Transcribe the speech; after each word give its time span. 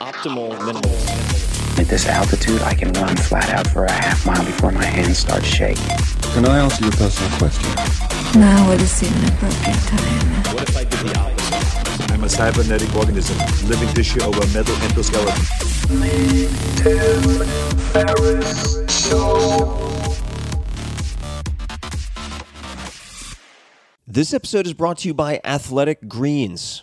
optimal 0.00 0.50
minerals. 0.64 1.78
At 1.78 1.86
this 1.86 2.06
altitude, 2.06 2.62
I 2.62 2.74
can 2.74 2.92
run 2.92 3.16
flat 3.16 3.50
out 3.50 3.66
for 3.66 3.84
a 3.84 3.92
half 3.92 4.24
mile 4.26 4.44
before 4.44 4.72
my 4.72 4.84
hands 4.84 5.18
start 5.18 5.44
shaking. 5.44 5.84
Can 6.32 6.46
I 6.46 6.58
ask 6.58 6.80
you 6.80 6.88
a 6.88 6.90
personal 6.90 7.30
question? 7.38 7.68
Now 8.40 8.68
would 8.68 8.80
seem 8.80 9.12
an 9.12 9.32
appropriate 9.32 9.78
time. 9.88 10.54
What 10.54 10.68
if 10.68 10.76
I 10.76 10.84
did 10.84 11.00
the 11.00 11.18
opposite? 11.18 12.10
I'm 12.12 12.24
a 12.24 12.28
cybernetic 12.28 12.94
organism, 12.96 13.36
living 13.68 13.88
tissue 13.94 14.22
over 14.22 14.40
metal 14.48 14.74
endoskeleton. 14.76 15.80
This 24.06 24.34
episode 24.34 24.66
is 24.66 24.74
brought 24.74 24.98
to 24.98 25.08
you 25.08 25.14
by 25.14 25.40
Athletic 25.44 26.08
Greens. 26.08 26.82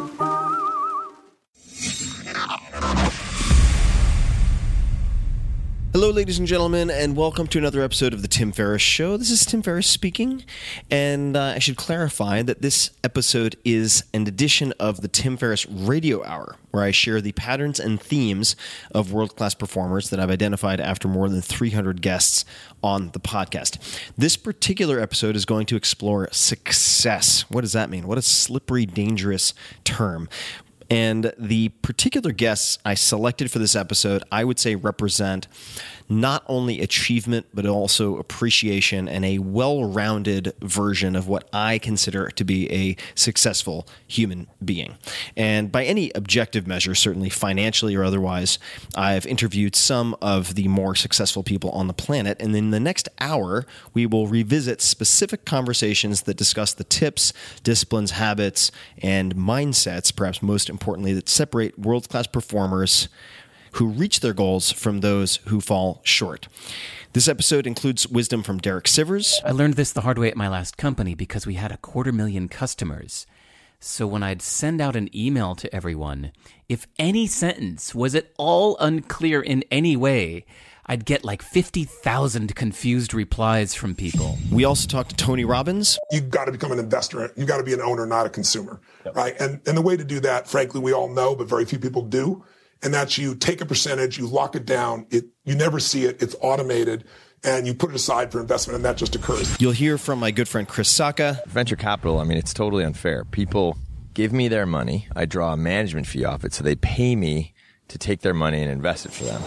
Hello, 5.93 6.09
ladies 6.09 6.39
and 6.39 6.47
gentlemen, 6.47 6.89
and 6.89 7.17
welcome 7.17 7.47
to 7.47 7.57
another 7.57 7.81
episode 7.81 8.13
of 8.13 8.21
The 8.21 8.29
Tim 8.29 8.53
Ferriss 8.53 8.81
Show. 8.81 9.17
This 9.17 9.29
is 9.29 9.45
Tim 9.45 9.61
Ferriss 9.61 9.87
speaking, 9.87 10.45
and 10.89 11.35
uh, 11.35 11.55
I 11.55 11.59
should 11.59 11.75
clarify 11.75 12.41
that 12.43 12.61
this 12.61 12.91
episode 13.03 13.57
is 13.65 14.05
an 14.13 14.25
edition 14.25 14.73
of 14.79 15.01
the 15.01 15.09
Tim 15.09 15.35
Ferriss 15.35 15.65
Radio 15.67 16.23
Hour, 16.23 16.55
where 16.69 16.85
I 16.85 16.91
share 16.91 17.19
the 17.19 17.33
patterns 17.33 17.77
and 17.77 18.01
themes 18.01 18.55
of 18.95 19.11
world 19.11 19.35
class 19.35 19.53
performers 19.53 20.11
that 20.11 20.19
I've 20.21 20.31
identified 20.31 20.79
after 20.79 21.09
more 21.09 21.27
than 21.27 21.41
300 21.41 22.01
guests 22.01 22.45
on 22.81 23.09
the 23.09 23.19
podcast. 23.19 23.77
This 24.17 24.37
particular 24.37 24.97
episode 24.97 25.35
is 25.35 25.43
going 25.43 25.65
to 25.65 25.75
explore 25.75 26.29
success. 26.31 27.41
What 27.49 27.61
does 27.61 27.73
that 27.73 27.89
mean? 27.89 28.07
What 28.07 28.17
a 28.17 28.21
slippery, 28.21 28.85
dangerous 28.85 29.53
term. 29.83 30.29
And 30.91 31.31
the 31.37 31.69
particular 31.69 32.33
guests 32.33 32.77
I 32.83 32.95
selected 32.95 33.49
for 33.49 33.59
this 33.59 33.77
episode, 33.77 34.23
I 34.29 34.43
would 34.43 34.59
say 34.59 34.75
represent 34.75 35.47
not 36.11 36.43
only 36.47 36.81
achievement, 36.81 37.47
but 37.53 37.65
also 37.65 38.17
appreciation 38.17 39.07
and 39.07 39.23
a 39.23 39.39
well 39.39 39.85
rounded 39.85 40.53
version 40.61 41.15
of 41.15 41.27
what 41.27 41.47
I 41.53 41.77
consider 41.77 42.29
to 42.29 42.43
be 42.43 42.71
a 42.71 42.97
successful 43.15 43.87
human 44.07 44.47
being. 44.63 44.97
And 45.37 45.71
by 45.71 45.85
any 45.85 46.11
objective 46.13 46.67
measure, 46.67 46.95
certainly 46.95 47.29
financially 47.29 47.95
or 47.95 48.03
otherwise, 48.03 48.59
I've 48.95 49.25
interviewed 49.25 49.75
some 49.75 50.15
of 50.21 50.55
the 50.55 50.67
more 50.67 50.95
successful 50.95 51.43
people 51.43 51.71
on 51.71 51.87
the 51.87 51.93
planet. 51.93 52.41
And 52.41 52.53
in 52.55 52.71
the 52.71 52.79
next 52.79 53.07
hour, 53.19 53.65
we 53.93 54.05
will 54.05 54.27
revisit 54.27 54.81
specific 54.81 55.45
conversations 55.45 56.23
that 56.23 56.35
discuss 56.35 56.73
the 56.73 56.83
tips, 56.83 57.31
disciplines, 57.63 58.11
habits, 58.11 58.71
and 59.01 59.35
mindsets, 59.35 60.13
perhaps 60.13 60.41
most 60.41 60.69
importantly, 60.69 61.13
that 61.13 61.29
separate 61.29 61.79
world 61.79 62.09
class 62.09 62.27
performers 62.27 63.07
who 63.73 63.87
reach 63.87 64.19
their 64.19 64.33
goals 64.33 64.71
from 64.71 64.99
those 64.99 65.37
who 65.47 65.61
fall 65.61 66.01
short. 66.03 66.47
This 67.13 67.27
episode 67.27 67.67
includes 67.67 68.07
wisdom 68.07 68.41
from 68.41 68.59
Derek 68.59 68.85
Sivers. 68.85 69.39
I 69.43 69.51
learned 69.51 69.73
this 69.73 69.91
the 69.91 70.01
hard 70.01 70.17
way 70.17 70.29
at 70.29 70.37
my 70.37 70.47
last 70.47 70.77
company 70.77 71.13
because 71.13 71.45
we 71.45 71.55
had 71.55 71.71
a 71.71 71.77
quarter 71.77 72.11
million 72.11 72.47
customers. 72.47 73.27
So 73.79 74.05
when 74.05 74.23
I'd 74.23 74.41
send 74.41 74.79
out 74.79 74.95
an 74.95 75.09
email 75.15 75.55
to 75.55 75.75
everyone, 75.75 76.31
if 76.69 76.87
any 76.99 77.27
sentence 77.27 77.95
was 77.95 78.13
at 78.13 78.27
all 78.37 78.77
unclear 78.77 79.41
in 79.41 79.63
any 79.71 79.95
way, 79.97 80.45
I'd 80.85 81.03
get 81.05 81.23
like 81.23 81.41
50,000 81.41 82.55
confused 82.55 83.13
replies 83.13 83.73
from 83.73 83.95
people. 83.95 84.37
We 84.51 84.65
also 84.65 84.87
talked 84.87 85.09
to 85.11 85.15
Tony 85.15 85.45
Robbins. 85.45 85.97
You've 86.11 86.29
got 86.29 86.45
to 86.45 86.51
become 86.51 86.71
an 86.71 86.79
investor. 86.79 87.31
You've 87.35 87.47
got 87.47 87.57
to 87.57 87.63
be 87.63 87.73
an 87.73 87.81
owner, 87.81 88.05
not 88.05 88.25
a 88.25 88.29
consumer, 88.29 88.81
right? 89.13 89.35
And, 89.39 89.61
and 89.67 89.77
the 89.77 89.81
way 89.81 89.97
to 89.97 90.03
do 90.03 90.19
that, 90.21 90.47
frankly, 90.47 90.79
we 90.79 90.93
all 90.93 91.09
know, 91.09 91.35
but 91.35 91.47
very 91.47 91.65
few 91.65 91.79
people 91.79 92.03
do. 92.03 92.43
And 92.83 92.93
that's 92.93 93.17
you 93.17 93.35
take 93.35 93.61
a 93.61 93.65
percentage, 93.65 94.17
you 94.17 94.27
lock 94.27 94.55
it 94.55 94.65
down, 94.65 95.05
it, 95.11 95.25
you 95.45 95.55
never 95.55 95.79
see 95.79 96.05
it, 96.05 96.21
it's 96.21 96.35
automated, 96.41 97.03
and 97.43 97.67
you 97.67 97.73
put 97.73 97.91
it 97.91 97.95
aside 97.95 98.31
for 98.31 98.39
investment, 98.39 98.75
and 98.75 98.85
that 98.85 98.97
just 98.97 99.15
occurs. 99.15 99.59
You'll 99.59 99.71
hear 99.71 99.97
from 99.97 100.19
my 100.19 100.31
good 100.31 100.47
friend 100.47 100.67
Chris 100.67 100.91
Sacca. 100.91 101.45
Venture 101.45 101.75
capital, 101.75 102.19
I 102.19 102.23
mean, 102.23 102.37
it's 102.37 102.53
totally 102.53 102.83
unfair. 102.83 103.23
People 103.25 103.77
give 104.13 104.33
me 104.33 104.47
their 104.47 104.65
money, 104.65 105.07
I 105.15 105.25
draw 105.25 105.53
a 105.53 105.57
management 105.57 106.07
fee 106.07 106.25
off 106.25 106.43
it, 106.43 106.53
so 106.53 106.63
they 106.63 106.75
pay 106.75 107.15
me 107.15 107.53
to 107.87 107.97
take 107.97 108.21
their 108.21 108.33
money 108.33 108.61
and 108.61 108.71
invest 108.71 109.05
it 109.05 109.11
for 109.11 109.25
them. 109.25 109.41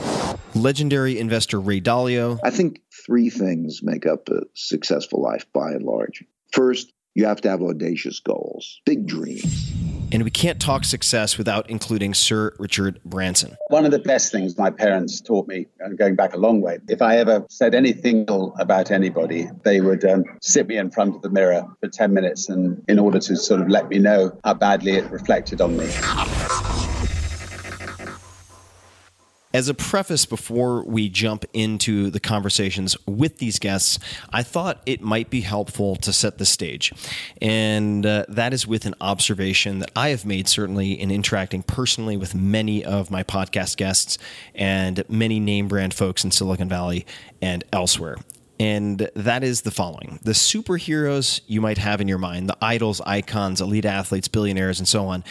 Legendary 0.55 1.19
investor 1.19 1.61
Ray 1.61 1.81
Dalio. 1.81 2.39
I 2.45 2.51
think 2.51 2.83
three 3.07 3.31
things 3.31 3.83
make 3.83 4.07
up 4.07 4.29
a 4.29 4.43
successful 4.55 5.21
life 5.21 5.47
by 5.53 5.73
and 5.73 5.85
large. 5.85 6.25
First, 6.53 6.93
you 7.15 7.27
have 7.27 7.41
to 7.43 7.51
have 7.51 7.63
audacious 7.63 8.21
goals, 8.21 8.81
big 8.85 9.07
dreams. 9.07 9.73
And 10.13 10.23
we 10.23 10.31
can't 10.31 10.61
talk 10.61 10.85
success 10.85 11.39
without 11.39 11.69
including 11.69 12.15
Sir 12.15 12.53
Richard 12.59 13.01
Branson. 13.05 13.57
One 13.69 13.85
of 13.85 13.91
the 13.91 13.99
best 13.99 14.33
things 14.33 14.57
my 14.57 14.71
parents 14.71 15.21
taught 15.21 15.49
me, 15.49 15.67
going 15.97 16.15
back 16.15 16.35
a 16.35 16.39
long 16.39 16.61
way, 16.61 16.79
if 16.89 17.03
I 17.03 17.19
ever 17.19 17.45
said 17.49 17.75
anything 17.75 18.27
about 18.59 18.91
anybody, 18.91 19.49
they 19.65 19.81
would 19.81 20.05
um, 20.05 20.25
sit 20.41 20.69
me 20.69 20.77
in 20.77 20.91
front 20.91 21.17
of 21.17 21.23
the 21.23 21.31
mirror 21.31 21.65
for 21.81 21.89
10 21.89 22.13
minutes 22.13 22.49
and 22.49 22.83
in 22.89 22.99
order 22.99 23.19
to 23.19 23.37
sort 23.37 23.61
of 23.61 23.69
let 23.69 23.89
me 23.89 23.99
know 23.99 24.39
how 24.45 24.55
badly 24.55 24.93
it 24.93 25.11
reflected 25.11 25.61
on 25.61 25.77
me. 25.77 25.89
As 29.55 29.69
a 29.69 29.75
preface 29.75 30.27
before 30.27 30.83
we 30.83 31.09
jump 31.09 31.45
into 31.53 32.11
the 32.11 32.19
conversations 32.19 32.97
with 33.07 33.39
these 33.39 33.61
guests, 33.61 34.01
I 34.31 34.43
thought 34.43 34.83
it 34.85 35.01
might 35.01 35.31
be 35.31 35.43
helpful 35.43 35.95
to 35.95 36.13
set 36.13 36.39
the 36.39 36.45
stage. 36.45 36.93
And 37.41 38.05
uh, 38.05 38.25
that 38.29 38.53
is 38.53 38.67
with 38.67 38.85
an 38.85 38.97
observation 39.01 39.79
that 39.79 39.93
I 39.95 40.09
have 40.09 40.27
made 40.27 40.49
certainly 40.49 41.01
in 41.01 41.13
interacting 41.13 41.63
personally 41.63 42.17
with 42.17 42.35
many 42.35 42.85
of 42.85 43.13
my 43.13 43.23
podcast 43.23 43.77
guests 43.77 44.19
and 44.57 45.05
many 45.09 45.39
name 45.39 45.69
brand 45.69 45.95
folks 45.95 46.25
in 46.25 46.33
Silicon 46.33 46.69
Valley 46.69 47.07
and 47.41 47.63
elsewhere. 47.73 48.17
And 48.59 49.09
that 49.15 49.45
is 49.45 49.63
the 49.63 49.71
following 49.71 50.19
the 50.23 50.33
superheroes 50.33 51.43
you 51.47 51.61
might 51.61 51.79
have 51.79 52.01
in 52.01 52.09
your 52.09 52.19
mind, 52.19 52.49
the 52.49 52.57
idols, 52.61 53.01
icons, 53.03 53.61
elite 53.61 53.85
athletes, 53.85 54.27
billionaires, 54.27 54.81
and 54.81 54.89
so 54.89 55.07
on 55.07 55.23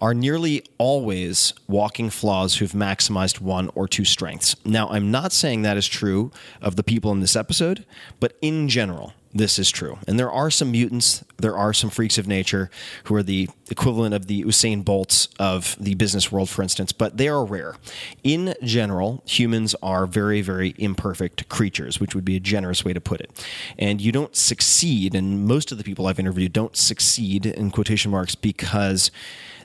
are 0.00 0.14
nearly 0.14 0.64
always 0.78 1.52
walking 1.66 2.10
flaws 2.10 2.56
who've 2.56 2.72
maximized 2.72 3.40
one 3.40 3.70
or 3.74 3.88
two 3.88 4.04
strengths. 4.04 4.56
Now, 4.64 4.88
I'm 4.88 5.10
not 5.10 5.32
saying 5.32 5.62
that 5.62 5.76
is 5.76 5.88
true 5.88 6.30
of 6.60 6.76
the 6.76 6.82
people 6.82 7.12
in 7.12 7.20
this 7.20 7.36
episode, 7.36 7.84
but 8.20 8.36
in 8.40 8.68
general, 8.68 9.12
this 9.34 9.58
is 9.58 9.70
true. 9.70 9.98
And 10.06 10.18
there 10.18 10.30
are 10.30 10.48
some 10.48 10.70
mutants, 10.70 11.24
there 11.38 11.56
are 11.56 11.72
some 11.72 11.90
freaks 11.90 12.18
of 12.18 12.28
nature 12.28 12.70
who 13.04 13.16
are 13.16 13.22
the 13.22 13.48
equivalent 13.68 14.14
of 14.14 14.28
the 14.28 14.44
Usain 14.44 14.84
Bolts 14.84 15.28
of 15.40 15.76
the 15.80 15.96
business 15.96 16.30
world, 16.30 16.48
for 16.48 16.62
instance, 16.62 16.92
but 16.92 17.16
they 17.16 17.26
are 17.26 17.44
rare. 17.44 17.74
In 18.22 18.54
general, 18.62 19.24
humans 19.26 19.74
are 19.82 20.06
very, 20.06 20.40
very 20.40 20.74
imperfect 20.78 21.48
creatures, 21.48 21.98
which 21.98 22.14
would 22.14 22.24
be 22.24 22.36
a 22.36 22.40
generous 22.40 22.84
way 22.84 22.92
to 22.92 23.00
put 23.00 23.20
it. 23.20 23.44
And 23.76 24.00
you 24.00 24.12
don't 24.12 24.36
succeed, 24.36 25.16
and 25.16 25.44
most 25.46 25.72
of 25.72 25.78
the 25.78 25.84
people 25.84 26.06
I've 26.06 26.20
interviewed 26.20 26.52
don't 26.52 26.76
succeed 26.76 27.44
in 27.44 27.72
quotation 27.72 28.12
marks 28.12 28.36
because 28.36 29.10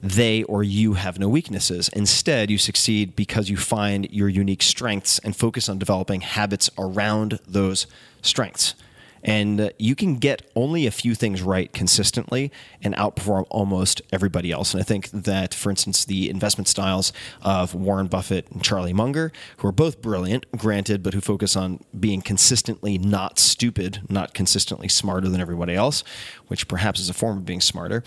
they 0.01 0.43
or 0.43 0.63
you 0.63 0.93
have 0.93 1.19
no 1.19 1.29
weaknesses. 1.29 1.89
Instead, 1.89 2.49
you 2.49 2.57
succeed 2.57 3.15
because 3.15 3.49
you 3.49 3.57
find 3.57 4.09
your 4.11 4.29
unique 4.29 4.63
strengths 4.63 5.19
and 5.19 5.35
focus 5.35 5.69
on 5.69 5.77
developing 5.77 6.21
habits 6.21 6.69
around 6.77 7.39
those 7.47 7.87
strengths. 8.21 8.75
And 9.24 9.62
uh, 9.62 9.69
you 9.77 9.95
can 9.95 10.16
get 10.16 10.50
only 10.56 10.86
a 10.86 10.92
few 10.92 11.16
things 11.16 11.42
right 11.42 11.71
consistently 11.71 12.51
and 12.81 12.95
outperform 12.95 13.45
almost 13.50 14.01
everybody 14.12 14.51
else. 14.51 14.74
And 14.74 14.81
I 14.81 14.83
think 14.83 15.10
that, 15.12 15.54
for 15.54 15.69
instance, 15.69 16.06
the 16.06 16.30
investment 16.30 16.68
styles 16.68 17.12
of 17.42 17.75
Warren 17.75 18.07
Buffett 18.07 18.50
and 18.51 18.63
Charlie 18.63 18.94
Munger, 18.94 19.31
who 19.57 19.68
are 19.68 19.74
both 19.74 20.01
brilliant, 20.01 20.45
granted, 20.57 21.04
but 21.04 21.13
who 21.13 21.21
focus 21.21 21.56
on 21.56 21.80
being 21.98 22.21
consistently 22.21 22.98
not 22.98 23.39
stupid, 23.39 24.01
not 24.10 24.33
consistently 24.33 24.88
smarter 24.88 25.27
than 25.30 25.42
everybody 25.42 25.75
else, 25.75 26.04
which 26.48 26.68
perhaps 26.68 27.00
is 27.00 27.10
a 27.10 27.13
form 27.13 27.38
of 27.38 27.45
being 27.45 27.62
smarter, 27.62 28.04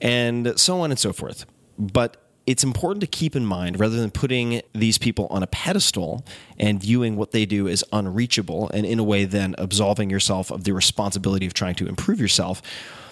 and 0.00 0.58
so 0.58 0.80
on 0.80 0.90
and 0.90 0.98
so 0.98 1.12
forth. 1.12 1.46
But 1.78 2.16
it's 2.46 2.62
important 2.62 3.00
to 3.00 3.06
keep 3.06 3.34
in 3.34 3.44
mind 3.44 3.80
rather 3.80 3.96
than 3.96 4.10
putting 4.10 4.62
these 4.72 4.98
people 4.98 5.26
on 5.30 5.42
a 5.42 5.46
pedestal 5.46 6.24
and 6.58 6.80
viewing 6.80 7.16
what 7.16 7.32
they 7.32 7.44
do 7.44 7.68
as 7.68 7.82
unreachable 7.92 8.70
and 8.70 8.86
in 8.86 8.98
a 8.98 9.04
way 9.04 9.24
then 9.24 9.54
absolving 9.58 10.10
yourself 10.10 10.50
of 10.50 10.64
the 10.64 10.72
responsibility 10.72 11.46
of 11.46 11.54
trying 11.54 11.74
to 11.74 11.88
improve 11.88 12.20
yourself 12.20 12.62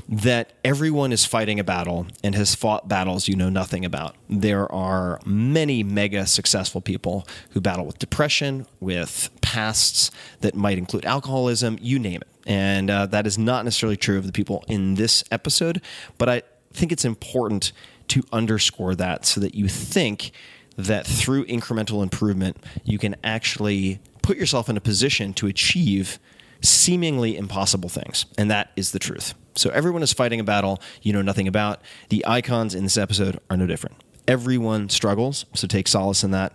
that 0.09 0.53
everyone 0.65 1.13
is 1.13 1.25
fighting 1.25 1.59
a 1.59 1.65
battle 1.65 2.07
and 2.23 2.35
has 2.35 2.55
fought 2.55 2.89
battles 2.89 3.27
you 3.27 3.37
know 3.37 3.49
nothing 3.49 3.85
about. 3.85 4.15
There 4.29 4.71
are 4.71 5.19
many 5.25 5.83
mega 5.83 6.27
successful 6.27 6.81
people 6.81 7.27
who 7.51 7.61
battle 7.61 7.87
with 7.87 7.99
depression, 7.99 8.67
with 8.81 9.31
pasts 9.41 10.11
that 10.41 10.55
might 10.55 10.79
include 10.79 11.07
alcoholism, 11.07 11.79
you 11.81 11.99
name 11.99 12.21
it. 12.21 12.29
And 12.47 12.91
uh, 12.91 13.07
that 13.07 13.27
is 13.27 13.39
not 13.39 13.65
necessarily 13.65 13.97
true 13.97 14.19
of 14.19 14.27
the 14.27 14.33
people 14.33 14.63
in 14.69 14.97
this 14.97 15.25
episode, 15.31 15.81
but 16.19 16.29
I 16.29 16.43
think 16.75 16.93
it's 16.93 17.05
important 17.05 17.73
to 18.09 18.23
underscore 18.33 18.95
that 18.95 19.25
so 19.27 19.41
that 19.41 19.55
you 19.55 19.69
think 19.69 20.33
that 20.77 21.07
through 21.07 21.45
incremental 21.47 22.03
improvement, 22.03 22.57
you 22.85 22.99
can 22.99 23.15
actually 23.23 24.01
put 24.23 24.37
yourself 24.37 24.69
in 24.69 24.77
a 24.77 24.81
position 24.81 25.33
to 25.35 25.47
achieve 25.47 26.19
seemingly 26.61 27.37
impossible 27.37 27.89
things. 27.89 28.27
And 28.39 28.51
that 28.51 28.71
is 28.75 28.93
the 28.93 28.99
truth. 28.99 29.35
So 29.55 29.71
everyone 29.71 30.03
is 30.03 30.13
fighting 30.13 30.41
a 30.41 30.45
battle 30.45 30.81
you 31.03 31.13
know 31.13 31.23
nothing 31.23 31.47
about. 31.47 31.81
The 32.09 32.25
icons 32.27 32.75
in 32.75 32.83
this 32.83 32.97
episode 32.97 33.39
are 33.51 33.57
no 33.57 33.67
different. 33.67 33.97
Everyone 34.27 34.89
struggles, 34.89 35.45
so 35.55 35.67
take 35.67 35.87
solace 35.87 36.25
in 36.25 36.31
that. 36.31 36.55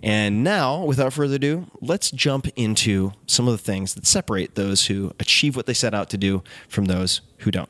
And 0.00 0.44
now, 0.44 0.84
without 0.84 1.12
further 1.12 1.34
ado, 1.34 1.66
let's 1.80 2.12
jump 2.12 2.46
into 2.54 3.12
some 3.26 3.48
of 3.48 3.52
the 3.52 3.58
things 3.58 3.94
that 3.94 4.06
separate 4.06 4.54
those 4.54 4.86
who 4.86 5.12
achieve 5.18 5.56
what 5.56 5.66
they 5.66 5.74
set 5.74 5.92
out 5.92 6.08
to 6.10 6.16
do 6.16 6.44
from 6.68 6.84
those 6.84 7.20
who 7.38 7.50
don't. 7.50 7.68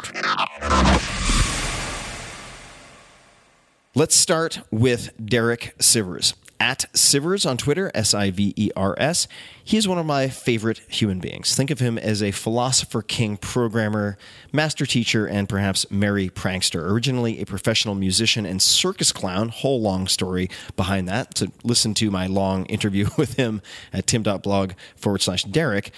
Let's 3.93 4.15
start 4.15 4.61
with 4.71 5.11
Derek 5.23 5.75
Sivers. 5.81 6.35
At 6.61 6.85
Sivers 6.93 7.45
on 7.45 7.57
Twitter, 7.57 7.91
S 7.93 8.15
I 8.15 8.31
V 8.31 8.55
E 8.55 8.71
R 8.77 8.95
S. 8.99 9.27
He 9.65 9.77
is 9.77 9.89
one 9.89 9.99
of 9.99 10.07
my 10.07 10.29
favorite 10.29 10.81
human 10.87 11.19
beings. 11.19 11.57
Think 11.57 11.73
of 11.73 11.81
him 11.81 11.99
as 11.99 12.23
a 12.23 12.31
philosopher 12.31 13.03
king 13.03 13.37
programmer, 13.37 14.17
master 14.53 14.87
teacher, 14.87 15.27
and 15.27 15.49
perhaps 15.49 15.91
merry 15.91 16.29
prankster. 16.29 16.89
Originally 16.89 17.41
a 17.41 17.47
professional 17.47 17.97
musician 17.97 18.47
and 18.47 18.63
circus 18.63 19.11
clown, 19.11 19.49
whole 19.49 19.81
long 19.81 20.07
story 20.07 20.49
behind 20.77 21.09
that. 21.09 21.35
To 21.37 21.51
listen 21.65 21.93
to 21.95 22.13
my 22.13 22.29
long 22.29 22.67
interview 22.67 23.09
with 23.19 23.35
him 23.35 23.61
at 23.93 24.07
tim.blog 24.07 24.75
forward 24.95 25.23
slash 25.23 25.43
Derek. 25.43 25.91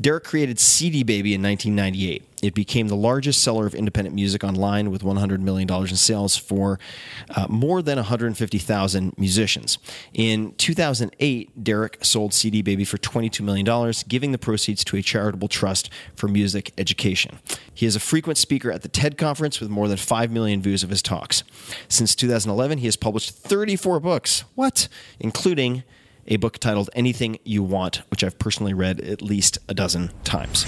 Derek 0.00 0.24
created 0.24 0.58
CD 0.58 1.02
Baby 1.02 1.34
in 1.34 1.42
1998. 1.42 2.22
It 2.42 2.54
became 2.54 2.88
the 2.88 2.96
largest 2.96 3.42
seller 3.42 3.66
of 3.66 3.74
independent 3.74 4.14
music 4.14 4.44
online 4.44 4.90
with 4.90 5.02
$100 5.02 5.40
million 5.40 5.68
in 5.70 5.96
sales 5.96 6.36
for 6.36 6.78
uh, 7.34 7.46
more 7.48 7.80
than 7.80 7.96
150,000 7.96 9.18
musicians. 9.18 9.78
In 10.12 10.52
2008, 10.56 11.64
Derek 11.64 12.04
sold 12.04 12.34
CD 12.34 12.60
Baby 12.60 12.84
for 12.84 12.98
$22 12.98 13.40
million, 13.40 13.94
giving 14.06 14.32
the 14.32 14.38
proceeds 14.38 14.84
to 14.84 14.96
a 14.96 15.02
charitable 15.02 15.48
trust 15.48 15.88
for 16.14 16.28
music 16.28 16.72
education. 16.76 17.38
He 17.72 17.86
is 17.86 17.96
a 17.96 18.00
frequent 18.00 18.36
speaker 18.36 18.70
at 18.70 18.82
the 18.82 18.88
TED 18.88 19.16
Conference 19.16 19.58
with 19.58 19.70
more 19.70 19.88
than 19.88 19.96
5 19.96 20.30
million 20.30 20.60
views 20.60 20.82
of 20.82 20.90
his 20.90 21.00
talks. 21.00 21.42
Since 21.88 22.14
2011, 22.14 22.78
he 22.78 22.86
has 22.86 22.96
published 22.96 23.30
34 23.30 24.00
books. 24.00 24.44
What? 24.54 24.88
Including 25.18 25.84
a 26.26 26.36
book 26.36 26.58
titled 26.58 26.90
Anything 26.94 27.38
You 27.44 27.62
Want, 27.62 28.02
which 28.10 28.24
I've 28.24 28.38
personally 28.38 28.74
read 28.74 29.00
at 29.00 29.22
least 29.22 29.58
a 29.68 29.74
dozen 29.74 30.10
times. 30.24 30.64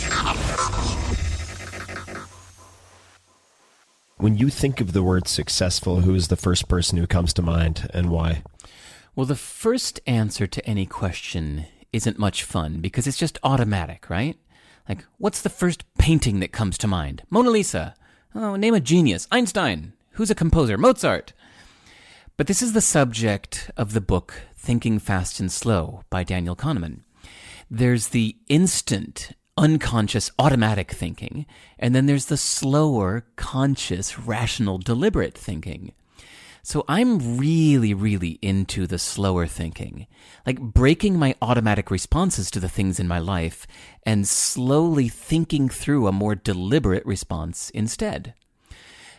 When 4.16 4.36
you 4.36 4.50
think 4.50 4.80
of 4.80 4.92
the 4.92 5.02
word 5.02 5.28
successful, 5.28 6.00
who 6.00 6.14
is 6.14 6.28
the 6.28 6.36
first 6.36 6.68
person 6.68 6.98
who 6.98 7.06
comes 7.06 7.32
to 7.34 7.42
mind 7.42 7.88
and 7.94 8.10
why? 8.10 8.42
Well, 9.14 9.26
the 9.26 9.36
first 9.36 10.00
answer 10.06 10.46
to 10.46 10.64
any 10.66 10.86
question 10.86 11.66
isn't 11.92 12.18
much 12.18 12.42
fun 12.42 12.80
because 12.80 13.06
it's 13.06 13.18
just 13.18 13.38
automatic, 13.42 14.10
right? 14.10 14.36
Like, 14.88 15.04
what's 15.18 15.42
the 15.42 15.48
first 15.48 15.84
painting 15.98 16.40
that 16.40 16.52
comes 16.52 16.78
to 16.78 16.86
mind? 16.86 17.22
Mona 17.30 17.50
Lisa. 17.50 17.94
Oh, 18.34 18.56
name 18.56 18.74
a 18.74 18.80
genius. 18.80 19.28
Einstein. 19.30 19.92
Who's 20.12 20.30
a 20.30 20.34
composer? 20.34 20.76
Mozart. 20.78 21.32
But 22.36 22.46
this 22.46 22.62
is 22.62 22.72
the 22.72 22.80
subject 22.80 23.70
of 23.76 23.92
the 23.92 24.00
book 24.00 24.34
Thinking 24.68 24.98
Fast 24.98 25.40
and 25.40 25.50
Slow 25.50 26.02
by 26.10 26.24
Daniel 26.24 26.54
Kahneman. 26.54 27.00
There's 27.70 28.08
the 28.08 28.36
instant, 28.48 29.30
unconscious, 29.56 30.30
automatic 30.38 30.90
thinking, 30.90 31.46
and 31.78 31.94
then 31.94 32.04
there's 32.04 32.26
the 32.26 32.36
slower, 32.36 33.24
conscious, 33.36 34.18
rational, 34.18 34.76
deliberate 34.76 35.32
thinking. 35.38 35.94
So 36.62 36.84
I'm 36.86 37.38
really, 37.38 37.94
really 37.94 38.38
into 38.42 38.86
the 38.86 38.98
slower 38.98 39.46
thinking, 39.46 40.06
like 40.44 40.60
breaking 40.60 41.18
my 41.18 41.34
automatic 41.40 41.90
responses 41.90 42.50
to 42.50 42.60
the 42.60 42.68
things 42.68 43.00
in 43.00 43.08
my 43.08 43.20
life 43.20 43.66
and 44.02 44.28
slowly 44.28 45.08
thinking 45.08 45.70
through 45.70 46.06
a 46.06 46.12
more 46.12 46.34
deliberate 46.34 47.06
response 47.06 47.70
instead. 47.70 48.34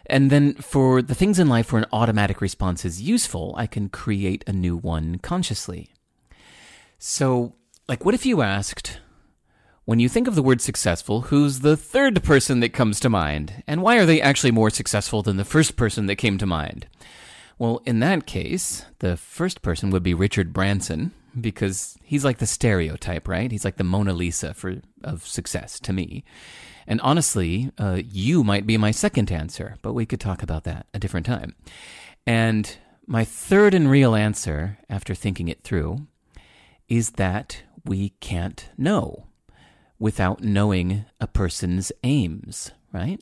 And 0.09 0.29
then 0.29 0.55
for 0.55 1.01
the 1.01 1.15
things 1.15 1.39
in 1.39 1.47
life 1.47 1.71
where 1.71 1.81
an 1.81 1.89
automatic 1.91 2.41
response 2.41 2.83
is 2.83 3.01
useful, 3.01 3.53
I 3.57 3.67
can 3.67 3.89
create 3.89 4.43
a 4.47 4.53
new 4.53 4.75
one 4.75 5.19
consciously. 5.19 5.93
So, 6.97 7.55
like, 7.87 8.03
what 8.03 8.15
if 8.15 8.25
you 8.25 8.41
asked, 8.41 8.99
when 9.85 9.99
you 9.99 10.09
think 10.09 10.27
of 10.27 10.35
the 10.35 10.43
word 10.43 10.61
successful, 10.61 11.21
who's 11.21 11.61
the 11.61 11.77
third 11.77 12.23
person 12.23 12.59
that 12.59 12.73
comes 12.73 12.99
to 12.99 13.09
mind? 13.09 13.63
And 13.67 13.81
why 13.81 13.97
are 13.97 14.05
they 14.05 14.21
actually 14.21 14.51
more 14.51 14.69
successful 14.69 15.21
than 15.21 15.37
the 15.37 15.45
first 15.45 15.75
person 15.75 16.07
that 16.07 16.15
came 16.15 16.37
to 16.39 16.45
mind? 16.45 16.87
Well, 17.57 17.81
in 17.85 17.99
that 17.99 18.25
case, 18.25 18.85
the 18.99 19.17
first 19.17 19.61
person 19.61 19.89
would 19.91 20.03
be 20.03 20.13
Richard 20.13 20.53
Branson, 20.53 21.11
because 21.39 21.97
he's 22.03 22.25
like 22.25 22.39
the 22.39 22.47
stereotype, 22.47 23.27
right? 23.27 23.51
He's 23.51 23.65
like 23.65 23.77
the 23.77 23.83
Mona 23.83 24.13
Lisa 24.13 24.53
for 24.53 24.81
of 25.03 25.25
success 25.25 25.79
to 25.81 25.93
me. 25.93 26.23
And 26.89 26.99
honestly, 27.01 27.71
uh, 27.77 28.01
you 28.03 28.43
might 28.43 28.65
be 28.65 28.75
my 28.75 28.89
second 28.89 29.31
answer, 29.31 29.75
but 29.83 29.93
we 29.93 30.07
could 30.07 30.19
talk 30.19 30.41
about 30.41 30.63
that 30.63 30.87
a 30.91 30.97
different 30.99 31.27
time. 31.27 31.55
And 32.25 32.77
my 33.05 33.23
third 33.23 33.75
and 33.75 33.89
real 33.89 34.15
answer, 34.15 34.79
after 34.89 35.13
thinking 35.13 35.47
it 35.47 35.61
through, 35.61 36.07
is 36.87 37.11
that 37.11 37.61
we 37.85 38.09
can't 38.19 38.69
know 38.75 39.27
without 39.99 40.43
knowing 40.43 41.05
a 41.21 41.27
person's 41.27 41.91
aims, 42.03 42.71
right? 42.91 43.21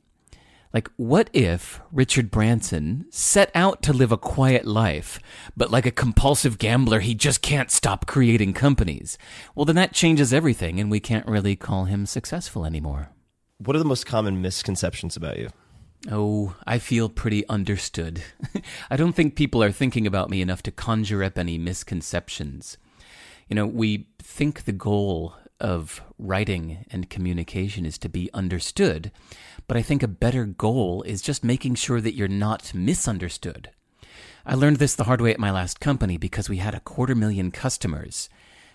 Like, 0.73 0.89
what 0.95 1.29
if 1.33 1.81
Richard 1.91 2.31
Branson 2.31 3.05
set 3.09 3.51
out 3.53 3.81
to 3.83 3.93
live 3.93 4.13
a 4.13 4.17
quiet 4.17 4.65
life, 4.65 5.19
but 5.57 5.71
like 5.71 5.85
a 5.85 5.91
compulsive 5.91 6.57
gambler, 6.57 7.01
he 7.01 7.15
just 7.15 7.41
can't 7.41 7.71
stop 7.71 8.05
creating 8.05 8.53
companies? 8.53 9.17
Well, 9.55 9.65
then 9.65 9.75
that 9.75 9.93
changes 9.93 10.33
everything, 10.33 10.79
and 10.79 10.89
we 10.89 10.99
can't 11.01 11.27
really 11.27 11.55
call 11.57 11.85
him 11.85 12.05
successful 12.05 12.65
anymore. 12.65 13.09
What 13.59 13.75
are 13.75 13.79
the 13.79 13.85
most 13.85 14.05
common 14.05 14.41
misconceptions 14.41 15.17
about 15.17 15.39
you? 15.39 15.49
Oh, 16.11 16.55
I 16.67 16.77
feel 16.77 17.09
pretty 17.09 17.47
understood. 17.47 18.21
I 18.89 18.95
don't 18.97 19.13
think 19.13 19.35
people 19.35 19.63
are 19.63 19.71
thinking 19.71 20.05
about 20.05 20.29
me 20.29 20.41
enough 20.41 20.61
to 20.63 20.71
conjure 20.71 21.23
up 21.23 21.39
any 21.39 21.57
misconceptions. 21.57 22.77
You 23.47 23.55
know, 23.55 23.65
we 23.65 24.09
think 24.19 24.63
the 24.65 24.73
goal 24.73 25.33
of 25.59 26.01
writing 26.19 26.85
and 26.91 27.09
communication 27.09 27.83
is 27.83 27.97
to 27.97 28.09
be 28.09 28.29
understood, 28.31 29.11
but 29.67 29.75
I 29.75 29.81
think 29.81 30.03
a 30.03 30.07
better 30.07 30.45
goal 30.45 31.01
is 31.03 31.21
just 31.23 31.43
making 31.43 31.75
sure 31.75 31.99
that 31.99 32.13
you're 32.13 32.27
not 32.27 32.75
misunderstood. 32.75 33.71
I 34.45 34.53
learned 34.53 34.77
this 34.77 34.93
the 34.93 35.05
hard 35.05 35.19
way 35.19 35.33
at 35.33 35.39
my 35.39 35.51
last 35.51 35.79
company 35.79 36.17
because 36.17 36.47
we 36.47 36.57
had 36.57 36.75
a 36.75 36.79
quarter 36.79 37.15
million 37.15 37.49
customers. 37.49 38.29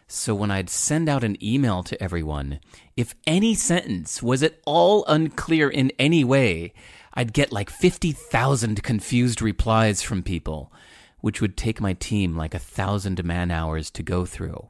So 0.07 0.35
when 0.35 0.51
I'd 0.51 0.69
send 0.69 1.09
out 1.09 1.25
an 1.25 1.43
email 1.43 1.83
to 1.85 2.03
everyone, 2.03 2.61
if 2.97 3.15
any 3.27 3.55
sentence 3.55 4.23
was 4.23 4.43
at 4.43 4.61
all 4.67 5.05
unclear 5.07 5.69
in 5.71 5.91
any 5.99 6.23
way, 6.23 6.75
I'd 7.15 7.33
get 7.33 7.53
like 7.53 7.71
50,000 7.71 8.83
confused 8.83 9.43
replies 9.43 10.03
from 10.03 10.23
people, 10.23 10.73
which 11.21 11.41
would 11.41 11.57
take 11.57 11.81
my 11.81 11.93
team 11.95 12.37
like 12.37 12.55
a 12.55 12.59
thousand 12.59 13.23
man 13.25 13.51
hours 13.51 13.91
to 13.93 14.03
go 14.03 14.27
through. 14.27 14.69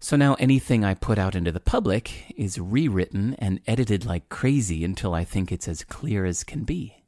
So 0.00 0.16
now 0.16 0.34
anything 0.34 0.84
I 0.84 0.94
put 0.94 1.18
out 1.18 1.36
into 1.36 1.52
the 1.52 1.60
public 1.60 2.34
is 2.36 2.58
rewritten 2.58 3.34
and 3.38 3.60
edited 3.68 4.04
like 4.04 4.28
crazy 4.28 4.84
until 4.84 5.14
I 5.14 5.24
think 5.24 5.52
it's 5.52 5.68
as 5.68 5.84
clear 5.84 6.24
as 6.24 6.42
can 6.42 6.64
be. 6.64 7.01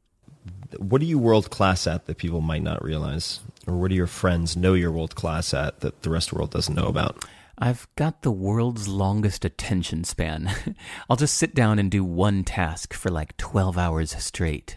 What 0.79 1.01
are 1.03 1.07
you 1.07 1.19
world 1.19 1.51
class 1.51 1.87
at 1.87 2.07
that 2.07 2.19
people 2.19 2.41
might 2.41 2.63
not 2.63 2.85
realize? 2.85 3.41
Or 3.67 3.77
what 3.77 3.89
do 3.89 3.95
your 3.95 4.07
friends 4.07 4.57
know 4.57 4.75
you're 4.75 4.93
world 4.93 5.15
class 5.15 5.55
at 5.55 5.81
that 5.81 6.03
the 6.03 6.11
rest 6.11 6.29
of 6.29 6.35
the 6.35 6.39
world 6.39 6.51
doesn't 6.51 6.75
know 6.75 6.89
about? 6.89 7.25
I've 7.57 7.87
got 7.97 8.23
the 8.23 8.33
world's 8.33 8.89
longest 8.89 9.45
attention 9.45 10.05
span. 10.05 10.51
I'll 11.11 11.17
just 11.17 11.37
sit 11.37 11.55
down 11.55 11.79
and 11.79 11.91
do 11.91 12.05
one 12.05 12.43
task 12.45 12.93
for 12.93 13.11
like 13.11 13.37
12 13.37 13.79
hours 13.79 14.11
straight 14.17 14.77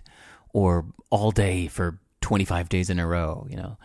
or 0.54 0.86
all 1.10 1.32
day 1.32 1.68
for 1.68 2.00
25 2.22 2.70
days 2.70 2.90
in 2.90 3.00
a 3.00 3.08
row, 3.08 3.48
you 3.50 3.58
know. 3.58 3.78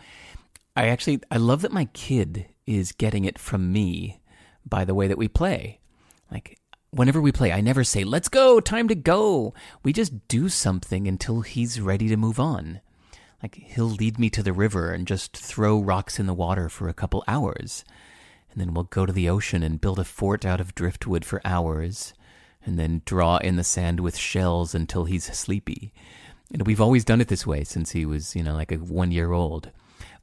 I 0.75 0.87
actually 0.87 1.21
I 1.31 1.37
love 1.37 1.61
that 1.61 1.71
my 1.71 1.85
kid 1.85 2.47
is 2.65 2.91
getting 2.91 3.25
it 3.25 3.37
from 3.39 3.71
me 3.71 4.21
by 4.65 4.85
the 4.85 4.95
way 4.95 5.07
that 5.07 5.17
we 5.17 5.27
play. 5.27 5.79
Like, 6.31 6.59
whenever 6.93 7.21
we 7.21 7.31
play, 7.31 7.51
I 7.51 7.61
never 7.61 7.83
say, 7.83 8.03
let's 8.03 8.29
go, 8.29 8.59
time 8.59 8.87
to 8.87 8.95
go. 8.95 9.53
We 9.83 9.93
just 9.93 10.27
do 10.27 10.47
something 10.49 11.07
until 11.07 11.41
he's 11.41 11.81
ready 11.81 12.07
to 12.07 12.17
move 12.17 12.39
on. 12.39 12.81
Like, 13.41 13.55
he'll 13.55 13.85
lead 13.85 14.19
me 14.19 14.29
to 14.29 14.43
the 14.43 14.53
river 14.53 14.91
and 14.91 15.07
just 15.07 15.35
throw 15.35 15.79
rocks 15.79 16.19
in 16.19 16.27
the 16.27 16.33
water 16.33 16.69
for 16.69 16.87
a 16.87 16.93
couple 16.93 17.23
hours. 17.27 17.83
And 18.51 18.61
then 18.61 18.73
we'll 18.73 18.85
go 18.85 19.05
to 19.05 19.11
the 19.11 19.27
ocean 19.27 19.63
and 19.63 19.81
build 19.81 19.99
a 19.99 20.03
fort 20.03 20.45
out 20.45 20.61
of 20.61 20.75
driftwood 20.75 21.25
for 21.25 21.41
hours. 21.43 22.13
And 22.65 22.79
then 22.79 23.01
draw 23.05 23.37
in 23.37 23.57
the 23.57 23.63
sand 23.63 23.99
with 23.99 24.15
shells 24.15 24.73
until 24.73 25.05
he's 25.05 25.25
sleepy. 25.37 25.91
And 26.53 26.65
we've 26.65 26.79
always 26.79 27.03
done 27.03 27.19
it 27.19 27.27
this 27.27 27.45
way 27.45 27.63
since 27.63 27.91
he 27.91 28.05
was, 28.05 28.35
you 28.35 28.43
know, 28.43 28.53
like 28.53 28.71
a 28.71 28.77
one 28.77 29.11
year 29.11 29.33
old. 29.33 29.71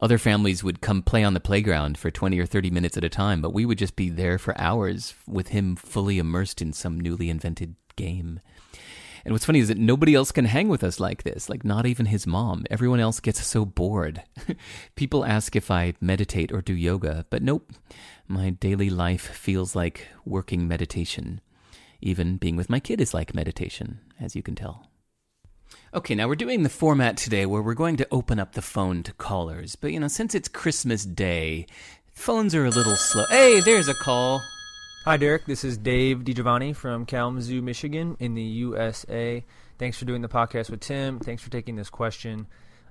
Other 0.02 0.18
families 0.18 0.64
would 0.64 0.80
come 0.80 1.02
play 1.02 1.22
on 1.22 1.34
the 1.34 1.40
playground 1.40 1.98
for 1.98 2.10
20 2.10 2.38
or 2.38 2.46
30 2.46 2.70
minutes 2.70 2.96
at 2.96 3.04
a 3.04 3.10
time, 3.10 3.42
but 3.42 3.52
we 3.52 3.66
would 3.66 3.78
just 3.78 3.96
be 3.96 4.08
there 4.08 4.38
for 4.38 4.58
hours 4.58 5.14
with 5.26 5.48
him 5.48 5.76
fully 5.76 6.18
immersed 6.18 6.62
in 6.62 6.72
some 6.72 6.98
newly 6.98 7.28
invented 7.28 7.76
game. 7.96 8.40
And 9.24 9.34
what's 9.34 9.44
funny 9.44 9.58
is 9.58 9.68
that 9.68 9.76
nobody 9.76 10.14
else 10.14 10.32
can 10.32 10.46
hang 10.46 10.68
with 10.68 10.82
us 10.82 10.98
like 10.98 11.22
this, 11.22 11.50
like 11.50 11.64
not 11.64 11.84
even 11.84 12.06
his 12.06 12.26
mom. 12.26 12.64
Everyone 12.70 13.00
else 13.00 13.20
gets 13.20 13.44
so 13.46 13.66
bored. 13.66 14.22
People 14.96 15.24
ask 15.24 15.54
if 15.54 15.70
I 15.70 15.92
meditate 16.00 16.50
or 16.50 16.62
do 16.62 16.74
yoga, 16.74 17.26
but 17.28 17.42
nope. 17.42 17.70
My 18.26 18.50
daily 18.50 18.88
life 18.88 19.26
feels 19.34 19.76
like 19.76 20.08
working 20.24 20.66
meditation. 20.66 21.42
Even 22.00 22.38
being 22.38 22.56
with 22.56 22.70
my 22.70 22.80
kid 22.80 23.00
is 23.00 23.12
like 23.12 23.34
meditation, 23.34 24.00
as 24.18 24.34
you 24.34 24.42
can 24.42 24.54
tell. 24.54 24.89
Okay, 25.92 26.14
now 26.14 26.28
we're 26.28 26.36
doing 26.36 26.62
the 26.62 26.68
format 26.68 27.16
today 27.16 27.46
where 27.46 27.62
we're 27.62 27.74
going 27.74 27.96
to 27.96 28.06
open 28.12 28.38
up 28.38 28.52
the 28.52 28.62
phone 28.62 29.02
to 29.02 29.12
callers. 29.14 29.74
But, 29.74 29.90
you 29.92 29.98
know, 29.98 30.06
since 30.06 30.36
it's 30.36 30.46
Christmas 30.46 31.04
Day, 31.04 31.66
phones 32.12 32.54
are 32.54 32.64
a 32.64 32.70
little 32.70 32.94
slow. 32.94 33.24
Hey, 33.28 33.58
there's 33.58 33.88
a 33.88 33.94
call. 33.94 34.40
Hi, 35.04 35.16
Derek. 35.16 35.46
This 35.46 35.64
is 35.64 35.76
Dave 35.76 36.18
DiGiovanni 36.18 36.76
from 36.76 37.06
Kalamazoo, 37.06 37.60
Michigan, 37.60 38.16
in 38.20 38.34
the 38.34 38.42
USA. 38.42 39.44
Thanks 39.80 39.98
for 39.98 40.04
doing 40.04 40.22
the 40.22 40.28
podcast 40.28 40.70
with 40.70 40.78
Tim. 40.78 41.18
Thanks 41.18 41.42
for 41.42 41.50
taking 41.50 41.74
this 41.74 41.90
question. 41.90 42.46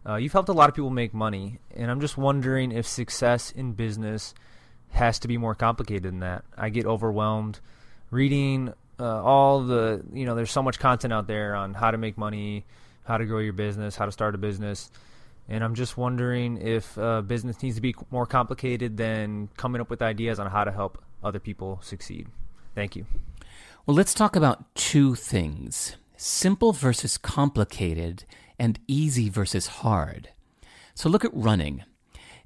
Uh, 0.06 0.16
you've 0.16 0.34
helped 0.34 0.50
a 0.50 0.54
lot 0.54 0.68
of 0.68 0.76
people 0.76 0.90
make 0.90 1.14
money, 1.14 1.60
and 1.74 1.90
I'm 1.90 2.02
just 2.02 2.18
wondering 2.18 2.74
if 2.74 2.86
success 2.86 3.50
in 3.50 3.72
business 3.72 4.34
has 4.90 5.20
to 5.20 5.30
be 5.30 5.38
more 5.38 5.56
complicated 5.56 6.04
than 6.04 6.20
that. 6.20 6.44
I 6.58 6.68
get 6.68 6.86
overwhelmed 6.86 7.62
reading 8.12 8.74
uh, 9.00 9.24
all 9.24 9.62
the, 9.62 10.04
you 10.12 10.26
know, 10.26 10.36
there's 10.36 10.52
so 10.52 10.62
much 10.62 10.80
content 10.80 11.14
out 11.14 11.28
there 11.28 11.56
on 11.56 11.74
how 11.74 11.92
to 11.92 11.98
make 11.98 12.18
money, 12.18 12.66
how 13.10 13.18
to 13.18 13.26
grow 13.26 13.40
your 13.40 13.54
business, 13.54 13.98
how 13.98 14.06
to 14.06 14.12
start 14.12 14.36
a 14.36 14.38
business. 14.38 14.90
And 15.50 15.64
I'm 15.64 15.76
just 15.76 15.98
wondering 15.98 16.62
if 16.62 16.98
uh, 16.98 17.22
business 17.22 17.62
needs 17.62 17.76
to 17.76 17.82
be 17.82 17.96
more 18.12 18.28
complicated 18.28 18.96
than 18.98 19.50
coming 19.58 19.82
up 19.82 19.90
with 19.90 20.02
ideas 20.02 20.40
on 20.40 20.50
how 20.50 20.64
to 20.64 20.72
help 20.72 21.04
other 21.24 21.40
people 21.40 21.80
succeed. 21.82 22.28
Thank 22.76 22.96
you. 22.96 23.06
Well, 23.86 23.96
let's 23.96 24.14
talk 24.14 24.36
about 24.36 24.76
two 24.76 25.16
things 25.16 25.98
simple 26.20 26.74
versus 26.74 27.18
complicated, 27.18 28.26
and 28.60 28.78
easy 28.88 29.30
versus 29.30 29.68
hard. 29.68 30.30
So 30.94 31.10
look 31.10 31.24
at 31.24 31.32
running. 31.34 31.84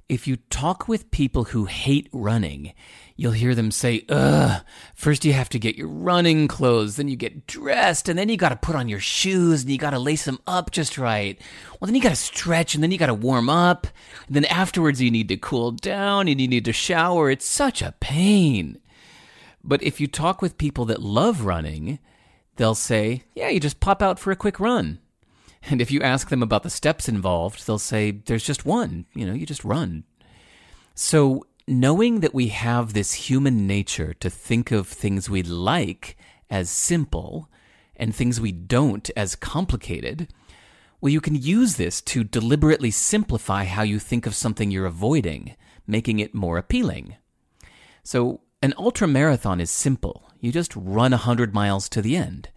If 0.08 0.28
you 0.28 0.36
talk 0.48 0.86
with 0.86 1.10
people 1.10 1.44
who 1.44 1.64
hate 1.64 2.08
running, 2.12 2.72
you'll 3.16 3.32
hear 3.32 3.54
them 3.54 3.70
say, 3.70 4.04
ugh, 4.08 4.62
first 4.94 5.24
you 5.24 5.32
have 5.32 5.48
to 5.48 5.58
get 5.58 5.76
your 5.76 5.88
running 5.88 6.48
clothes, 6.48 6.96
then 6.96 7.08
you 7.08 7.16
get 7.16 7.46
dressed, 7.46 8.08
and 8.08 8.18
then 8.18 8.28
you 8.28 8.36
gotta 8.36 8.56
put 8.56 8.74
on 8.74 8.88
your 8.88 9.00
shoes, 9.00 9.62
and 9.62 9.70
you 9.70 9.78
gotta 9.78 9.98
lace 9.98 10.24
them 10.24 10.38
up 10.46 10.70
just 10.70 10.98
right. 10.98 11.40
Well, 11.80 11.86
then 11.86 11.94
you 11.94 12.02
gotta 12.02 12.16
stretch, 12.16 12.74
and 12.74 12.82
then 12.82 12.90
you 12.90 12.98
gotta 12.98 13.14
warm 13.14 13.48
up, 13.48 13.86
and 14.26 14.34
then 14.34 14.44
afterwards 14.46 15.00
you 15.00 15.10
need 15.10 15.28
to 15.28 15.36
cool 15.36 15.70
down, 15.70 16.28
and 16.28 16.40
you 16.40 16.48
need 16.48 16.64
to 16.64 16.72
shower. 16.72 17.30
It's 17.30 17.46
such 17.46 17.82
a 17.82 17.94
pain. 18.00 18.78
But 19.62 19.82
if 19.82 20.00
you 20.00 20.06
talk 20.06 20.42
with 20.42 20.58
people 20.58 20.84
that 20.86 21.02
love 21.02 21.44
running, 21.44 21.98
they'll 22.56 22.74
say, 22.74 23.22
yeah, 23.34 23.48
you 23.48 23.60
just 23.60 23.80
pop 23.80 24.02
out 24.02 24.18
for 24.18 24.30
a 24.30 24.36
quick 24.36 24.60
run. 24.60 24.98
And 25.62 25.80
if 25.80 25.90
you 25.90 26.02
ask 26.02 26.28
them 26.28 26.42
about 26.42 26.62
the 26.62 26.70
steps 26.70 27.08
involved, 27.08 27.66
they'll 27.66 27.78
say, 27.78 28.10
there's 28.10 28.44
just 28.44 28.66
one. 28.66 29.06
You 29.14 29.24
know, 29.24 29.32
you 29.32 29.46
just 29.46 29.64
run. 29.64 30.04
So 30.94 31.46
knowing 31.66 32.20
that 32.20 32.34
we 32.34 32.48
have 32.48 32.92
this 32.92 33.12
human 33.14 33.66
nature 33.66 34.14
to 34.14 34.28
think 34.28 34.70
of 34.70 34.86
things 34.86 35.30
we 35.30 35.42
like 35.42 36.16
as 36.50 36.68
simple 36.70 37.48
and 37.96 38.14
things 38.14 38.40
we 38.40 38.52
don't 38.52 39.10
as 39.16 39.34
complicated, 39.34 40.28
well, 41.00 41.12
you 41.12 41.20
can 41.20 41.34
use 41.34 41.76
this 41.76 42.00
to 42.02 42.24
deliberately 42.24 42.90
simplify 42.90 43.64
how 43.64 43.82
you 43.82 43.98
think 43.98 44.26
of 44.26 44.34
something 44.34 44.70
you're 44.70 44.86
avoiding, 44.86 45.54
making 45.86 46.18
it 46.18 46.34
more 46.34 46.58
appealing. 46.58 47.16
So, 48.02 48.40
an 48.62 48.72
ultra 48.78 49.06
marathon 49.06 49.60
is 49.60 49.70
simple. 49.70 50.30
You 50.40 50.50
just 50.50 50.74
run 50.74 51.10
100 51.10 51.52
miles 51.54 51.88
to 51.90 52.00
the 52.00 52.16
end. 52.16 52.48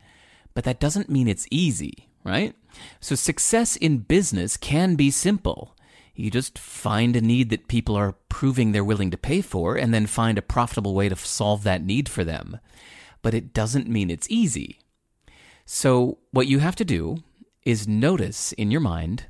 But 0.54 0.64
that 0.64 0.80
doesn't 0.80 1.10
mean 1.10 1.28
it's 1.28 1.48
easy, 1.52 2.10
right? 2.24 2.56
So, 3.00 3.16
success 3.16 3.76
in 3.76 4.00
business 4.00 4.58
can 4.58 4.96
be 4.96 5.12
simple. 5.12 5.76
You 6.20 6.32
just 6.32 6.58
find 6.58 7.16
a 7.16 7.22
need 7.22 7.52
that 7.52 7.68
people 7.68 7.96
are 7.96 8.16
proving 8.28 8.72
they're 8.72 8.84
willing 8.84 9.12
to 9.12 9.18
pay 9.18 9.40
for 9.40 9.76
and 9.76 9.94
then 9.94 10.08
find 10.08 10.40
a 10.40 10.42
profitable 10.42 10.96
way 10.96 11.10
to 11.10 11.16
solve 11.16 11.62
that 11.64 11.86
need 11.86 12.10
for 12.10 12.24
them. 12.24 12.60
But 13.22 13.36
it 13.36 13.54
doesn't 13.54 13.88
mean 13.88 14.10
it's 14.10 14.26
easy. 14.28 14.80
So, 15.64 16.18
what 16.32 16.48
you 16.48 16.58
have 16.58 16.76
to 16.78 16.86
do 16.86 17.18
is 17.64 17.88
notice 17.88 18.52
in 18.54 18.72
your 18.72 18.82
mind 18.82 19.28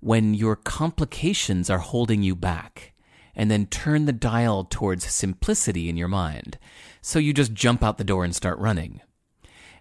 when 0.00 0.32
your 0.32 0.56
complications 0.56 1.68
are 1.68 1.78
holding 1.78 2.22
you 2.22 2.34
back, 2.34 2.94
and 3.36 3.50
then 3.50 3.66
turn 3.66 4.06
the 4.06 4.12
dial 4.12 4.64
towards 4.64 5.04
simplicity 5.04 5.90
in 5.90 5.96
your 5.98 6.08
mind. 6.08 6.58
So 7.02 7.18
you 7.18 7.34
just 7.34 7.52
jump 7.52 7.82
out 7.82 7.98
the 7.98 8.04
door 8.04 8.24
and 8.24 8.34
start 8.34 8.58
running. 8.58 9.02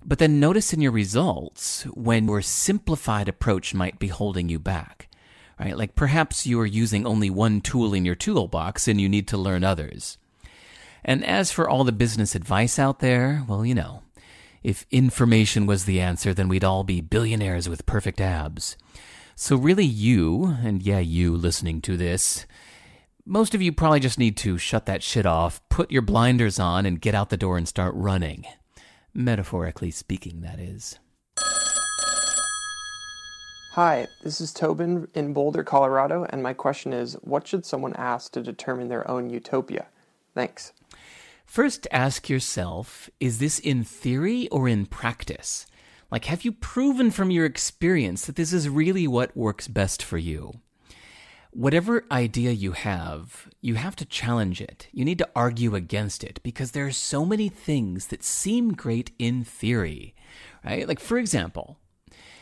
But 0.03 0.19
then 0.19 0.41
notice 0.41 0.73
in 0.73 0.81
your 0.81 0.91
results 0.91 1.83
when 1.93 2.27
your 2.27 2.41
simplified 2.41 3.29
approach 3.29 3.73
might 3.73 3.97
be 3.97 4.07
holding 4.07 4.49
you 4.49 4.59
back 4.59 5.08
right? 5.59 5.77
Like 5.77 5.95
perhaps 5.95 6.47
you 6.47 6.59
are 6.59 6.65
using 6.65 7.05
only 7.05 7.29
one 7.29 7.61
tool 7.61 7.93
in 7.93 8.05
your 8.05 8.15
toolbox 8.15 8.87
and 8.87 8.99
you 8.99 9.09
need 9.09 9.27
to 9.27 9.37
learn 9.37 9.63
others. 9.63 10.17
And 11.03 11.25
as 11.25 11.51
for 11.51 11.69
all 11.69 11.83
the 11.83 11.91
business 11.91 12.35
advice 12.35 12.77
out 12.79 12.99
there, 12.99 13.43
well, 13.47 13.65
you 13.65 13.75
know, 13.75 14.03
if 14.63 14.85
information 14.91 15.65
was 15.65 15.85
the 15.85 16.01
answer, 16.01 16.33
then 16.33 16.49
we'd 16.49 16.63
all 16.63 16.83
be 16.83 17.01
billionaires 17.01 17.69
with 17.69 17.85
perfect 17.85 18.19
abs. 18.19 18.75
So, 19.35 19.55
really, 19.55 19.85
you, 19.85 20.57
and 20.61 20.83
yeah, 20.83 20.99
you 20.99 21.33
listening 21.33 21.81
to 21.83 21.95
this, 21.95 22.45
most 23.25 23.55
of 23.55 23.61
you 23.61 23.71
probably 23.71 24.01
just 24.01 24.19
need 24.19 24.35
to 24.37 24.57
shut 24.57 24.85
that 24.87 25.01
shit 25.01 25.25
off, 25.25 25.61
put 25.69 25.91
your 25.91 26.01
blinders 26.01 26.59
on, 26.59 26.85
and 26.85 26.99
get 26.99 27.15
out 27.15 27.29
the 27.29 27.37
door 27.37 27.57
and 27.57 27.65
start 27.65 27.93
running. 27.95 28.45
Metaphorically 29.13 29.91
speaking, 29.91 30.41
that 30.41 30.59
is. 30.59 30.99
Hi, 33.81 34.09
this 34.23 34.41
is 34.41 34.51
Tobin 34.51 35.07
in 35.13 35.31
Boulder, 35.31 35.63
Colorado, 35.63 36.25
and 36.29 36.43
my 36.43 36.51
question 36.51 36.91
is 36.91 37.13
what 37.21 37.47
should 37.47 37.65
someone 37.65 37.93
ask 37.93 38.33
to 38.33 38.41
determine 38.41 38.89
their 38.89 39.09
own 39.09 39.29
utopia? 39.29 39.85
Thanks. 40.35 40.73
First, 41.45 41.87
ask 41.89 42.27
yourself 42.27 43.09
is 43.21 43.39
this 43.39 43.57
in 43.57 43.85
theory 43.85 44.49
or 44.49 44.67
in 44.67 44.85
practice? 44.85 45.65
Like, 46.11 46.25
have 46.25 46.43
you 46.43 46.51
proven 46.51 47.09
from 47.09 47.31
your 47.31 47.45
experience 47.45 48.25
that 48.25 48.35
this 48.35 48.51
is 48.51 48.67
really 48.67 49.07
what 49.07 49.37
works 49.37 49.69
best 49.69 50.03
for 50.03 50.17
you? 50.17 50.59
Whatever 51.51 52.03
idea 52.11 52.51
you 52.51 52.73
have, 52.73 53.47
you 53.61 53.75
have 53.75 53.95
to 53.95 54.05
challenge 54.05 54.59
it. 54.59 54.89
You 54.91 55.05
need 55.05 55.19
to 55.19 55.29
argue 55.37 55.73
against 55.73 56.21
it 56.25 56.41
because 56.43 56.71
there 56.71 56.85
are 56.85 56.91
so 56.91 57.23
many 57.23 57.47
things 57.47 58.07
that 58.07 58.25
seem 58.25 58.73
great 58.73 59.11
in 59.17 59.45
theory, 59.45 60.15
right? 60.65 60.85
Like, 60.85 60.99
for 60.99 61.17
example, 61.17 61.79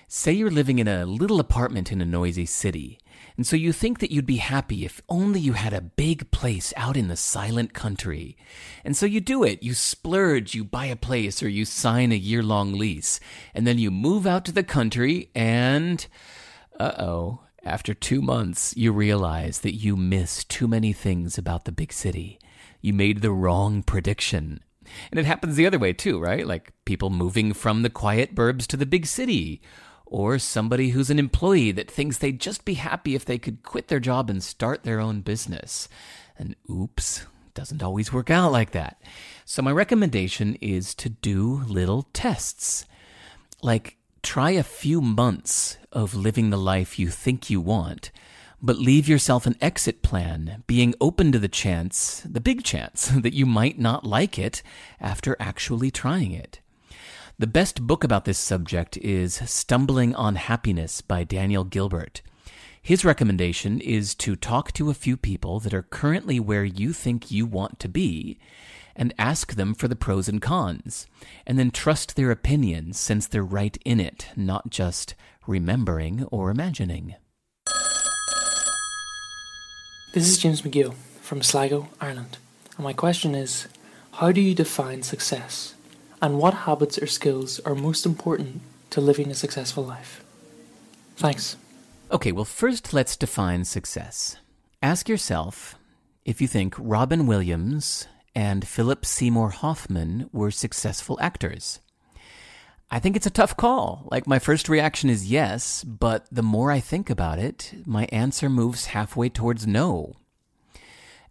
say 0.07 0.31
you're 0.31 0.49
living 0.49 0.79
in 0.79 0.87
a 0.87 1.05
little 1.05 1.39
apartment 1.39 1.91
in 1.91 2.01
a 2.01 2.05
noisy 2.05 2.45
city, 2.45 2.99
and 3.37 3.45
so 3.45 3.55
you 3.55 3.71
think 3.71 3.99
that 3.99 4.11
you'd 4.11 4.25
be 4.25 4.37
happy 4.37 4.83
if 4.83 5.01
only 5.07 5.39
you 5.39 5.53
had 5.53 5.73
a 5.73 5.81
big 5.81 6.31
place 6.31 6.73
out 6.75 6.97
in 6.97 7.07
the 7.07 7.15
silent 7.15 7.71
country. 7.71 8.35
And 8.83 8.97
so 8.97 9.05
you 9.05 9.21
do 9.21 9.43
it. 9.43 9.61
You 9.61 9.75
splurge, 9.75 10.55
you 10.55 10.63
buy 10.63 10.87
a 10.87 10.95
place, 10.95 11.43
or 11.43 11.47
you 11.47 11.63
sign 11.63 12.11
a 12.11 12.15
year 12.15 12.41
long 12.41 12.73
lease. 12.73 13.19
And 13.53 13.67
then 13.67 13.77
you 13.77 13.91
move 13.91 14.25
out 14.25 14.43
to 14.45 14.51
the 14.51 14.63
country, 14.63 15.29
and 15.35 16.05
uh 16.79 16.93
oh, 16.97 17.41
after 17.63 17.93
two 17.93 18.21
months, 18.21 18.75
you 18.75 18.91
realize 18.91 19.59
that 19.59 19.75
you 19.75 19.95
miss 19.95 20.43
too 20.43 20.67
many 20.67 20.93
things 20.93 21.37
about 21.37 21.65
the 21.65 21.71
big 21.71 21.93
city. 21.93 22.39
You 22.81 22.93
made 22.93 23.21
the 23.21 23.31
wrong 23.31 23.83
prediction. 23.83 24.61
And 25.11 25.19
it 25.19 25.25
happens 25.25 25.57
the 25.57 25.67
other 25.67 25.77
way 25.77 25.93
too, 25.93 26.17
right? 26.17 26.47
Like 26.47 26.71
people 26.85 27.09
moving 27.09 27.53
from 27.53 27.81
the 27.81 27.89
quiet 27.89 28.33
burbs 28.33 28.65
to 28.67 28.77
the 28.77 28.85
big 28.85 29.05
city 29.05 29.61
or 30.09 30.39
somebody 30.39 30.89
who's 30.89 31.09
an 31.09 31.19
employee 31.19 31.71
that 31.71 31.91
thinks 31.91 32.17
they'd 32.17 32.39
just 32.39 32.65
be 32.65 32.75
happy 32.75 33.15
if 33.15 33.25
they 33.25 33.37
could 33.37 33.63
quit 33.63 33.87
their 33.87 33.99
job 33.99 34.29
and 34.29 34.41
start 34.41 34.83
their 34.83 34.99
own 34.99 35.21
business. 35.21 35.87
And 36.37 36.55
oops, 36.69 37.25
doesn't 37.53 37.83
always 37.83 38.13
work 38.13 38.29
out 38.29 38.51
like 38.51 38.71
that. 38.71 39.01
So, 39.43 39.61
my 39.61 39.71
recommendation 39.71 40.55
is 40.61 40.93
to 40.95 41.09
do 41.09 41.63
little 41.67 42.03
tests. 42.13 42.85
Like, 43.61 43.97
try 44.21 44.51
a 44.51 44.63
few 44.63 45.01
months 45.01 45.77
of 45.91 46.13
living 46.13 46.49
the 46.49 46.57
life 46.57 46.99
you 46.99 47.09
think 47.09 47.49
you 47.49 47.59
want, 47.59 48.11
but 48.61 48.77
leave 48.77 49.07
yourself 49.07 49.47
an 49.47 49.55
exit 49.59 50.03
plan, 50.03 50.63
being 50.67 50.93
open 51.01 51.31
to 51.31 51.39
the 51.39 51.47
chance, 51.47 52.21
the 52.29 52.41
big 52.41 52.63
chance, 52.63 53.07
that 53.15 53.33
you 53.33 53.45
might 53.45 53.79
not 53.79 54.05
like 54.05 54.37
it 54.37 54.61
after 54.99 55.35
actually 55.39 55.89
trying 55.89 56.31
it. 56.31 56.59
The 57.39 57.46
best 57.46 57.86
book 57.86 58.03
about 58.03 58.25
this 58.25 58.39
subject 58.39 58.98
is 58.98 59.36
Stumbling 59.36 60.15
on 60.15 60.38
Happiness 60.38 61.01
by 61.01 61.24
Daniel 61.24 61.63
Gilbert. 61.63 62.24
His 62.82 63.06
recommendation 63.06 63.79
is 63.79 64.15
to 64.15 64.36
talk 64.36 64.72
to 64.72 64.89
a 64.89 64.96
few 64.96 65.15
people 65.15 65.60
that 65.60 65.72
are 65.72 65.84
currently 65.84 66.39
where 66.39 66.65
you 66.65 66.94
think 66.94 67.29
you 67.29 67.46
want 67.46 67.79
to 67.82 67.88
be 67.88 68.39
and 68.96 69.13
ask 69.20 69.53
them 69.53 69.75
for 69.75 69.88
the 69.88 69.96
pros 69.96 70.27
and 70.27 70.41
cons, 70.41 71.06
and 71.46 71.60
then 71.60 71.70
trust 71.70 72.15
their 72.15 72.32
opinions 72.32 72.98
since 72.98 73.27
they're 73.27 73.44
right 73.44 73.77
in 73.86 74.00
it, 74.00 74.29
not 74.36 74.72
just 74.72 75.13
remembering 75.46 76.24
or 76.32 76.50
imagining. 76.50 77.17
This 80.15 80.27
is 80.27 80.39
James 80.39 80.63
McGill 80.63 80.96
from 81.22 81.44
Sligo, 81.44 81.89
Ireland, 82.01 82.39
and 82.77 82.84
my 82.84 82.94
question 82.94 83.36
is 83.36 83.67
How 84.13 84.32
do 84.32 84.41
you 84.41 84.56
define 84.56 85.03
success? 85.03 85.75
And 86.21 86.39
what 86.39 86.53
habits 86.53 86.97
or 86.97 87.07
skills 87.07 87.59
are 87.62 87.75
most 87.75 88.05
important 88.05 88.62
to 88.89 89.01
living 89.01 89.29
a 89.29 89.36
successful 89.36 89.83
life? 89.83 90.24
Thanks. 91.15 91.57
Okay, 92.12 92.31
well, 92.31 92.45
first 92.45 92.93
let's 92.93 93.17
define 93.17 93.65
success. 93.65 94.38
Ask 94.81 95.09
yourself 95.09 95.75
if 96.25 96.41
you 96.41 96.47
think 96.47 96.75
Robin 96.77 97.27
Williams 97.27 98.07
and 98.36 98.67
Philip 98.67 99.05
Seymour 99.05 99.50
Hoffman 99.50 100.29
were 100.31 100.51
successful 100.51 101.17
actors. 101.19 101.79
I 102.89 103.00
think 103.00 103.15
it's 103.15 103.25
a 103.25 103.31
tough 103.31 103.57
call. 103.57 104.07
Like, 104.12 104.27
my 104.27 104.39
first 104.39 104.69
reaction 104.69 105.09
is 105.09 105.29
yes, 105.29 105.83
but 105.83 106.25
the 106.31 106.43
more 106.43 106.71
I 106.71 106.79
think 106.79 107.09
about 107.09 107.39
it, 107.39 107.74
my 107.85 108.05
answer 108.11 108.50
moves 108.50 108.87
halfway 108.87 109.27
towards 109.27 109.68
no. 109.68 110.15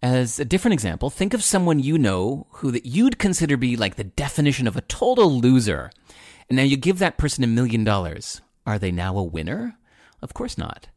As 0.03 0.39
a 0.39 0.45
different 0.45 0.75
example, 0.75 1.11
think 1.11 1.33
of 1.35 1.43
someone 1.43 1.79
you 1.79 1.97
know 1.97 2.47
who 2.51 2.71
that 2.71 2.87
you'd 2.87 3.19
consider 3.19 3.57
be 3.57 3.77
like 3.77 3.97
the 3.97 4.05
definition 4.05 4.67
of 4.67 4.77
a 4.77 4.83
total 4.83 5.41
loser. 5.41 5.91
And 6.49 6.57
now 6.57 6.63
you 6.63 6.77
give 6.77 6.99
that 6.99 7.19
person 7.19 7.43
a 7.43 7.49
million 7.49 7.83
dollars. 7.83 8.41
Are 8.67 8.79
they 8.79 8.93
now 8.93 9.17
a 9.17 9.23
winner? 9.23 9.79
Of 10.21 10.35
course 10.35 10.59
not. 10.59 10.89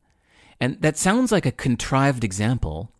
And 0.59 0.81
that 0.81 0.97
sounds 0.97 1.31
like 1.31 1.45
a 1.45 1.51
contrived 1.51 2.23
example, 2.23 2.91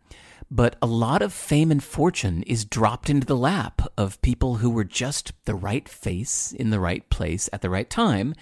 but 0.50 0.78
a 0.82 0.88
lot 0.88 1.22
of 1.22 1.34
fame 1.34 1.70
and 1.72 1.84
fortune 1.84 2.44
is 2.44 2.66
dropped 2.66 3.10
into 3.10 3.28
the 3.28 3.36
lap 3.36 3.82
of 3.98 4.22
people 4.22 4.56
who 4.56 4.70
were 4.70 4.86
just 4.86 5.34
the 5.46 5.56
right 5.56 5.88
face 5.88 6.54
in 6.54 6.70
the 6.70 6.80
right 6.80 7.08
place 7.10 7.50
at 7.52 7.62
the 7.62 7.70
right 7.70 7.90
time, 7.90 8.34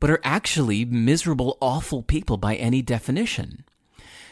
but 0.00 0.10
are 0.10 0.20
actually 0.24 0.84
miserable, 0.84 1.56
awful 1.60 2.02
people 2.02 2.36
by 2.36 2.56
any 2.56 2.82
definition. 2.82 3.64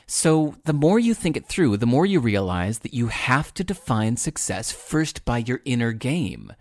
So, 0.06 0.56
the 0.64 0.74
more 0.74 0.98
you 0.98 1.14
think 1.14 1.36
it 1.36 1.46
through, 1.46 1.78
the 1.78 1.86
more 1.86 2.04
you 2.04 2.20
realize 2.20 2.80
that 2.80 2.92
you 2.92 3.08
have 3.08 3.54
to 3.54 3.64
define 3.64 4.16
success 4.16 4.70
first 4.70 5.24
by 5.24 5.38
your 5.38 5.60
inner 5.64 5.92
game, 5.92 6.52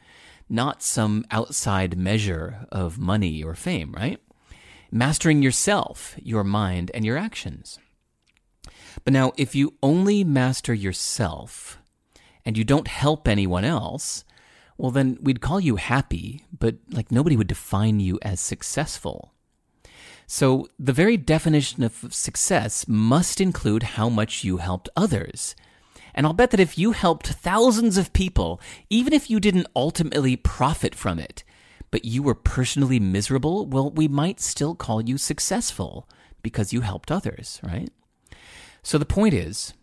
not 0.47 0.81
some 0.81 1.25
outside 1.29 1.97
measure 1.97 2.65
of 2.71 2.97
money 2.97 3.43
or 3.43 3.53
fame, 3.53 3.91
right? 3.91 4.19
Mastering 4.91 5.41
yourself, 5.41 6.15
your 6.21 6.43
mind, 6.43 6.89
and 6.93 7.03
your 7.03 7.17
actions. 7.17 7.79
But 9.03 9.13
now, 9.13 9.33
if 9.37 9.55
you 9.55 9.73
only 9.83 10.23
master 10.23 10.73
yourself 10.73 11.79
and 12.45 12.57
you 12.57 12.63
don't 12.63 12.87
help 12.87 13.27
anyone 13.27 13.65
else, 13.65 14.23
well, 14.77 14.91
then 14.91 15.17
we'd 15.21 15.41
call 15.41 15.59
you 15.59 15.75
happy, 15.75 16.45
but 16.57 16.75
like 16.89 17.11
nobody 17.11 17.35
would 17.35 17.47
define 17.47 17.99
you 17.99 18.19
as 18.21 18.39
successful. 18.39 19.32
So, 20.27 20.67
the 20.79 20.93
very 20.93 21.17
definition 21.17 21.83
of 21.83 22.13
success 22.13 22.87
must 22.87 23.41
include 23.41 23.83
how 23.83 24.09
much 24.09 24.43
you 24.43 24.57
helped 24.57 24.89
others. 24.95 25.55
And 26.15 26.25
I'll 26.25 26.33
bet 26.33 26.51
that 26.51 26.59
if 26.59 26.77
you 26.77 26.91
helped 26.91 27.27
thousands 27.27 27.97
of 27.97 28.13
people, 28.13 28.61
even 28.89 29.13
if 29.13 29.29
you 29.29 29.39
didn't 29.39 29.67
ultimately 29.75 30.35
profit 30.35 30.95
from 30.95 31.19
it, 31.19 31.43
but 31.91 32.05
you 32.05 32.23
were 32.23 32.35
personally 32.35 32.99
miserable, 32.99 33.65
well, 33.65 33.91
we 33.91 34.07
might 34.07 34.39
still 34.39 34.75
call 34.75 35.01
you 35.01 35.17
successful 35.17 36.07
because 36.41 36.73
you 36.73 36.81
helped 36.81 37.11
others, 37.11 37.59
right? 37.63 37.89
So 38.81 38.97
the 38.97 39.05
point 39.05 39.33
is, 39.33 39.73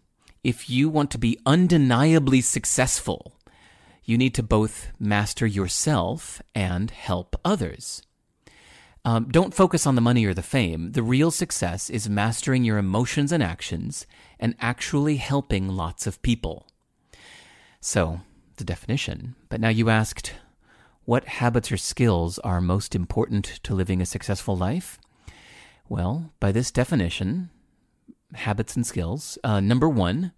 if 0.43 0.71
you 0.71 0.89
want 0.89 1.11
to 1.11 1.19
be 1.19 1.39
undeniably 1.45 2.41
successful, 2.41 3.35
you 4.05 4.17
need 4.17 4.35
to 4.35 4.43
both 4.43 4.89
master 4.99 5.47
yourself 5.47 6.43
and 6.55 6.91
help 6.91 7.37
others. 7.45 8.03
Um, 9.05 9.29
don't 9.31 9.55
focus 9.55 9.87
on 9.87 9.95
the 9.95 10.01
money 10.01 10.27
or 10.27 10.35
the 10.35 10.43
fame. 10.43 10.93
The 10.93 11.03
real 11.03 11.31
success 11.31 11.89
is 11.89 12.09
mastering 12.09 12.65
your 12.65 12.77
emotions 12.77 13.33
and 13.33 13.43
actions 13.43 14.07
and 14.39 14.55
actually 14.61 15.17
helping 15.17 15.69
lots 15.69 16.07
of 16.07 16.21
people. 16.23 16.67
So, 17.81 18.21
the 18.57 18.65
definition. 18.65 19.37
But 19.49 19.61
now 19.61 19.71
you 19.71 19.89
asked, 19.89 20.35
what 21.07 21.25
habits 21.25 21.73
or 21.73 21.79
skills 21.79 22.39
are 22.41 22.61
most 22.61 22.95
important 22.95 23.59
to 23.63 23.75
living 23.75 24.03
a 24.03 24.07
successful 24.07 24.57
life? 24.57 24.99
Well, 25.89 26.33
by 26.39 26.53
this 26.53 26.71
definition, 26.71 27.51
habits 28.35 28.77
and 28.77 28.87
skills, 28.87 29.39
uh, 29.43 29.61
number 29.61 29.89
one, 29.89 30.33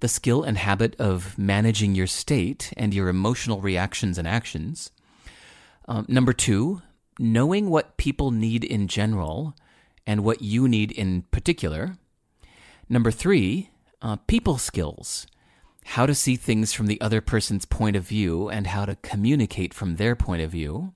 the 0.00 0.08
skill 0.08 0.42
and 0.42 0.56
habit 0.56 0.94
of 0.98 1.36
managing 1.36 1.94
your 1.94 2.06
state 2.06 2.72
and 2.76 2.94
your 2.94 3.08
emotional 3.08 3.60
reactions 3.60 4.16
and 4.16 4.28
actions. 4.28 4.90
Um, 5.88 6.06
number 6.08 6.32
two, 6.32 6.82
knowing 7.18 7.70
what 7.70 7.96
people 7.96 8.30
need 8.30 8.64
in 8.64 8.88
general 8.88 9.54
and 10.06 10.22
what 10.24 10.42
you 10.42 10.68
need 10.68 10.92
in 10.92 11.22
particular. 11.30 11.96
Number 12.88 13.10
three, 13.10 13.70
uh, 14.02 14.16
people 14.26 14.58
skills. 14.58 15.26
How 15.84 16.06
to 16.06 16.14
see 16.14 16.36
things 16.36 16.72
from 16.72 16.86
the 16.86 17.00
other 17.00 17.20
person's 17.20 17.64
point 17.64 17.96
of 17.96 18.04
view 18.04 18.48
and 18.48 18.66
how 18.66 18.86
to 18.86 18.96
communicate 18.96 19.72
from 19.72 19.96
their 19.96 20.16
point 20.16 20.42
of 20.42 20.50
view. 20.50 20.92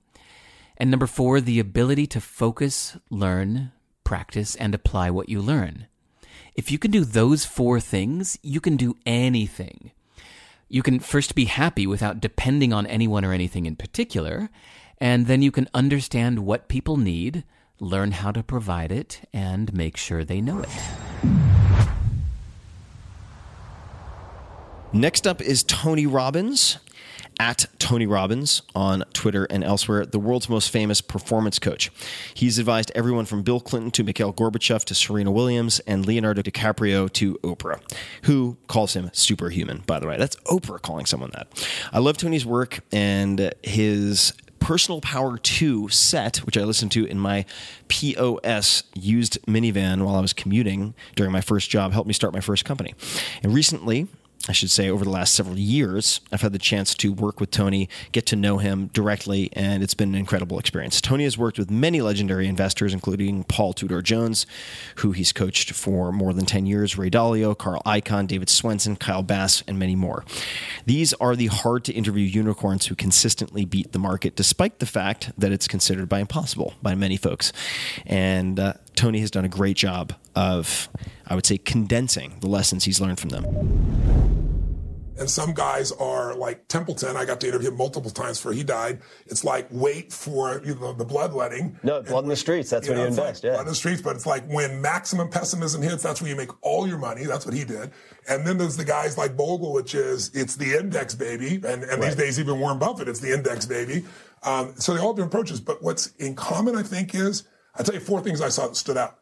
And 0.77 0.89
number 0.91 1.07
four, 1.07 1.39
the 1.41 1.59
ability 1.59 2.07
to 2.07 2.21
focus, 2.21 2.97
learn, 3.09 3.71
practice, 4.03 4.55
and 4.55 4.73
apply 4.73 5.09
what 5.09 5.29
you 5.29 5.41
learn. 5.41 5.87
If 6.55 6.71
you 6.71 6.77
can 6.77 6.91
do 6.91 7.05
those 7.05 7.45
four 7.45 7.79
things, 7.79 8.37
you 8.41 8.59
can 8.59 8.75
do 8.75 8.97
anything. 9.05 9.91
You 10.67 10.83
can 10.83 10.99
first 10.99 11.35
be 11.35 11.45
happy 11.45 11.85
without 11.85 12.19
depending 12.19 12.73
on 12.73 12.85
anyone 12.87 13.23
or 13.23 13.33
anything 13.33 13.65
in 13.65 13.75
particular, 13.75 14.49
and 15.01 15.25
then 15.25 15.41
you 15.41 15.51
can 15.51 15.67
understand 15.73 16.45
what 16.45 16.67
people 16.69 16.95
need, 16.95 17.43
learn 17.79 18.11
how 18.11 18.31
to 18.31 18.43
provide 18.43 18.91
it, 18.91 19.27
and 19.33 19.73
make 19.73 19.97
sure 19.97 20.23
they 20.23 20.39
know 20.39 20.59
it. 20.59 20.69
Next 24.93 25.25
up 25.25 25.41
is 25.41 25.63
Tony 25.63 26.05
Robbins. 26.05 26.77
at 27.41 27.65
Tony 27.79 28.05
Robbins 28.05 28.61
on 28.75 29.03
Twitter 29.13 29.45
and 29.45 29.63
elsewhere, 29.63 30.05
the 30.05 30.19
world's 30.19 30.47
most 30.47 30.69
famous 30.69 31.01
performance 31.01 31.57
coach. 31.57 31.91
He's 32.35 32.59
advised 32.59 32.91
everyone 32.93 33.25
from 33.25 33.41
Bill 33.41 33.59
Clinton 33.59 33.89
to 33.91 34.03
Mikhail 34.03 34.31
Gorbachev 34.31 34.83
to 34.85 34.93
Serena 34.93 35.31
Williams 35.31 35.79
and 35.87 36.05
Leonardo 36.05 36.43
DiCaprio 36.43 37.11
to 37.13 37.39
Oprah, 37.43 37.81
who 38.23 38.57
calls 38.67 38.93
him 38.93 39.09
superhuman, 39.11 39.81
by 39.87 39.99
the 39.99 40.05
way. 40.05 40.17
That's 40.17 40.35
Oprah 40.51 40.79
calling 40.81 41.07
someone 41.07 41.31
that. 41.33 41.47
I 41.91 41.97
love 41.97 42.17
Tony's 42.17 42.45
work 42.45 42.81
and 42.91 43.51
his 43.63 44.33
Personal 44.61 45.01
Power 45.01 45.37
2 45.37 45.89
set, 45.89 46.37
which 46.37 46.55
I 46.55 46.63
listened 46.63 46.91
to 46.93 47.03
in 47.03 47.19
my 47.19 47.45
POS 47.89 48.83
used 48.95 49.37
minivan 49.45 50.05
while 50.05 50.15
I 50.15 50.21
was 50.21 50.33
commuting 50.33 50.93
during 51.15 51.31
my 51.31 51.41
first 51.41 51.69
job, 51.69 51.91
helped 51.91 52.07
me 52.07 52.13
start 52.13 52.33
my 52.33 52.39
first 52.39 52.63
company. 52.63 52.93
And 53.43 53.53
recently, 53.53 54.07
I 54.49 54.53
should 54.53 54.71
say, 54.71 54.89
over 54.89 55.03
the 55.03 55.11
last 55.11 55.33
several 55.33 55.57
years, 55.57 56.19
I've 56.31 56.41
had 56.41 56.53
the 56.53 56.59
chance 56.59 56.95
to 56.95 57.13
work 57.13 57.39
with 57.39 57.51
Tony, 57.51 57.87
get 58.11 58.25
to 58.27 58.35
know 58.35 58.57
him 58.57 58.87
directly, 58.87 59.49
and 59.53 59.83
it's 59.83 59.93
been 59.93 60.09
an 60.09 60.15
incredible 60.15 60.57
experience. 60.57 60.99
Tony 60.99 61.25
has 61.25 61.37
worked 61.37 61.59
with 61.59 61.69
many 61.69 62.01
legendary 62.01 62.47
investors, 62.47 62.93
including 62.93 63.43
Paul 63.43 63.73
Tudor 63.73 64.01
Jones, 64.01 64.45
who 64.97 65.11
he's 65.11 65.31
coached 65.31 65.71
for 65.71 66.11
more 66.11 66.33
than 66.33 66.45
10 66.45 66.65
years, 66.65 66.97
Ray 66.97 67.09
Dalio, 67.09 67.57
Carl 67.57 67.81
Icahn, 67.85 68.27
David 68.27 68.47
Swensen, 68.47 68.97
Kyle 68.97 69.23
Bass, 69.23 69.63
and 69.67 69.77
many 69.77 69.95
more. 69.95 70.25
These 70.85 71.13
are 71.13 71.35
the 71.35 71.47
hard 71.47 71.83
to 71.85 71.93
interview 71.93 72.25
unicorns 72.25 72.87
who 72.87 72.95
consistently 72.95 73.65
beat 73.65 73.91
the 73.91 73.99
market, 73.99 74.35
despite 74.35 74.79
the 74.79 74.85
fact 74.85 75.31
that 75.37 75.51
it's 75.51 75.67
considered 75.67 76.09
by 76.09 76.19
impossible 76.19 76.73
by 76.81 76.95
many 76.95 77.17
folks. 77.17 77.53
And 78.05 78.59
uh, 78.59 78.73
Tony 78.95 79.19
has 79.19 79.31
done 79.31 79.45
a 79.45 79.49
great 79.49 79.77
job 79.77 80.13
of, 80.35 80.89
I 81.27 81.35
would 81.35 81.45
say, 81.45 81.57
condensing 81.57 82.37
the 82.39 82.47
lessons 82.47 82.83
he's 82.83 83.01
learned 83.01 83.19
from 83.19 83.29
them. 83.29 83.45
And 85.21 85.29
some 85.29 85.53
guys 85.53 85.91
are 85.91 86.33
like 86.33 86.67
Templeton. 86.67 87.15
I 87.15 87.25
got 87.25 87.39
to 87.41 87.47
interview 87.47 87.69
him 87.69 87.77
multiple 87.77 88.09
times 88.09 88.39
before 88.39 88.53
he 88.53 88.63
died. 88.63 89.01
It's 89.27 89.43
like 89.43 89.67
wait 89.69 90.11
for 90.11 90.63
you 90.65 90.73
know, 90.73 90.93
the 90.93 91.05
bloodletting. 91.05 91.77
No, 91.83 92.01
blood 92.01 92.23
in 92.23 92.29
the 92.29 92.35
streets. 92.35 92.71
That's 92.71 92.89
when 92.89 92.97
you 92.97 93.03
invest. 93.03 93.43
Like 93.43 93.49
yeah, 93.49 93.57
blood 93.57 93.61
in 93.61 93.67
the 93.67 93.75
streets. 93.75 94.01
But 94.01 94.15
it's 94.15 94.25
like 94.25 94.47
when 94.47 94.81
maximum 94.81 95.29
pessimism 95.29 95.83
hits, 95.83 96.01
that's 96.01 96.21
when 96.21 96.31
you 96.31 96.35
make 96.35 96.49
all 96.63 96.87
your 96.87 96.97
money. 96.97 97.25
That's 97.25 97.45
what 97.45 97.53
he 97.53 97.63
did. 97.63 97.91
And 98.27 98.47
then 98.47 98.57
there's 98.57 98.77
the 98.77 98.85
guys 98.85 99.15
like 99.15 99.37
Bogle, 99.37 99.73
which 99.73 99.93
is 99.93 100.31
it's 100.33 100.55
the 100.55 100.75
index 100.75 101.13
baby, 101.13 101.55
and, 101.55 101.65
and 101.65 101.83
right. 101.83 102.01
these 102.01 102.15
days 102.15 102.39
even 102.39 102.59
Warren 102.59 102.79
Buffett, 102.79 103.07
it's 103.07 103.19
the 103.19 103.31
index 103.31 103.67
baby. 103.67 104.03
Um, 104.41 104.73
so 104.77 104.95
they 104.95 104.99
all 104.99 105.09
have 105.09 105.17
different 105.17 105.35
approaches. 105.35 105.61
But 105.61 105.83
what's 105.83 106.07
in 106.15 106.33
common, 106.33 106.75
I 106.75 106.81
think, 106.81 107.13
is 107.13 107.43
I 107.75 107.83
tell 107.83 107.95
you 107.95 108.01
four 108.01 108.21
things 108.21 108.41
I 108.41 108.49
saw 108.49 108.67
that 108.67 108.75
stood 108.75 108.97
out. 108.97 109.17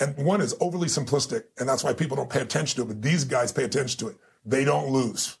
And 0.00 0.16
one 0.16 0.40
is 0.40 0.54
overly 0.60 0.86
simplistic, 0.86 1.44
and 1.58 1.68
that's 1.68 1.82
why 1.82 1.92
people 1.92 2.16
don't 2.16 2.30
pay 2.30 2.40
attention 2.40 2.76
to 2.76 2.82
it. 2.82 2.94
But 2.94 3.02
these 3.02 3.24
guys 3.24 3.50
pay 3.50 3.64
attention 3.64 3.98
to 4.00 4.08
it 4.08 4.16
they 4.48 4.64
don't 4.64 4.88
lose. 4.90 5.36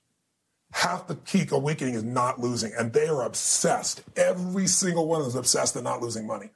Half 0.72 1.06
the 1.06 1.14
peak 1.14 1.50
awakening 1.50 1.94
is 1.94 2.04
not 2.04 2.38
losing, 2.38 2.72
and 2.78 2.92
they 2.92 3.08
are 3.08 3.22
obsessed. 3.22 4.02
Every 4.16 4.66
single 4.66 5.08
one 5.08 5.20
of 5.20 5.24
them 5.24 5.30
is 5.30 5.36
obsessed 5.36 5.76
at 5.76 5.82
not 5.82 6.02
losing 6.02 6.26
money. 6.26 6.50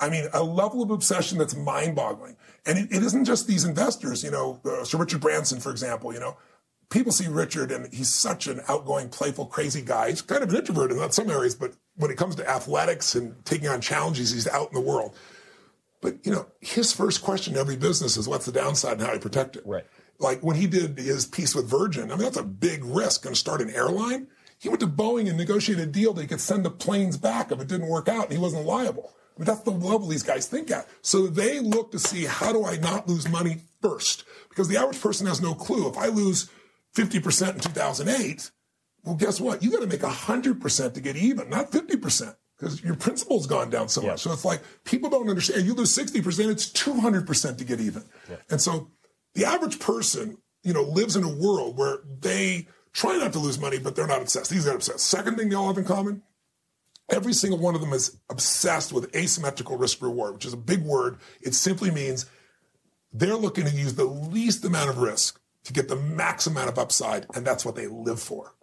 I 0.00 0.08
mean, 0.08 0.26
a 0.32 0.42
level 0.42 0.82
of 0.82 0.90
obsession 0.90 1.38
that's 1.38 1.54
mind 1.54 1.94
boggling. 1.94 2.36
And 2.64 2.78
it, 2.78 2.90
it 2.90 3.02
isn't 3.02 3.26
just 3.26 3.46
these 3.46 3.64
investors, 3.64 4.24
you 4.24 4.30
know, 4.30 4.58
uh, 4.64 4.84
Sir 4.84 4.98
Richard 4.98 5.20
Branson, 5.20 5.60
for 5.60 5.70
example, 5.70 6.14
you 6.14 6.18
know, 6.18 6.38
people 6.88 7.12
see 7.12 7.28
Richard 7.28 7.70
and 7.70 7.92
he's 7.92 8.12
such 8.12 8.46
an 8.46 8.62
outgoing, 8.68 9.10
playful, 9.10 9.46
crazy 9.46 9.82
guy. 9.82 10.08
He's 10.08 10.22
kind 10.22 10.42
of 10.42 10.48
an 10.48 10.56
introvert 10.56 10.90
in 10.90 11.12
some 11.12 11.30
areas, 11.30 11.54
but 11.54 11.74
when 11.96 12.10
it 12.10 12.16
comes 12.16 12.34
to 12.36 12.48
athletics 12.48 13.14
and 13.14 13.44
taking 13.44 13.68
on 13.68 13.80
challenges, 13.80 14.32
he's 14.32 14.48
out 14.48 14.68
in 14.68 14.74
the 14.74 14.80
world. 14.80 15.16
But, 16.00 16.24
you 16.26 16.32
know, 16.32 16.46
his 16.60 16.92
first 16.92 17.22
question 17.22 17.54
to 17.54 17.60
every 17.60 17.76
business 17.76 18.16
is 18.16 18.28
what's 18.28 18.46
the 18.46 18.52
downside 18.52 18.94
and 18.94 19.02
how 19.02 19.08
do 19.08 19.14
you 19.14 19.20
protect 19.20 19.56
it? 19.56 19.62
Right 19.64 19.86
like 20.22 20.40
when 20.40 20.56
he 20.56 20.66
did 20.66 20.96
his 20.98 21.26
piece 21.26 21.54
with 21.54 21.68
Virgin, 21.68 22.10
I 22.10 22.14
mean, 22.14 22.24
that's 22.24 22.36
a 22.36 22.44
big 22.44 22.84
risk 22.84 23.26
and 23.26 23.36
start 23.36 23.60
an 23.60 23.70
airline. 23.70 24.28
He 24.58 24.68
went 24.68 24.80
to 24.80 24.86
Boeing 24.86 25.28
and 25.28 25.36
negotiated 25.36 25.88
a 25.88 25.90
deal 25.90 26.12
that 26.14 26.22
he 26.22 26.28
could 26.28 26.40
send 26.40 26.64
the 26.64 26.70
planes 26.70 27.16
back 27.16 27.50
if 27.50 27.60
it 27.60 27.68
didn't 27.68 27.88
work 27.88 28.08
out 28.08 28.24
and 28.24 28.32
he 28.32 28.38
wasn't 28.38 28.64
liable. 28.64 29.12
I 29.36 29.40
mean, 29.40 29.46
that's 29.46 29.60
the 29.60 29.70
level 29.70 30.06
these 30.06 30.22
guys 30.22 30.46
think 30.46 30.70
at. 30.70 30.88
So 31.02 31.26
they 31.26 31.58
look 31.58 31.90
to 31.92 31.98
see 31.98 32.26
how 32.26 32.52
do 32.52 32.64
I 32.64 32.76
not 32.76 33.08
lose 33.08 33.28
money 33.28 33.62
first? 33.80 34.24
Because 34.48 34.68
the 34.68 34.76
average 34.76 35.00
person 35.00 35.26
has 35.26 35.40
no 35.40 35.54
clue. 35.54 35.88
If 35.88 35.98
I 35.98 36.06
lose 36.06 36.48
50% 36.94 37.54
in 37.54 37.60
2008, 37.60 38.50
well, 39.04 39.16
guess 39.16 39.40
what? 39.40 39.62
You 39.62 39.70
got 39.70 39.80
to 39.80 39.86
make 39.86 40.00
100% 40.00 40.94
to 40.94 41.00
get 41.00 41.16
even, 41.16 41.50
not 41.50 41.70
50% 41.70 42.36
because 42.56 42.82
your 42.82 42.94
principal's 42.94 43.46
gone 43.46 43.70
down 43.70 43.88
so 43.88 44.02
much. 44.02 44.20
So 44.20 44.32
it's 44.32 44.44
like 44.44 44.60
people 44.84 45.10
don't 45.10 45.28
understand. 45.28 45.66
You 45.66 45.74
lose 45.74 45.96
60%, 45.96 46.50
it's 46.50 46.70
200% 46.70 47.58
to 47.58 47.64
get 47.64 47.80
even. 47.80 48.04
And 48.50 48.60
so 48.60 48.90
the 49.34 49.44
average 49.44 49.80
person, 49.80 50.38
you 50.62 50.72
know, 50.72 50.82
lives 50.82 51.16
in 51.16 51.24
a 51.24 51.34
world 51.34 51.76
where 51.76 51.98
they 52.20 52.68
try 52.92 53.16
not 53.16 53.32
to 53.32 53.38
lose 53.38 53.58
money, 53.58 53.78
but 53.78 53.96
they're 53.96 54.06
not 54.06 54.22
obsessed. 54.22 54.50
These 54.50 54.68
are 54.68 54.74
obsessed. 54.74 55.06
Second 55.06 55.36
thing 55.36 55.48
they 55.48 55.56
all 55.56 55.66
have 55.66 55.78
in 55.78 55.84
common, 55.84 56.22
every 57.10 57.32
single 57.32 57.58
one 57.58 57.74
of 57.74 57.80
them 57.80 57.92
is 57.92 58.18
obsessed 58.30 58.92
with 58.92 59.14
asymmetrical 59.16 59.76
risk 59.76 60.00
reward, 60.00 60.34
which 60.34 60.46
is 60.46 60.52
a 60.52 60.58
big 60.58 60.82
word. 60.82 61.18
It 61.40 61.54
simply 61.54 61.90
means 61.90 62.26
they're 63.12 63.34
looking 63.34 63.64
to 63.64 63.72
use 63.72 63.94
the 63.94 64.04
least 64.04 64.64
amount 64.64 64.90
of 64.90 64.98
risk 64.98 65.40
to 65.64 65.72
get 65.72 65.88
the 65.88 65.96
max 65.96 66.46
amount 66.46 66.68
of 66.68 66.78
upside, 66.78 67.26
and 67.34 67.44
that's 67.44 67.64
what 67.64 67.74
they 67.74 67.86
live 67.86 68.20
for. 68.20 68.54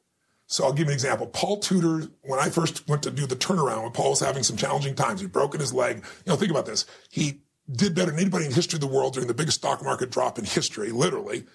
So 0.51 0.63
I'll 0.63 0.73
give 0.73 0.87
you 0.87 0.91
an 0.91 0.93
example. 0.93 1.27
Paul 1.27 1.59
Tudor, 1.59 2.09
when 2.23 2.39
I 2.39 2.49
first 2.49 2.87
went 2.87 3.03
to 3.03 3.11
do 3.11 3.27
the 3.27 3.35
turnaround, 3.35 3.83
when 3.83 3.91
Paul 3.91 4.09
was 4.09 4.19
having 4.19 4.41
some 4.41 4.57
challenging 4.57 4.95
times, 4.95 5.21
he'd 5.21 5.31
broken 5.31 5.59
his 5.59 5.71
leg. 5.71 5.97
You 5.97 6.31
know, 6.31 6.35
think 6.35 6.49
about 6.49 6.65
this. 6.65 6.85
He 7.11 7.41
did 7.71 7.93
better 7.93 8.09
than 8.09 8.19
anybody 8.19 8.45
in 8.45 8.51
history 8.51 8.77
of 8.77 8.81
the 8.81 8.87
world 8.87 9.13
during 9.13 9.27
the 9.27 9.35
biggest 9.35 9.59
stock 9.59 9.83
market 9.83 10.09
drop 10.09 10.39
in 10.39 10.45
history, 10.45 10.91
literally. 10.91 11.45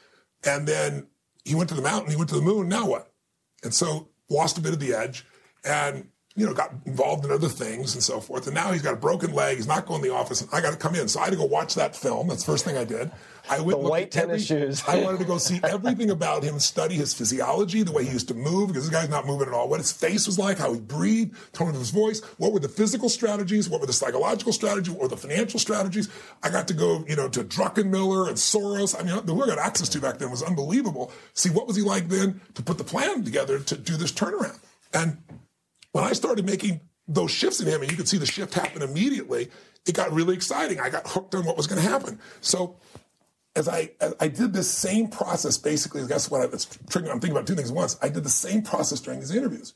And 0.45 0.69
then 0.69 1.09
he 1.45 1.57
went 1.57 1.71
to 1.71 1.75
the 1.75 1.83
mountain, 1.83 2.13
he 2.13 2.17
went 2.17 2.29
to 2.31 2.37
the 2.37 2.43
moon. 2.43 2.69
Now 2.69 2.87
what? 2.87 3.13
And 3.65 3.75
so 3.75 4.11
lost 4.31 4.59
a 4.59 4.61
bit 4.61 4.73
of 4.73 4.79
the 4.79 4.95
edge 4.95 5.27
and, 5.65 6.09
you 6.37 6.45
know, 6.45 6.53
got 6.53 6.73
involved 6.85 7.25
in 7.25 7.31
other 7.31 7.49
things 7.49 7.95
and 7.95 8.03
so 8.03 8.19
forth. 8.19 8.47
And 8.47 8.55
now 8.55 8.73
he's 8.73 8.83
got 8.83 8.95
a 8.95 8.97
broken 8.97 9.33
leg. 9.33 9.57
He's 9.57 9.69
not 9.69 9.87
going 9.87 10.03
to 10.03 10.09
the 10.09 10.15
office. 10.15 10.41
And 10.41 10.51
I 10.53 10.61
got 10.61 10.73
to 10.73 10.77
come 10.77 10.97
in. 10.97 11.07
So 11.07 11.21
I 11.21 11.25
had 11.25 11.31
to 11.31 11.37
go 11.37 11.45
watch 11.45 11.77
that 11.77 11.95
film. 11.95 12.27
That's 12.27 12.43
the 12.43 12.51
first 12.51 12.65
thing 12.65 12.77
I 12.77 12.83
did. 12.83 13.13
I 13.49 13.61
went 13.61 13.81
the 13.81 13.89
white 13.89 14.11
tennis 14.11 14.51
every, 14.51 14.67
shoes. 14.67 14.83
I 14.89 15.01
wanted 15.01 15.19
to 15.19 15.27
go 15.27 15.39
see 15.39 15.61
everything 15.63 16.11
about 16.11 16.43
him, 16.43 16.59
study 16.59 16.97
his 16.97 17.15
physiology, 17.15 17.85
the 17.85 17.93
way 17.93 18.05
he 18.05 18.11
used 18.11 18.27
to 18.29 18.35
move, 18.35 18.69
because 18.69 18.89
this 18.89 18.93
guy's 18.93 19.11
not 19.11 19.27
moving 19.27 19.47
at 19.47 19.55
all. 19.55 19.69
What 19.69 19.79
his 19.79 19.93
face 19.93 20.27
was 20.27 20.37
like, 20.37 20.59
how 20.59 20.73
he 20.73 20.81
breathed, 20.81 21.37
tone 21.53 21.69
of 21.69 21.75
his 21.77 21.91
voice. 21.91 22.21
What 22.39 22.53
were 22.53 22.61
the 22.61 22.69
physical 22.69 23.09
strategies? 23.09 23.69
What 23.69 23.81
were 23.81 23.87
the 23.87 23.93
psychological 23.93 24.53
strategies? 24.53 24.91
What 24.91 25.03
were 25.03 25.09
the 25.09 25.17
financial 25.17 25.61
strategies? 25.61 26.09
I 26.43 26.51
got 26.51 26.67
to 26.67 26.75
go, 26.75 27.05
you 27.07 27.15
know, 27.15 27.29
to 27.29 27.45
Druckenmiller 27.45 28.27
and 28.27 28.37
Soros. 28.37 28.99
I 28.99 29.05
mean, 29.05 29.25
the 29.25 29.33
who 29.33 29.45
I 29.45 29.47
got 29.47 29.59
access 29.59 29.89
to 29.91 30.01
back 30.01 30.19
then 30.19 30.33
was 30.33 30.43
unbelievable. 30.43 31.13
See, 31.35 31.51
what 31.51 31.69
was 31.69 31.77
he 31.77 31.83
like 31.83 32.09
then 32.09 32.41
to 32.55 32.63
put 32.63 32.79
the 32.79 32.85
plan 32.85 33.23
together 33.23 33.61
to 33.61 33.77
do 33.77 33.97
this 33.97 34.11
turnaround? 34.11 34.59
And 34.93 35.19
when 35.95 36.03
I 36.03 36.13
started 36.13 36.45
making 36.45 36.81
those 37.07 37.31
shifts 37.31 37.61
in 37.61 37.69
him, 37.69 37.81
and 37.81 37.89
you 37.89 37.97
could 37.97 38.09
see 38.09 38.19
the 38.19 38.27
shift 38.27 38.53
happen 38.53 38.83
immediately, 38.83 39.49
it 39.87 39.95
got 39.95 40.13
really 40.13 40.35
exciting. 40.35 40.81
I 40.81 40.91
got 40.91 41.07
hooked 41.07 41.37
on 41.37 41.45
what 41.45 41.57
was 41.57 41.69
going 41.69 41.81
to 41.81 41.89
happen. 41.89 42.19
So 42.41 42.77
as 43.55 43.69
I 43.69 43.93
as 44.01 44.13
I 44.19 44.27
did 44.27 44.53
this 44.53 44.69
same 44.69 45.07
process 45.07 45.57
basically. 45.57 46.05
Guess 46.05 46.33
what? 46.33 46.41
I, 46.41 46.45
it's 46.47 46.67
triggering. 46.67 47.13
I'm 47.13 47.21
thinking 47.21 47.31
about 47.31 47.47
two 47.47 47.55
things 47.55 47.71
at 47.71 47.77
once. 47.77 47.97
I 48.03 48.09
did 48.09 48.25
the 48.25 48.29
same 48.29 48.63
process 48.63 48.99
during 48.99 49.21
these 49.21 49.31
interviews. 49.31 49.73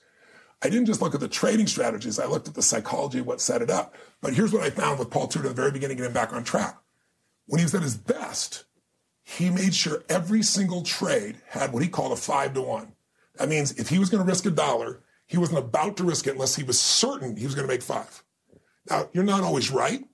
I 0.61 0.69
didn't 0.69 0.87
just 0.87 1.01
look 1.01 1.15
at 1.15 1.21
the 1.21 1.29
trading 1.29 1.69
strategies. 1.69 2.19
I 2.19 2.27
looked 2.27 2.49
at 2.49 2.55
the 2.55 2.63
psychology 2.63 3.21
of 3.21 3.27
what 3.29 3.41
set 3.41 3.63
it 3.63 3.71
up. 3.71 3.95
But 4.21 4.35
here's 4.35 4.53
what 4.53 4.65
I 4.65 4.71
found 4.71 4.99
with 4.99 5.11
Paul 5.11 5.29
Tudor 5.29 5.47
at 5.47 5.55
the 5.55 5.63
very 5.63 5.71
beginning, 5.71 5.99
getting 5.99 6.11
him 6.11 6.15
back 6.15 6.33
on 6.33 6.43
track. 6.43 6.77
When 7.47 7.61
he 7.61 7.65
was 7.65 7.77
at 7.77 7.83
his 7.83 7.97
best, 7.97 8.65
he 9.23 9.51
made 9.51 9.73
sure 9.73 10.03
every 10.09 10.43
single 10.43 10.83
trade 10.83 11.37
had 11.47 11.73
what 11.73 11.85
he 11.85 11.89
called 11.89 12.11
a 12.11 12.17
five 12.17 12.55
to 12.55 12.63
one. 12.63 12.95
That 13.37 13.49
means 13.49 13.71
if 13.79 13.89
he 13.89 14.01
was 14.01 14.11
going 14.11 14.25
to 14.25 14.29
risk 14.29 14.47
a 14.47 14.51
dollar, 14.51 15.01
he 15.29 15.39
wasn't 15.39 15.59
about 15.59 15.97
to 15.99 16.05
risk 16.05 16.27
it 16.27 16.33
unless 16.33 16.57
he 16.57 16.65
was 16.65 16.81
certain 16.81 17.37
he 17.37 17.45
was 17.45 17.55
going 17.55 17.67
to 17.67 17.73
make 17.73 17.83
five. 17.83 18.25
Now, 18.91 19.09
you're 19.13 19.25
not 19.25 19.43
always 19.43 19.71
right. 19.71 20.05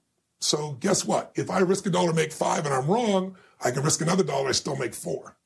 So 0.40 0.72
guess 0.80 1.04
what? 1.04 1.32
If 1.36 1.48
I 1.48 1.60
risk 1.60 1.86
a 1.86 1.90
dollar, 1.90 2.12
make 2.12 2.32
five, 2.32 2.66
and 2.66 2.74
I'm 2.74 2.86
wrong, 2.86 3.36
I 3.64 3.70
can 3.70 3.82
risk 3.82 4.00
another 4.02 4.24
dollar, 4.24 4.48
I 4.48 4.52
still 4.52 4.76
make 4.76 4.92
four. 4.92 5.36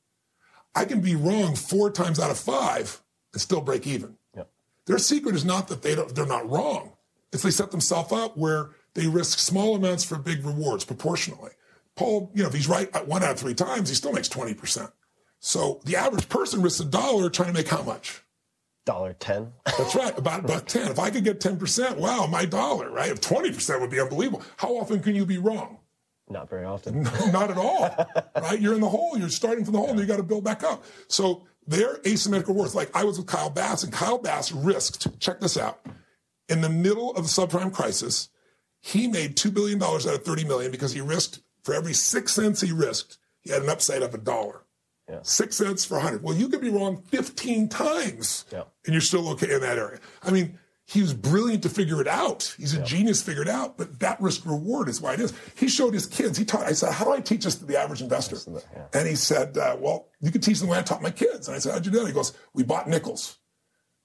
I 0.75 0.85
can 0.85 0.99
be 0.99 1.15
wrong 1.15 1.55
four 1.55 1.91
times 1.91 2.19
out 2.19 2.31
of 2.31 2.37
five 2.37 3.01
and 3.31 3.41
still 3.41 3.61
break 3.61 3.87
even. 3.87 4.17
Yep. 4.35 4.49
Their 4.87 4.97
secret 4.97 5.35
is 5.35 5.45
not 5.45 5.67
that 5.67 5.83
they 5.83 5.95
don't, 5.95 6.13
they're 6.13 6.25
not 6.25 6.49
wrong. 6.49 6.93
It's 7.31 7.43
they 7.43 7.51
set 7.51 7.71
themselves 7.71 8.11
up 8.11 8.35
where 8.37 8.71
they 8.95 9.07
risk 9.07 9.37
small 9.37 9.75
amounts 9.75 10.03
for 10.03 10.17
big 10.17 10.43
rewards 10.43 10.83
proportionally. 10.83 11.51
Paul, 11.95 12.31
you 12.33 12.41
know, 12.41 12.49
if 12.49 12.55
he's 12.55 12.67
right 12.67 12.89
one 13.07 13.23
out 13.23 13.31
of 13.31 13.39
three 13.39 13.53
times, 13.53 13.89
he 13.89 13.95
still 13.95 14.13
makes 14.13 14.29
20%. 14.29 14.91
So 15.39 15.79
the 15.85 15.95
average 15.95 16.27
person 16.27 16.61
risks 16.61 16.79
a 16.79 16.85
dollar 16.85 17.29
trying 17.29 17.49
to 17.49 17.53
make 17.53 17.67
how 17.67 17.83
much? 17.83 18.23
Dollar 18.89 19.13
ten. 19.13 19.53
That's 19.77 19.93
right, 19.93 20.17
about 20.17 20.45
about 20.45 20.67
ten. 20.67 20.89
If 20.89 20.97
I 20.97 21.11
could 21.11 21.23
get 21.23 21.39
ten 21.39 21.57
percent, 21.57 21.99
wow, 21.99 22.25
my 22.25 22.43
dollar, 22.43 22.89
right? 22.89 23.11
If 23.11 23.21
twenty 23.21 23.51
percent 23.51 23.81
would 23.81 23.91
be 23.91 23.99
unbelievable. 23.99 24.41
How 24.57 24.69
often 24.77 24.99
can 24.99 25.13
you 25.13 25.27
be 25.27 25.37
wrong? 25.37 25.77
Not 26.27 26.49
very 26.49 26.65
often. 26.65 27.03
No, 27.03 27.11
not 27.31 27.51
at 27.51 27.57
all. 27.57 27.95
right? 28.41 28.59
You're 28.59 28.73
in 28.73 28.81
the 28.81 28.89
hole. 28.89 29.15
You're 29.15 29.29
starting 29.29 29.63
from 29.63 29.73
the 29.73 29.77
hole, 29.77 29.89
yeah. 29.89 29.91
and 29.91 29.99
you 29.99 30.07
got 30.07 30.17
to 30.17 30.23
build 30.23 30.43
back 30.43 30.63
up. 30.63 30.83
So 31.07 31.45
they're 31.67 31.99
asymmetrical 32.03 32.55
worth. 32.55 32.73
Like 32.73 32.89
I 32.95 33.03
was 33.03 33.19
with 33.19 33.27
Kyle 33.27 33.51
Bass, 33.51 33.83
and 33.83 33.93
Kyle 33.93 34.17
Bass 34.17 34.51
risked. 34.51 35.19
Check 35.19 35.39
this 35.39 35.55
out. 35.55 35.85
In 36.47 36.61
the 36.61 36.69
middle 36.69 37.11
of 37.11 37.21
the 37.21 37.29
subprime 37.29 37.71
crisis, 37.71 38.29
he 38.81 39.07
made 39.07 39.37
two 39.37 39.51
billion 39.51 39.77
dollars 39.77 40.07
out 40.07 40.15
of 40.15 40.23
thirty 40.23 40.45
million 40.45 40.71
because 40.71 40.93
he 40.93 41.01
risked 41.01 41.41
for 41.63 41.75
every 41.75 41.93
six 41.93 42.33
cents 42.33 42.61
he 42.61 42.71
risked, 42.71 43.19
he 43.41 43.51
had 43.51 43.61
an 43.61 43.69
upside 43.69 44.01
of 44.01 44.15
a 44.15 44.17
dollar. 44.17 44.63
Six 45.23 45.57
cents 45.57 45.85
for 45.85 45.95
100. 45.95 46.23
Well, 46.23 46.35
you 46.35 46.49
could 46.49 46.61
be 46.61 46.69
wrong 46.69 47.01
15 47.09 47.69
times 47.69 48.45
Yeah. 48.51 48.63
and 48.85 48.93
you're 48.93 49.01
still 49.01 49.27
okay 49.29 49.51
in 49.53 49.61
that 49.61 49.77
area. 49.77 49.99
I 50.23 50.31
mean, 50.31 50.59
he 50.85 51.01
was 51.01 51.13
brilliant 51.13 51.61
to 51.63 51.69
figure 51.69 52.01
it 52.01 52.07
out. 52.07 52.55
He's 52.57 52.73
a 52.73 52.81
genius 52.83 53.21
figured 53.21 53.47
out, 53.47 53.77
but 53.77 53.99
that 53.99 54.19
risk 54.19 54.43
reward 54.45 54.89
is 54.89 54.99
why 54.99 55.13
it 55.13 55.19
is. 55.19 55.33
He 55.55 55.67
showed 55.67 55.93
his 55.93 56.07
kids, 56.07 56.35
he 56.37 56.45
taught, 56.45 56.65
I 56.65 56.71
said, 56.73 56.93
how 56.93 57.05
do 57.05 57.11
I 57.11 57.19
teach 57.19 57.43
this 57.43 57.55
to 57.55 57.65
the 57.65 57.77
average 57.79 58.01
investor? 58.01 58.37
And 58.93 59.07
he 59.07 59.13
said, 59.15 59.55
uh, 59.57 59.77
well, 59.79 60.07
you 60.19 60.31
can 60.31 60.41
teach 60.41 60.57
them 60.59 60.67
the 60.67 60.71
way 60.71 60.79
I 60.79 60.81
taught 60.81 61.03
my 61.03 61.11
kids. 61.11 61.47
And 61.47 61.55
I 61.55 61.59
said, 61.59 61.73
how'd 61.73 61.85
you 61.85 61.91
do 61.91 61.99
that? 61.99 62.07
He 62.07 62.13
goes, 62.13 62.33
we 62.55 62.63
bought 62.63 62.87
nickels. 62.89 63.37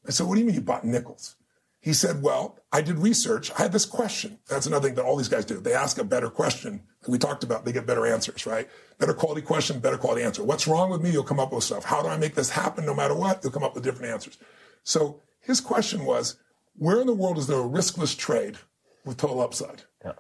I 0.06 0.10
said, 0.10 0.26
what 0.26 0.34
do 0.34 0.40
you 0.40 0.46
mean 0.46 0.56
you 0.56 0.60
bought 0.60 0.84
nickels? 0.84 1.36
He 1.85 1.92
said, 1.92 2.23
well, 2.23 2.59
I 2.73 2.81
did 2.81 2.99
research. 2.99 3.51
I 3.59 3.62
had 3.64 3.73
this 3.73 3.85
question. 3.85 4.38
That's 4.49 4.64
another 4.64 4.88
thing 4.88 4.94
that 4.94 5.05
all 5.05 5.16
these 5.16 5.29
guys 5.29 5.44
do. 5.44 5.61
They 5.61 5.75
ask 5.75 5.99
a 5.99 6.05
better 6.05 6.31
question. 6.31 6.81
We 7.07 7.18
talked 7.18 7.44
about, 7.44 7.66
they 7.66 7.73
get 7.73 7.85
better 7.85 8.07
answers, 8.07 8.47
right? 8.47 8.70
Better 8.99 9.12
quality 9.12 9.42
question, 9.42 9.81
better 9.81 9.99
quality 9.99 10.23
answer. 10.23 10.42
What's 10.42 10.66
wrong 10.66 10.88
with 10.88 11.03
me? 11.03 11.11
You'll 11.11 11.25
come 11.25 11.38
up 11.38 11.53
with 11.53 11.62
stuff. 11.62 11.85
How 11.85 12.01
do 12.01 12.09
I 12.09 12.16
make 12.16 12.37
this 12.37 12.49
happen 12.49 12.87
no 12.87 12.94
matter 12.94 13.14
what? 13.14 13.44
You'll 13.44 13.53
come 13.53 13.62
up 13.62 13.75
with 13.75 13.85
different 13.85 14.11
answers. 14.11 14.38
So 14.83 15.20
his 15.40 15.61
question 15.61 16.07
was, 16.07 16.38
where 16.75 17.03
in 17.03 17.07
the 17.07 17.12
world 17.12 17.37
is 17.37 17.49
there 17.49 17.61
a 17.61 17.68
riskless 17.68 18.16
trade 18.16 18.57
with 19.05 19.18
total 19.18 19.42
upside? 19.42 19.83
Yeah. 20.03 20.12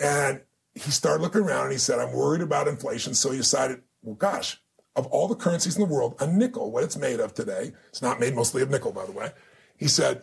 And 0.00 0.40
he 0.74 0.90
started 0.90 1.22
looking 1.22 1.42
around 1.42 1.64
and 1.64 1.72
he 1.72 1.78
said, 1.78 1.98
I'm 1.98 2.14
worried 2.14 2.40
about 2.40 2.68
inflation. 2.68 3.12
So 3.12 3.32
he 3.32 3.36
decided, 3.36 3.82
well, 4.02 4.14
gosh, 4.14 4.62
of 4.96 5.04
all 5.08 5.28
the 5.28 5.34
currencies 5.34 5.76
in 5.76 5.86
the 5.86 5.94
world, 5.94 6.14
a 6.20 6.26
nickel, 6.26 6.72
what 6.72 6.84
it's 6.84 6.96
made 6.96 7.20
of 7.20 7.34
today, 7.34 7.72
it's 7.90 8.00
not 8.00 8.18
made 8.18 8.34
mostly 8.34 8.62
of 8.62 8.70
nickel, 8.70 8.92
by 8.92 9.04
the 9.04 9.12
way. 9.12 9.32
He 9.76 9.88
said, 9.88 10.22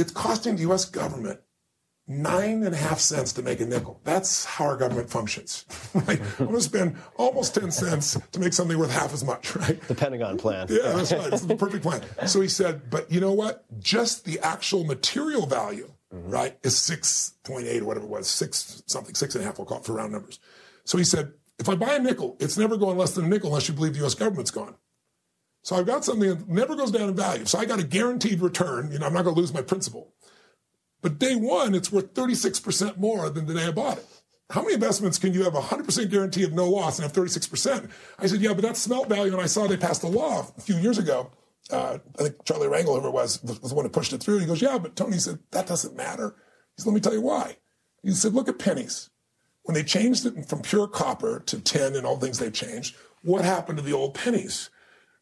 it's 0.00 0.12
costing 0.12 0.56
the 0.56 0.62
U.S. 0.62 0.84
government 0.84 1.40
nine 2.08 2.62
and 2.64 2.74
a 2.74 2.78
half 2.78 2.98
cents 2.98 3.34
to 3.34 3.42
make 3.42 3.60
a 3.60 3.66
nickel. 3.66 4.00
That's 4.02 4.46
how 4.46 4.64
our 4.64 4.76
government 4.76 5.10
functions. 5.10 5.66
Right? 5.94 6.20
I'm 6.38 6.46
going 6.46 6.58
to 6.58 6.62
spend 6.62 6.96
almost 7.16 7.54
10 7.54 7.70
cents 7.70 8.18
to 8.32 8.38
make 8.38 8.52
something 8.52 8.78
worth 8.78 8.92
half 8.92 9.12
as 9.12 9.24
much, 9.24 9.56
right? 9.56 9.80
The 9.88 9.94
Pentagon 9.94 10.38
plan. 10.38 10.68
Yeah, 10.70 10.92
that's 10.92 11.12
right. 11.12 11.32
It's 11.32 11.42
the 11.42 11.56
perfect 11.56 11.82
plan. 11.82 12.02
So 12.26 12.40
he 12.40 12.48
said, 12.48 12.88
but 12.88 13.10
you 13.10 13.20
know 13.20 13.32
what? 13.32 13.64
Just 13.80 14.24
the 14.24 14.38
actual 14.40 14.84
material 14.84 15.46
value, 15.46 15.90
mm-hmm. 16.14 16.30
right, 16.30 16.56
is 16.62 16.74
6.8 16.74 17.80
or 17.80 17.84
whatever 17.84 18.06
it 18.06 18.10
was, 18.10 18.28
six 18.28 18.82
something, 18.86 19.14
six 19.14 19.34
and 19.34 19.42
a 19.42 19.46
half, 19.46 19.58
we'll 19.58 19.66
call 19.66 19.78
it 19.78 19.84
for 19.84 19.94
round 19.94 20.12
numbers. 20.12 20.38
So 20.84 20.98
he 20.98 21.04
said, 21.04 21.32
if 21.58 21.68
I 21.68 21.74
buy 21.74 21.94
a 21.94 21.98
nickel, 21.98 22.36
it's 22.38 22.56
never 22.56 22.76
going 22.76 22.96
less 22.96 23.14
than 23.14 23.24
a 23.24 23.28
nickel 23.28 23.48
unless 23.48 23.68
you 23.68 23.74
believe 23.74 23.94
the 23.94 24.06
US 24.06 24.14
government's 24.14 24.52
gone. 24.52 24.76
So 25.68 25.76
I've 25.76 25.84
got 25.84 26.02
something 26.02 26.26
that 26.30 26.48
never 26.48 26.74
goes 26.74 26.90
down 26.90 27.10
in 27.10 27.14
value. 27.14 27.44
So 27.44 27.58
I 27.58 27.66
got 27.66 27.78
a 27.78 27.84
guaranteed 27.84 28.40
return. 28.40 28.90
You 28.90 28.98
know, 28.98 29.06
I'm 29.06 29.12
not 29.12 29.24
going 29.24 29.34
to 29.34 29.40
lose 29.42 29.52
my 29.52 29.60
principal. 29.60 30.14
But 31.02 31.18
day 31.18 31.36
one, 31.36 31.74
it's 31.74 31.92
worth 31.92 32.14
36% 32.14 32.96
more 32.96 33.28
than 33.28 33.44
the 33.44 33.52
day 33.52 33.66
I 33.66 33.70
bought 33.70 33.98
it. 33.98 34.06
How 34.48 34.62
many 34.62 34.72
investments 34.72 35.18
can 35.18 35.34
you 35.34 35.44
have 35.44 35.54
a 35.54 35.60
100% 35.60 36.10
guarantee 36.10 36.44
of 36.44 36.54
no 36.54 36.70
loss 36.70 36.98
and 36.98 37.04
have 37.04 37.12
36%? 37.12 37.90
I 38.18 38.26
said, 38.26 38.40
yeah, 38.40 38.54
but 38.54 38.62
that's 38.62 38.80
smelt 38.80 39.10
value. 39.10 39.30
And 39.30 39.42
I 39.42 39.44
saw 39.44 39.66
they 39.66 39.76
passed 39.76 40.02
a 40.04 40.08
law 40.08 40.50
a 40.56 40.60
few 40.62 40.76
years 40.78 40.96
ago. 40.96 41.32
Uh, 41.70 41.98
I 42.18 42.22
think 42.22 42.42
Charlie 42.46 42.68
Rangel, 42.68 42.92
whoever 42.94 43.08
it 43.08 43.12
was, 43.12 43.42
was 43.42 43.60
the 43.60 43.74
one 43.74 43.84
who 43.84 43.90
pushed 43.90 44.14
it 44.14 44.22
through. 44.22 44.38
He 44.38 44.46
goes, 44.46 44.62
yeah, 44.62 44.78
but 44.78 44.96
Tony 44.96 45.18
said, 45.18 45.38
that 45.50 45.66
doesn't 45.66 45.94
matter. 45.94 46.34
He 46.76 46.80
said, 46.80 46.86
let 46.86 46.94
me 46.94 47.02
tell 47.02 47.12
you 47.12 47.20
why. 47.20 47.58
He 48.02 48.12
said, 48.12 48.32
look 48.32 48.48
at 48.48 48.58
pennies. 48.58 49.10
When 49.64 49.74
they 49.74 49.84
changed 49.84 50.24
it 50.24 50.48
from 50.48 50.62
pure 50.62 50.88
copper 50.88 51.40
to 51.40 51.60
tin 51.60 51.94
and 51.94 52.06
all 52.06 52.16
the 52.16 52.24
things 52.24 52.38
they've 52.38 52.50
changed, 52.50 52.96
what 53.20 53.44
happened 53.44 53.76
to 53.76 53.84
the 53.84 53.92
old 53.92 54.14
pennies? 54.14 54.70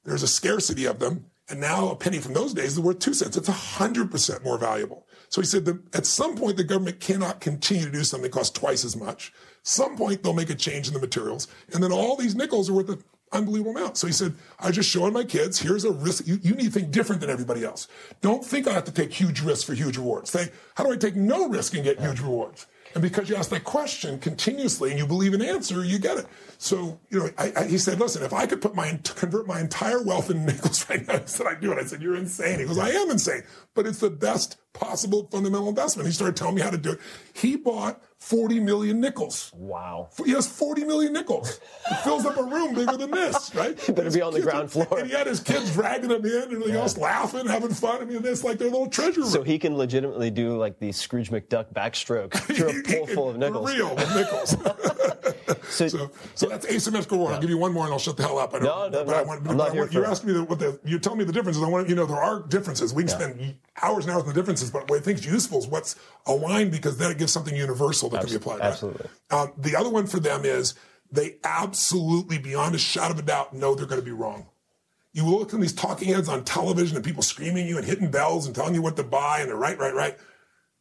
There's 0.07 0.23
a 0.23 0.29
scarcity 0.29 0.87
of 0.87 1.01
them. 1.01 1.27
And 1.49 1.61
now 1.61 1.91
a 1.91 1.97
penny 1.97 2.19
from 2.19 2.33
those 2.33 2.55
days 2.55 2.73
is 2.73 2.81
worth 2.81 2.99
two 2.99 3.15
cents. 3.15 3.37
It's 3.37 3.49
a 3.49 3.53
hundred 3.53 4.11
percent 4.11 4.45
more 4.45 4.59
valuable. 4.59 5.07
So 5.29 5.41
he 5.41 5.47
said 5.47 5.65
that 5.67 5.95
at 5.95 6.07
some 6.07 6.37
point 6.37 6.57
the 6.57 6.65
government 6.65 6.99
cannot 6.99 7.41
continue 7.41 7.87
to 7.87 7.93
do 7.93 8.03
something 8.03 8.31
that 8.31 8.33
costs 8.33 8.59
twice 8.59 8.85
as 8.85 8.97
much. 8.97 9.33
Some 9.63 9.97
point 9.97 10.23
they'll 10.23 10.33
make 10.33 10.51
a 10.51 10.55
change 10.55 10.89
in 10.89 10.95
the 10.95 11.01
materials. 11.01 11.47
And 11.73 11.83
then 11.83 11.93
all 11.93 12.17
these 12.17 12.35
nickels 12.35 12.69
are 12.69 12.73
worth 12.73 12.89
an 12.89 13.03
unbelievable 13.33 13.77
amount. 13.77 13.97
So 13.97 14.07
he 14.07 14.13
said, 14.13 14.35
I 14.59 14.71
just 14.73 14.91
showing 14.91 15.13
my 15.13 15.25
kids, 15.25 15.61
here's 15.61 15.85
a 15.85 15.93
risk. 15.93 16.27
You, 16.27 16.39
you 16.43 16.55
need 16.55 16.73
to 16.73 16.81
think 16.81 16.91
different 16.91 17.21
than 17.21 17.31
everybody 17.31 17.65
else. 17.65 17.87
Don't 18.23 18.45
think 18.45 18.67
I 18.67 18.73
have 18.73 18.85
to 18.85 18.93
take 18.93 19.13
huge 19.13 19.41
risks 19.41 19.65
for 19.65 19.75
huge 19.75 19.97
rewards. 19.97 20.31
Think, 20.31 20.53
how 20.77 20.85
do 20.85 20.93
I 20.93 20.97
take 20.97 21.17
no 21.17 21.49
risk 21.49 21.75
and 21.75 21.85
get 21.85 22.01
huge 22.01 22.21
rewards? 22.21 22.67
And 22.95 23.03
because 23.03 23.29
you 23.29 23.37
ask 23.37 23.51
that 23.51 23.65
question 23.65 24.19
continuously 24.19 24.91
and 24.91 24.99
you 24.99 25.07
believe 25.07 25.35
an 25.35 25.43
answer, 25.43 25.85
you 25.85 25.99
get 25.99 26.17
it. 26.17 26.27
So, 26.59 26.99
you 27.11 27.19
know, 27.19 27.31
I, 27.37 27.53
I, 27.57 27.65
he 27.65 27.79
said, 27.79 28.01
listen, 28.01 28.23
if 28.23 28.33
I 28.33 28.47
could 28.47 28.63
put 28.63 28.75
my, 28.75 28.99
convert 29.05 29.47
my 29.47 29.61
entire 29.61 30.03
wealth 30.03 30.31
in 30.31 30.47
nickels 30.47 30.87
right 30.91 31.07
now, 31.07 31.15
I 31.15 31.25
said, 31.27 31.47
I'd 31.47 31.61
do 31.61 31.73
it. 31.73 31.79
I 31.79 31.85
said, 31.85 32.01
you're 32.01 32.17
insane. 32.17 32.59
He 32.59 32.65
goes, 32.65 32.79
I 32.79 32.91
am 32.91 33.11
insane, 33.11 33.43
but 33.75 33.87
it's 33.87 34.01
the 34.01 34.11
best 34.11 34.57
possible 34.73 35.29
fundamental 35.31 35.69
investment. 35.69 36.07
He 36.07 36.13
started 36.13 36.37
telling 36.37 36.55
me 36.55 36.63
how 36.63 36.71
to 36.71 36.79
do 36.79 36.93
it. 36.93 37.01
He 37.35 37.57
bought 37.57 38.03
40 38.21 38.61
million 38.61 39.01
nickels. 39.01 39.53
Wow. 39.55 40.09
He 40.25 40.33
has 40.33 40.47
40 40.49 40.85
million 40.85 41.13
nickels. 41.13 41.61
It 41.91 41.97
fills 42.03 42.25
up 42.25 42.37
a 42.37 42.43
room 42.43 42.75
bigger 42.75 42.97
than 42.97 43.11
this, 43.11 43.55
right? 43.55 43.77
You 43.87 43.95
better 43.95 44.11
be 44.11 44.23
on 44.23 44.33
the 44.33 44.41
ground 44.41 44.73
floor. 44.73 44.89
And 44.99 45.07
he 45.07 45.13
had 45.15 45.27
his 45.27 45.39
kids 45.41 45.73
dragging 45.73 46.11
him 46.11 46.25
in 46.25 46.33
and 46.33 46.53
everything 46.55 46.75
else, 46.75 46.97
laughing, 46.97 47.47
having 47.47 47.71
fun. 47.75 48.01
I 48.03 48.05
mean, 48.07 48.25
it's 48.25 48.43
like 48.43 48.59
their 48.59 48.71
little 48.71 48.89
treasure 48.89 49.21
room. 49.21 49.31
So 49.31 49.43
he 49.43 49.59
can 49.59 49.77
legitimately 49.77 50.31
do 50.31 50.57
like 50.57 50.79
the 50.81 50.93
Scrooge 50.93 51.31
McDuck 51.31 51.73
backstroke 51.73 52.33
through 52.57 52.81
a 52.81 52.83
pool 52.83 53.07
full 53.07 53.29
of 53.31 53.37
nickels. 53.37 53.73
Real, 53.73 53.95
with 53.95 54.15
nickels. 54.17 54.51
so, 55.69 55.87
so, 55.89 56.11
so 56.35 56.49
that's 56.49 56.67
asymmetrical 56.67 57.19
reward. 57.19 57.35
I'll 57.35 57.41
give 57.41 57.51
you 57.51 57.59
one 57.59 57.73
more 57.73 57.85
and 57.85 57.93
I'll 57.93 57.99
shut 57.99 58.17
the 58.17 58.23
hell 58.23 58.39
up. 58.39 58.55
I 58.55 58.59
No, 58.59 58.89
no, 58.89 59.05
but 59.05 59.09
no. 59.09 59.15
I 59.15 59.23
want, 59.23 59.47
I'm 59.49 59.57
not 59.59 59.73
here 59.73 59.83
want- 59.83 59.91
for 59.91 59.95
You're 59.95 60.05
that. 60.05 60.11
asking 60.13 60.29
me 60.29 60.35
the, 60.39 60.45
what 60.45 60.59
the, 60.59 60.81
you're 60.85 60.99
telling 60.99 61.19
me 61.19 61.25
the 61.25 61.33
differences. 61.33 61.63
I 61.63 61.69
want 61.69 61.87
to, 61.87 61.91
you 61.91 61.97
know, 61.97 62.07
there 62.07 62.17
are 62.17 62.43
differences. 62.43 62.95
We 62.95 63.03
can 63.05 63.11
spend 63.11 63.55
hours 63.83 64.07
and 64.07 64.13
hours 64.15 64.23
on 64.23 64.29
the 64.29 64.35
differences, 64.35 64.71
but 64.71 64.89
what 64.89 64.99
I 64.99 65.03
think 65.03 65.19
is 65.19 65.27
useful 65.27 65.59
is 65.59 65.67
what's 65.67 65.97
aligned 66.25 66.73
because 66.73 66.97
then 66.97 67.11
it 67.13 67.19
gives 67.19 67.31
something 67.31 67.55
universal 67.55 68.06
that 68.11 68.23
can 68.23 68.31
be 68.31 68.37
applied. 68.37 68.61
right? 68.61 68.69
absolutely. 68.69 69.07
Um, 69.31 69.53
the 69.57 69.77
other 69.77 69.91
one 69.91 70.07
for 70.07 70.21
them 70.21 70.45
is 70.45 70.75
they 71.11 71.37
absolutely, 71.45 72.39
beyond 72.39 72.75
a 72.75 72.79
shadow 72.79 73.15
of 73.15 73.19
a 73.19 73.23
doubt, 73.23 73.55
know 73.55 73.75
they're 73.75 73.87
going 73.87 74.01
to 74.01 74.05
be 74.05 74.13
wrong. 74.13 74.47
You 75.13 75.25
look 75.27 75.55
at 75.55 75.61
these 75.61 75.73
talking 75.73 76.09
heads 76.09 76.29
on 76.29 76.45
television 76.45 76.97
and 76.97 77.05
people 77.05 77.23
screaming 77.23 77.67
you 77.67 77.79
and 77.79 77.87
hitting 77.87 78.11
bells 78.11 78.47
and 78.47 78.55
telling 78.55 78.75
you 78.75 78.83
what 78.83 78.97
to 78.97 79.05
buy 79.05 79.41
and 79.41 79.49
they're 79.49 79.57
right, 79.57 79.79
right, 79.79 79.95
right. 79.95 80.17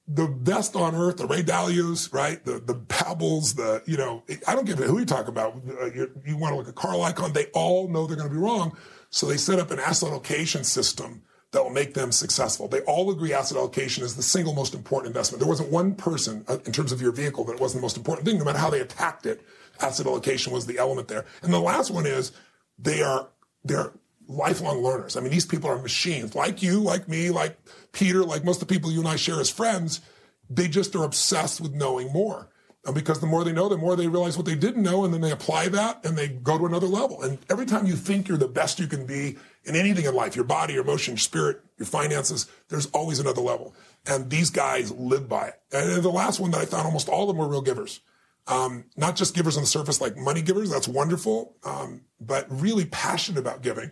The 0.07 0.27
best 0.27 0.75
on 0.75 0.93
earth, 0.93 1.17
the 1.17 1.25
Ray 1.25 1.41
Dalios, 1.41 2.13
right? 2.13 2.43
The, 2.43 2.59
the 2.59 2.75
Pebbles, 2.75 3.55
the, 3.55 3.81
you 3.85 3.97
know, 3.97 4.23
I 4.47 4.53
don't 4.53 4.65
give 4.65 4.79
a 4.79 4.83
who 4.83 4.99
you 4.99 5.05
talk 5.05 5.27
about. 5.27 5.55
Uh, 5.67 5.85
you, 5.85 6.11
you 6.25 6.37
want 6.37 6.51
to 6.51 6.57
look 6.57 6.67
at 6.67 6.75
Carl 6.75 6.99
Icahn. 6.99 7.33
They 7.33 7.45
all 7.53 7.87
know 7.87 8.05
they're 8.05 8.17
going 8.17 8.29
to 8.29 8.33
be 8.33 8.39
wrong. 8.39 8.77
So 9.09 9.25
they 9.25 9.37
set 9.37 9.57
up 9.57 9.71
an 9.71 9.79
asset 9.79 10.09
allocation 10.09 10.63
system 10.63 11.23
that 11.55 11.63
will 11.63 11.71
make 11.71 11.93
them 11.93 12.11
successful. 12.11 12.67
They 12.67 12.81
all 12.81 13.09
agree 13.09 13.33
asset 13.33 13.57
allocation 13.57 14.03
is 14.03 14.17
the 14.17 14.21
single 14.21 14.53
most 14.53 14.75
important 14.75 15.07
investment. 15.07 15.39
There 15.39 15.47
wasn't 15.47 15.71
one 15.71 15.95
person 15.95 16.43
uh, 16.49 16.57
in 16.65 16.73
terms 16.73 16.91
of 16.91 17.01
your 17.01 17.13
vehicle 17.13 17.45
that 17.45 17.53
it 17.53 17.61
wasn't 17.61 17.79
the 17.79 17.85
most 17.85 17.95
important 17.95 18.27
thing. 18.27 18.37
No 18.37 18.43
matter 18.43 18.59
how 18.59 18.69
they 18.69 18.81
attacked 18.81 19.25
it, 19.25 19.41
asset 19.79 20.05
allocation 20.05 20.51
was 20.51 20.65
the 20.65 20.77
element 20.77 21.07
there. 21.07 21.25
And 21.43 21.53
the 21.53 21.59
last 21.61 21.91
one 21.91 22.05
is 22.05 22.33
they 22.77 23.01
are, 23.01 23.29
they're 23.63 23.93
lifelong 24.27 24.83
learners. 24.83 25.15
I 25.15 25.21
mean, 25.21 25.31
these 25.31 25.45
people 25.45 25.69
are 25.69 25.81
machines 25.81 26.35
like 26.35 26.61
you, 26.61 26.81
like 26.81 27.07
me, 27.07 27.29
like 27.29 27.57
Peter, 27.93 28.25
like 28.25 28.43
most 28.43 28.61
of 28.61 28.67
the 28.67 28.73
people 28.73 28.91
you 28.91 28.99
and 28.99 29.07
I 29.07 29.15
share 29.15 29.39
as 29.39 29.49
friends. 29.49 30.01
They 30.49 30.67
just 30.67 30.93
are 30.93 31.05
obsessed 31.05 31.61
with 31.61 31.73
knowing 31.73 32.11
more. 32.11 32.49
And 32.85 32.93
because 32.93 33.21
the 33.21 33.27
more 33.27 33.45
they 33.45 33.53
know, 33.53 33.69
the 33.69 33.77
more 33.77 33.95
they 33.95 34.07
realize 34.07 34.37
what 34.37 34.45
they 34.45 34.55
didn't 34.55 34.83
know, 34.83 35.05
and 35.05 35.13
then 35.13 35.21
they 35.21 35.31
apply 35.31 35.69
that 35.69 36.05
and 36.05 36.17
they 36.17 36.27
go 36.27 36.57
to 36.57 36.65
another 36.65 36.85
level. 36.85 37.21
And 37.21 37.39
every 37.49 37.65
time 37.65 37.87
you 37.87 37.95
think 37.95 38.27
you're 38.27 38.37
the 38.37 38.47
best 38.47 38.77
you 38.77 38.87
can 38.87 39.05
be 39.05 39.37
in 39.65 39.75
anything 39.75 40.05
in 40.05 40.13
life, 40.13 40.35
your 40.35 40.45
body, 40.45 40.73
your 40.73 40.83
emotion, 40.83 41.13
your 41.13 41.19
spirit, 41.19 41.61
your 41.77 41.85
finances, 41.85 42.47
there's 42.69 42.85
always 42.87 43.19
another 43.19 43.41
level. 43.41 43.73
And 44.07 44.29
these 44.29 44.49
guys 44.49 44.91
live 44.91 45.27
by 45.27 45.47
it. 45.47 45.61
And 45.71 46.03
the 46.03 46.09
last 46.09 46.39
one 46.39 46.51
that 46.51 46.61
I 46.61 46.65
found, 46.65 46.85
almost 46.85 47.09
all 47.09 47.23
of 47.23 47.27
them 47.27 47.37
were 47.37 47.47
real 47.47 47.61
givers. 47.61 48.01
Um, 48.47 48.85
not 48.95 49.15
just 49.15 49.33
givers 49.33 49.57
on 49.57 49.63
the 49.63 49.67
surface 49.67 49.99
like 49.99 50.15
money 50.15 50.41
givers, 50.43 50.69
that's 50.69 50.87
wonderful, 50.87 51.55
um, 51.63 52.01
but 52.21 52.45
really 52.49 52.85
passionate 52.85 53.39
about 53.39 53.63
giving. 53.63 53.91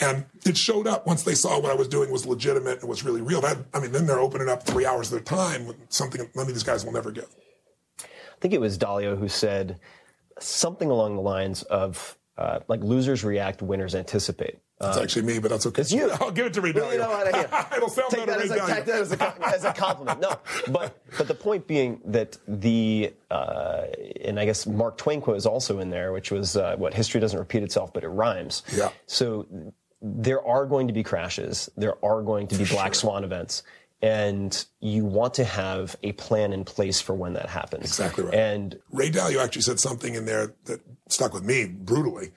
And 0.00 0.24
it 0.46 0.56
showed 0.56 0.86
up 0.86 1.06
once 1.06 1.22
they 1.24 1.34
saw 1.34 1.60
what 1.60 1.70
I 1.70 1.74
was 1.74 1.88
doing 1.88 2.10
was 2.10 2.24
legitimate 2.24 2.80
and 2.80 2.88
was 2.88 3.04
really 3.04 3.20
real. 3.20 3.42
That, 3.42 3.58
I 3.74 3.80
mean, 3.80 3.92
then 3.92 4.06
they're 4.06 4.20
opening 4.20 4.48
up 4.48 4.62
three 4.62 4.86
hours 4.86 5.08
of 5.08 5.12
their 5.12 5.38
time 5.38 5.66
with 5.66 5.76
something 5.90 6.26
none 6.34 6.46
of 6.46 6.54
these 6.54 6.62
guys 6.62 6.84
will 6.84 6.92
never 6.92 7.10
give. 7.10 7.28
I 8.02 8.40
think 8.40 8.54
it 8.54 8.60
was 8.60 8.78
Dalio 8.78 9.18
who 9.18 9.28
said 9.28 9.78
something 10.38 10.90
along 10.90 11.16
the 11.16 11.22
lines 11.22 11.62
of 11.64 12.16
uh, 12.38 12.60
like 12.68 12.82
losers 12.82 13.22
react, 13.22 13.60
winners 13.60 13.94
anticipate. 13.94 14.58
That's 14.80 14.96
Um, 14.96 15.02
actually 15.02 15.22
me, 15.22 15.38
but 15.38 15.50
that's 15.50 15.66
okay. 15.66 15.82
It's 15.82 15.92
you. 15.92 16.10
I'll 16.10 16.30
give 16.30 16.46
it 16.46 16.54
to 16.54 16.62
Ray 16.62 16.72
Well, 16.72 16.90
you 16.92 16.98
know 16.98 17.10
what, 17.10 17.76
It'll 17.76 17.90
sound 17.90 18.10
take 18.10 18.24
better 18.26 18.48
that, 18.48 18.58
as 18.58 18.70
a, 18.70 18.74
take 18.74 18.84
that 18.86 19.00
as, 19.00 19.12
a, 19.12 19.46
as 19.46 19.64
a 19.64 19.72
compliment. 19.74 20.20
No, 20.20 20.38
but 20.68 20.98
but 21.18 21.28
the 21.28 21.34
point 21.34 21.66
being 21.66 22.00
that 22.06 22.38
the 22.48 23.12
uh, 23.30 23.82
and 24.24 24.40
I 24.40 24.46
guess 24.46 24.66
Mark 24.66 24.96
Twain 24.96 25.20
quote 25.20 25.36
is 25.36 25.44
also 25.44 25.80
in 25.80 25.90
there, 25.90 26.12
which 26.12 26.30
was 26.30 26.56
uh, 26.56 26.76
what 26.76 26.94
history 26.94 27.20
doesn't 27.20 27.38
repeat 27.38 27.62
itself, 27.62 27.92
but 27.92 28.04
it 28.04 28.08
rhymes. 28.08 28.62
Yeah. 28.74 28.90
So 29.06 29.46
there 30.00 30.42
are 30.46 30.64
going 30.64 30.86
to 30.86 30.94
be 30.94 31.02
crashes. 31.02 31.68
There 31.76 32.02
are 32.02 32.22
going 32.22 32.48
to 32.48 32.54
be 32.56 32.64
black 32.64 32.94
swan 32.94 33.22
events. 33.22 33.62
And 34.02 34.64
you 34.80 35.04
want 35.04 35.34
to 35.34 35.44
have 35.44 35.94
a 36.02 36.12
plan 36.12 36.54
in 36.54 36.64
place 36.64 37.02
for 37.02 37.14
when 37.14 37.34
that 37.34 37.50
happens. 37.50 37.84
Exactly 37.84 38.24
right. 38.24 38.32
And 38.32 38.78
Ray 38.90 39.10
Dalio 39.10 39.44
actually 39.44 39.60
said 39.60 39.78
something 39.78 40.14
in 40.14 40.24
there 40.24 40.54
that 40.64 40.80
stuck 41.08 41.34
with 41.34 41.44
me 41.44 41.66
brutally. 41.66 42.30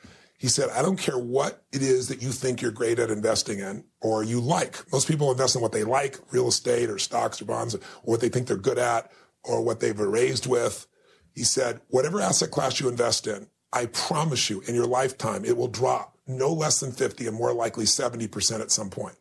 He 0.44 0.50
said, 0.50 0.68
I 0.72 0.82
don't 0.82 0.98
care 0.98 1.18
what 1.18 1.64
it 1.72 1.82
is 1.82 2.10
that 2.10 2.22
you 2.22 2.28
think 2.32 2.62
you're 2.62 2.70
great 2.70 3.00
at 3.00 3.10
investing 3.10 3.60
in 3.60 3.86
or 4.02 4.26
you 4.26 4.42
like. 4.42 4.76
Most 4.92 5.08
people 5.08 5.32
invest 5.32 5.56
in 5.56 5.62
what 5.62 5.72
they 5.72 5.86
like, 5.86 6.20
real 6.32 6.50
estate 6.50 6.90
or 6.90 7.00
stocks 7.00 7.42
or 7.42 7.46
bonds, 7.46 7.76
or 7.76 7.80
what 8.04 8.20
they 8.20 8.28
think 8.28 8.48
they're 8.48 8.58
good 8.58 8.78
at 8.78 9.10
or 9.46 9.62
what 9.62 9.80
they've 9.80 9.96
been 9.96 10.12
raised 10.12 10.46
with. 10.46 10.86
He 11.34 11.46
said, 11.46 11.80
whatever 11.88 12.20
asset 12.20 12.52
class 12.52 12.82
you 12.82 12.90
invest 12.90 13.26
in, 13.26 13.48
I 13.72 13.86
promise 13.86 14.50
you 14.50 14.62
in 14.68 14.76
your 14.76 14.86
lifetime, 14.86 15.46
it 15.46 15.56
will 15.56 15.70
drop 15.70 16.18
no 16.28 16.52
less 16.52 16.82
than 16.82 16.92
50 16.92 17.26
and 17.26 17.38
more 17.38 17.54
likely 17.54 17.86
70% 17.86 18.60
at 18.60 18.70
some 18.70 18.90
point. 18.90 19.16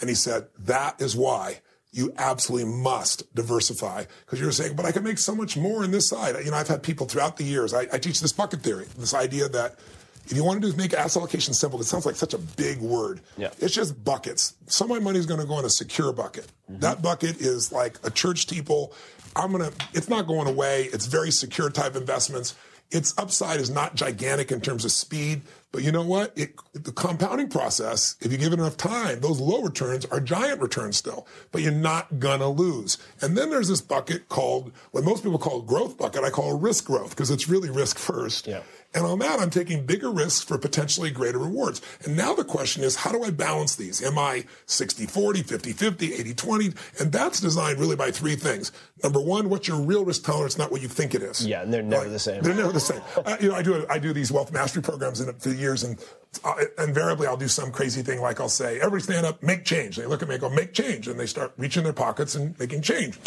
And 0.00 0.08
he 0.08 0.14
said, 0.14 0.46
that 0.60 0.98
is 0.98 1.14
why 1.14 1.60
you 1.92 2.14
absolutely 2.16 2.72
must 2.72 3.34
diversify 3.34 4.04
because 4.24 4.40
you're 4.40 4.50
saying, 4.50 4.76
but 4.76 4.86
I 4.86 4.92
can 4.92 5.04
make 5.04 5.18
so 5.18 5.34
much 5.34 5.58
more 5.58 5.84
in 5.84 5.90
this 5.90 6.08
side. 6.08 6.42
You 6.42 6.52
know, 6.52 6.56
I've 6.56 6.68
had 6.68 6.82
people 6.82 7.06
throughout 7.06 7.36
the 7.36 7.44
years, 7.44 7.74
I, 7.74 7.82
I 7.92 7.98
teach 7.98 8.20
this 8.20 8.32
bucket 8.32 8.62
theory, 8.62 8.86
this 8.96 9.12
idea 9.12 9.46
that 9.50 9.78
if 10.26 10.36
you 10.36 10.44
want 10.44 10.56
to 10.56 10.60
do 10.60 10.68
is 10.68 10.76
make 10.76 10.94
asset 10.94 11.20
allocation 11.20 11.54
simple, 11.54 11.80
it 11.80 11.84
sounds 11.84 12.06
like 12.06 12.16
such 12.16 12.34
a 12.34 12.38
big 12.38 12.78
word. 12.78 13.20
Yeah. 13.36 13.50
It's 13.58 13.74
just 13.74 14.02
buckets. 14.04 14.54
Some 14.66 14.90
of 14.90 14.96
my 14.96 15.02
money 15.02 15.18
is 15.18 15.26
going 15.26 15.40
to 15.40 15.46
go 15.46 15.58
in 15.58 15.64
a 15.64 15.70
secure 15.70 16.12
bucket. 16.12 16.46
Mm-hmm. 16.70 16.80
That 16.80 17.02
bucket 17.02 17.40
is 17.40 17.72
like 17.72 17.98
a 18.04 18.10
church 18.10 18.42
steeple. 18.42 18.92
I'm 19.36 19.52
going 19.52 19.70
to, 19.70 19.76
it's 19.92 20.08
not 20.08 20.26
going 20.26 20.48
away. 20.48 20.84
It's 20.92 21.06
very 21.06 21.30
secure 21.30 21.70
type 21.70 21.96
investments. 21.96 22.54
Its 22.90 23.14
upside 23.18 23.60
is 23.60 23.70
not 23.70 23.94
gigantic 23.94 24.52
in 24.52 24.60
terms 24.60 24.84
of 24.84 24.92
speed, 24.92 25.42
but 25.72 25.82
you 25.82 25.90
know 25.90 26.04
what? 26.04 26.32
It, 26.36 26.54
the 26.74 26.92
compounding 26.92 27.48
process, 27.48 28.14
if 28.20 28.30
you 28.30 28.38
give 28.38 28.52
it 28.52 28.60
enough 28.60 28.76
time, 28.76 29.20
those 29.20 29.40
low 29.40 29.62
returns 29.62 30.04
are 30.04 30.20
giant 30.20 30.60
returns 30.60 30.98
still, 30.98 31.26
but 31.50 31.62
you're 31.62 31.72
not 31.72 32.20
gonna 32.20 32.48
lose. 32.48 32.98
And 33.20 33.36
then 33.36 33.50
there's 33.50 33.68
this 33.68 33.80
bucket 33.80 34.28
called, 34.28 34.70
what 34.92 35.02
most 35.02 35.24
people 35.24 35.38
call 35.38 35.62
growth 35.62 35.98
bucket, 35.98 36.22
I 36.22 36.30
call 36.30 36.56
risk 36.56 36.84
growth 36.84 37.10
because 37.10 37.30
it's 37.30 37.48
really 37.48 37.70
risk 37.70 37.98
first. 37.98 38.46
Yeah. 38.46 38.60
And 38.94 39.04
on 39.04 39.18
that, 39.18 39.40
I'm 39.40 39.50
taking 39.50 39.84
bigger 39.84 40.10
risks 40.10 40.44
for 40.44 40.56
potentially 40.56 41.10
greater 41.10 41.38
rewards. 41.38 41.82
And 42.04 42.16
now 42.16 42.34
the 42.34 42.44
question 42.44 42.84
is, 42.84 42.96
how 42.96 43.10
do 43.10 43.24
I 43.24 43.30
balance 43.30 43.74
these? 43.74 44.02
Am 44.02 44.18
I 44.18 44.44
60 44.66 45.06
40, 45.06 45.42
50 45.42 45.72
50, 45.72 46.14
80 46.14 46.34
20? 46.34 46.72
And 47.00 47.12
that's 47.12 47.40
designed 47.40 47.78
really 47.78 47.96
by 47.96 48.10
three 48.10 48.36
things. 48.36 48.70
Number 49.02 49.20
one, 49.20 49.48
what's 49.48 49.66
your 49.66 49.80
real 49.80 50.04
risk 50.04 50.24
tolerance, 50.24 50.56
not 50.56 50.70
what 50.70 50.80
you 50.80 50.88
think 50.88 51.14
it 51.14 51.22
is. 51.22 51.46
Yeah, 51.46 51.62
and 51.62 51.72
they're 51.72 51.82
never 51.82 52.08
the 52.08 52.18
same. 52.18 52.42
They're 52.42 52.54
never 52.54 52.72
the 52.72 52.80
same. 52.80 53.02
uh, 53.26 53.36
you 53.40 53.48
know, 53.48 53.54
I 53.54 53.62
do 53.62 53.86
I 53.90 53.98
do 53.98 54.12
these 54.12 54.30
wealth 54.30 54.52
mastery 54.52 54.82
programs 54.82 55.20
in 55.20 55.32
for 55.34 55.50
years, 55.50 55.82
and 55.82 56.02
uh, 56.44 56.54
invariably 56.78 57.26
I'll 57.26 57.36
do 57.36 57.48
some 57.48 57.72
crazy 57.72 58.02
thing 58.02 58.20
like 58.20 58.40
I'll 58.40 58.48
say, 58.48 58.80
every 58.80 59.00
stand 59.00 59.26
up, 59.26 59.42
make 59.42 59.64
change." 59.64 59.96
They 59.96 60.06
look 60.06 60.22
at 60.22 60.28
me, 60.28 60.36
and 60.36 60.40
go, 60.40 60.48
"Make 60.48 60.72
change," 60.72 61.08
and 61.08 61.18
they 61.18 61.26
start 61.26 61.52
reaching 61.56 61.82
their 61.82 61.92
pockets 61.92 62.34
and 62.34 62.58
making 62.58 62.82
change. 62.82 63.18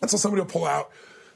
And 0.00 0.10
so 0.10 0.16
somebody 0.16 0.42
will 0.42 0.50
pull 0.50 0.66
out 0.66 0.90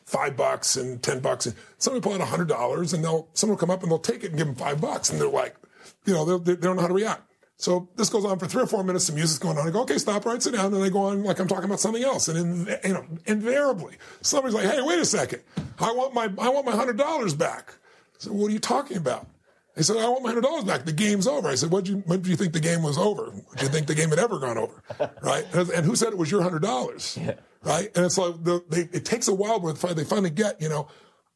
five 0.05 0.37
bucks 0.37 0.77
and 0.77 1.03
ten 1.03 1.21
bucks, 1.21 1.47
and 1.47 1.55
somebody 1.79 2.03
pull 2.03 2.15
out 2.15 2.21
a 2.21 2.27
hundred 2.27 2.49
dollars, 2.49 2.93
and 2.93 3.05
they'll 3.05 3.29
someone 3.35 3.57
will 3.57 3.61
come 3.61 3.71
up 3.71 3.83
and 3.83 3.91
they'll 3.91 3.99
take 3.99 4.25
it 4.25 4.31
and 4.31 4.39
give 4.39 4.47
them 4.47 4.57
five 4.57 4.81
bucks, 4.81 5.11
and 5.11 5.21
they're 5.21 5.29
like, 5.29 5.57
you 6.05 6.13
know, 6.13 6.39
they, 6.39 6.57
don't 6.57 6.77
know 6.77 6.83
how 6.83 6.89
to 6.89 6.95
react. 6.95 7.23
So 7.57 7.89
this 7.95 8.09
goes 8.09 8.25
on 8.25 8.41
for 8.41 8.47
three 8.47 8.63
or 8.63 8.67
four 8.67 8.83
minutes. 8.83 9.07
The 9.07 9.13
music's 9.13 9.39
going 9.39 9.57
on. 9.57 9.69
I 9.69 9.71
go, 9.71 9.83
okay, 9.83 9.99
stop, 9.99 10.27
right, 10.27 10.43
sit 10.43 10.53
down. 10.55 10.75
And 10.75 10.83
I 10.83 10.89
go 10.89 11.05
on 11.05 11.23
like 11.23 11.39
I'm 11.39 11.47
talking 11.47 11.67
about 11.67 11.79
something 11.79 12.03
else. 12.03 12.27
And 12.27 12.37
in, 12.67 12.79
you 12.85 12.93
know, 12.93 13.05
invariably, 13.27 13.99
somebody's 14.21 14.55
like, 14.55 14.65
hey, 14.65 14.83
wait 14.83 14.99
a 14.99 15.05
second. 15.05 15.43
I 15.79 15.93
want 15.93 16.13
my, 16.13 16.25
I 16.39 16.49
want 16.49 16.67
my 16.67 16.73
hundred 16.73 16.99
dollars 16.99 17.35
back. 17.35 17.75
I 17.77 18.19
said, 18.19 18.33
what 18.33 18.49
are 18.49 18.53
you 18.53 18.59
talking 18.59 18.97
about? 18.97 19.29
They 19.77 19.83
said, 19.83 19.97
I 19.97 20.09
want 20.09 20.25
my 20.25 20.31
hundred 20.31 20.43
dollars 20.43 20.65
back. 20.65 20.85
The 20.85 20.93
game's 20.93 21.29
over. 21.29 21.49
I 21.49 21.55
said, 21.55 21.71
what 21.71 21.85
do 21.85 21.93
you, 21.93 21.99
when 21.99 22.21
do 22.21 22.31
you 22.31 22.37
think 22.37 22.53
the 22.53 22.61
game 22.61 22.83
was 22.83 22.99
over? 22.99 23.31
Would 23.31 23.63
you 23.63 23.69
think 23.69 23.87
the 23.87 23.95
game 23.95 24.11
had 24.11 24.19
ever 24.19 24.41
gone 24.41 24.59
over? 24.59 24.83
Right? 25.23 25.47
And, 25.55 25.71
and 25.71 25.87
who 25.87 25.95
said 25.95 26.09
it 26.13 26.19
was 26.19 26.33
your 26.33 26.43
hundred 26.43 26.63
dollars? 26.63 27.17
Right? 27.65 27.91
And 27.95 28.05
it's 28.05 28.19
like, 28.19 28.43
the, 28.43 28.65
they, 28.69 28.89
it 28.97 29.05
takes 29.05 29.29
a 29.29 29.35
while 29.35 29.61
before 29.61 29.95
they 29.95 30.05
finally 30.05 30.31
get, 30.31 30.61
you 30.61 30.69
know, 30.69 30.89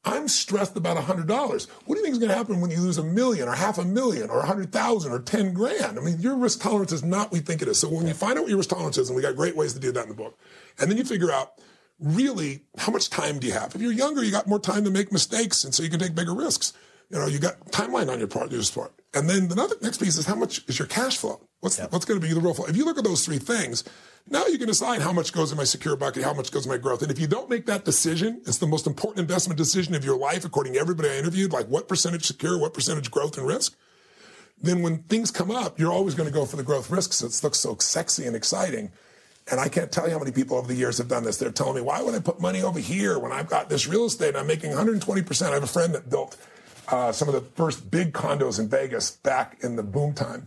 I'm 0.05 0.29
stressed 0.29 0.77
about 0.77 0.97
$100. 0.97 1.29
What 1.29 1.95
do 1.95 1.99
you 1.99 2.03
think 2.05 2.13
is 2.13 2.19
going 2.19 2.31
to 2.31 2.37
happen 2.37 2.61
when 2.61 2.71
you 2.71 2.79
lose 2.79 2.97
a 2.97 3.03
million 3.03 3.49
or 3.49 3.55
half 3.55 3.77
a 3.79 3.85
million 3.85 4.31
or 4.31 4.39
100,000 4.39 5.13
or 5.13 5.19
10 5.19 5.53
grand? 5.53 5.99
I 5.99 6.03
mean, 6.03 6.21
your 6.21 6.37
risk 6.37 6.61
tolerance 6.61 6.93
is 6.93 7.03
not 7.03 7.27
what 7.27 7.33
we 7.33 7.39
think 7.41 7.61
it 7.61 7.69
is. 7.69 7.81
So 7.81 7.89
when 7.89 8.07
you 8.07 8.15
find 8.15 8.39
out 8.39 8.43
what 8.43 8.49
your 8.49 8.59
risk 8.59 8.71
tolerance 8.71 8.99
is, 8.99 9.09
and 9.09 9.17
we 9.17 9.23
got 9.23 9.35
great 9.35 9.57
ways 9.57 9.73
to 9.75 9.81
do 9.81 9.91
that 9.93 10.05
in 10.05 10.09
the 10.09 10.15
book, 10.15 10.39
and 10.79 10.89
then 10.89 10.97
you 10.97 11.05
figure 11.05 11.33
out 11.33 11.55
really 11.99 12.63
how 12.79 12.93
much 12.93 13.11
time 13.11 13.41
do 13.41 13.49
you 13.49 13.53
have? 13.53 13.75
If 13.75 13.81
you're 13.81 13.93
younger, 13.93 14.23
you 14.23 14.31
got 14.31 14.47
more 14.47 14.61
time 14.61 14.85
to 14.85 14.91
make 14.91 15.11
mistakes, 15.11 15.65
and 15.65 15.75
so 15.75 15.83
you 15.83 15.91
can 15.91 15.99
take 15.99 16.15
bigger 16.15 16.35
risks. 16.35 16.73
You 17.11 17.19
know, 17.19 17.27
you 17.27 17.39
got 17.39 17.59
timeline 17.67 18.11
on 18.11 18.19
your 18.19 18.29
part, 18.29 18.51
your 18.51 18.63
part. 18.75 18.93
And 19.15 19.31
then 19.31 19.49
the 19.49 19.79
next 19.81 19.99
piece 19.99 20.17
is 20.19 20.27
how 20.27 20.35
much 20.35 20.63
is 20.69 20.79
your 20.79 20.89
cash 20.89 21.17
flow? 21.17 21.41
What's, 21.61 21.79
what's 21.79 22.05
going 22.05 22.21
to 22.21 22.27
be 22.27 22.33
the 22.35 22.41
real 22.41 22.53
flow? 22.53 22.67
If 22.67 22.77
you 22.77 22.85
look 22.85 22.99
at 22.99 23.05
those 23.05 23.25
three 23.25 23.39
things, 23.39 23.85
now 24.29 24.47
you 24.47 24.59
can 24.59 24.67
decide 24.67 25.01
how 25.01 25.13
much 25.13 25.33
goes 25.33 25.53
in 25.53 25.57
my 25.57 25.65
secure 25.65 25.97
bucket, 25.97 26.25
how 26.25 26.35
much 26.35 26.51
goes 26.51 26.67
in 26.67 26.71
my 26.71 26.79
growth. 26.79 27.03
And 27.03 27.11
if 27.11 27.19
you 27.19 27.27
don't 27.27 27.49
make 27.49 27.67
that 27.67 27.85
decision, 27.85 28.43
it's 28.45 28.59
the 28.59 28.67
most 28.67 28.87
important 28.87 29.21
investment 29.21 29.57
decision 29.57 29.95
of 29.95 30.05
your 30.05 30.19
life, 30.19 30.45
according 30.45 30.75
to 30.75 30.81
everybody 30.81 31.09
I 31.09 31.17
interviewed, 31.17 31.53
like 31.53 31.67
what 31.69 31.89
percentage 31.89 32.27
secure, 32.27 32.59
what 32.59 32.75
percentage 32.75 33.11
growth 33.11 33.39
and 33.39 33.47
risk. 33.47 33.77
Then 34.61 34.83
when 34.83 34.99
things 35.05 35.31
come 35.31 35.51
up, 35.51 35.79
you're 35.79 35.93
always 35.93 36.15
going 36.15 36.29
to 36.29 36.35
go 36.35 36.45
for 36.45 36.57
the 36.57 36.63
growth 36.63 36.91
risk, 36.91 37.11
risks. 37.11 37.23
It 37.23 37.45
looks 37.45 37.59
so 37.59 37.77
sexy 37.79 38.27
and 38.27 38.35
exciting. 38.35 38.91
And 39.51 39.61
I 39.61 39.69
can't 39.69 39.93
tell 39.93 40.07
you 40.07 40.13
how 40.13 40.19
many 40.19 40.33
people 40.33 40.57
over 40.57 40.67
the 40.67 40.75
years 40.75 40.99
have 40.99 41.09
done 41.09 41.23
this. 41.23 41.37
They're 41.37 41.53
telling 41.53 41.77
me, 41.77 41.81
why 41.81 42.03
would 42.03 42.15
I 42.15 42.19
put 42.19 42.41
money 42.41 42.63
over 42.63 42.81
here 42.81 43.19
when 43.19 43.33
I've 43.33 43.49
got 43.49 43.69
this 43.69 43.87
real 43.87 44.07
estate? 44.07 44.31
and 44.31 44.39
I'm 44.39 44.47
making 44.47 44.73
120%. 44.73 45.47
I 45.47 45.55
have 45.55 45.63
a 45.63 45.69
friend 45.69 45.95
that 45.95 46.11
built 46.11 46.37
uh, 46.89 47.13
some 47.13 47.29
of 47.29 47.35
the 47.35 47.41
first 47.41 47.91
big 47.91 48.13
condos 48.13 48.59
in 48.59 48.69
Vegas 48.69 49.11
back 49.11 49.59
in 49.63 49.77
the 49.77 49.83
boom 49.83 50.13
time. 50.15 50.47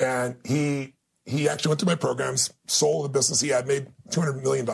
And 0.00 0.36
he 0.44 0.94
he 1.28 1.48
actually 1.48 1.70
went 1.70 1.80
to 1.80 1.86
my 1.86 1.94
programs, 1.94 2.52
sold 2.66 3.04
the 3.04 3.10
business 3.10 3.40
he 3.40 3.48
had, 3.48 3.66
made 3.66 3.86
$200 4.08 4.42
million, 4.42 4.66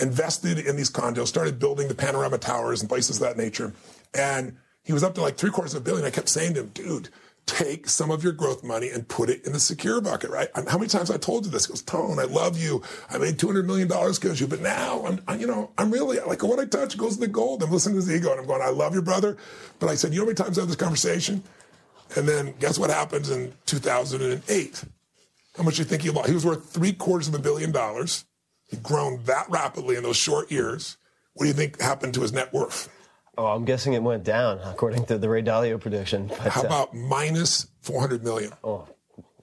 invested 0.00 0.58
in 0.58 0.74
these 0.74 0.90
condos, 0.90 1.28
started 1.28 1.60
building 1.60 1.86
the 1.86 1.94
panorama 1.94 2.38
towers 2.38 2.80
and 2.80 2.88
places 2.88 3.18
of 3.18 3.22
that 3.22 3.36
nature. 3.36 3.72
And 4.12 4.56
he 4.82 4.92
was 4.92 5.04
up 5.04 5.14
to 5.14 5.20
like 5.20 5.36
three 5.36 5.50
quarters 5.50 5.74
of 5.74 5.82
a 5.82 5.84
billion. 5.84 6.04
I 6.04 6.10
kept 6.10 6.28
saying 6.28 6.54
to 6.54 6.60
him, 6.60 6.70
dude, 6.74 7.08
take 7.46 7.88
some 7.88 8.10
of 8.10 8.24
your 8.24 8.32
growth 8.32 8.64
money 8.64 8.90
and 8.90 9.06
put 9.08 9.30
it 9.30 9.46
in 9.46 9.52
the 9.52 9.60
secure 9.60 10.00
bucket, 10.00 10.30
right? 10.30 10.48
How 10.54 10.78
many 10.78 10.88
times 10.88 11.10
I 11.10 11.16
told 11.16 11.44
you 11.44 11.50
this? 11.50 11.66
He 11.66 11.70
goes, 11.70 11.82
Tone, 11.82 12.18
I 12.18 12.24
love 12.24 12.60
you. 12.60 12.82
I 13.08 13.18
made 13.18 13.38
$200 13.38 13.64
million 13.64 13.86
because 13.86 14.40
you, 14.40 14.48
but 14.48 14.60
now 14.60 15.04
I'm, 15.06 15.20
I, 15.28 15.36
you 15.36 15.46
know, 15.46 15.70
I'm 15.78 15.90
really 15.90 16.18
like 16.20 16.42
what 16.42 16.58
I 16.58 16.64
touch 16.64 16.98
goes 16.98 17.14
to 17.14 17.20
the 17.20 17.28
gold. 17.28 17.62
I'm 17.62 17.70
listening 17.70 17.94
to 18.00 18.04
his 18.04 18.14
ego 18.14 18.32
and 18.32 18.40
I'm 18.40 18.46
going, 18.46 18.62
I 18.62 18.70
love 18.70 18.94
you, 18.94 19.02
brother. 19.02 19.36
But 19.78 19.88
I 19.90 19.94
said, 19.94 20.12
you 20.12 20.18
know 20.18 20.24
how 20.24 20.26
many 20.26 20.34
times 20.34 20.58
I 20.58 20.62
have 20.62 20.68
this 20.68 20.76
conversation? 20.76 21.42
And 22.16 22.28
then 22.28 22.54
guess 22.58 22.78
what 22.78 22.90
happens 22.90 23.30
in 23.30 23.52
2008? 23.66 24.84
How 25.56 25.62
much 25.62 25.76
do 25.76 25.82
you 25.82 25.88
think 25.88 26.02
he 26.02 26.10
lost? 26.10 26.28
He 26.28 26.34
was 26.34 26.44
worth 26.44 26.68
three 26.68 26.92
quarters 26.92 27.28
of 27.28 27.34
a 27.34 27.38
billion 27.38 27.70
dollars. 27.72 28.24
He'd 28.68 28.82
grown 28.82 29.22
that 29.24 29.48
rapidly 29.48 29.96
in 29.96 30.02
those 30.02 30.16
short 30.16 30.50
years. 30.50 30.96
What 31.34 31.44
do 31.44 31.48
you 31.48 31.54
think 31.54 31.80
happened 31.80 32.14
to 32.14 32.22
his 32.22 32.32
net 32.32 32.52
worth? 32.52 32.88
Oh, 33.38 33.46
I'm 33.46 33.64
guessing 33.64 33.92
it 33.92 34.02
went 34.02 34.24
down 34.24 34.60
according 34.64 35.06
to 35.06 35.18
the 35.18 35.28
Ray 35.28 35.42
Dalio 35.42 35.80
prediction. 35.80 36.28
But, 36.28 36.38
How 36.38 36.62
uh, 36.62 36.66
about 36.66 36.94
minus 36.94 37.66
400 37.82 38.24
million? 38.24 38.52
Oh, 38.64 38.88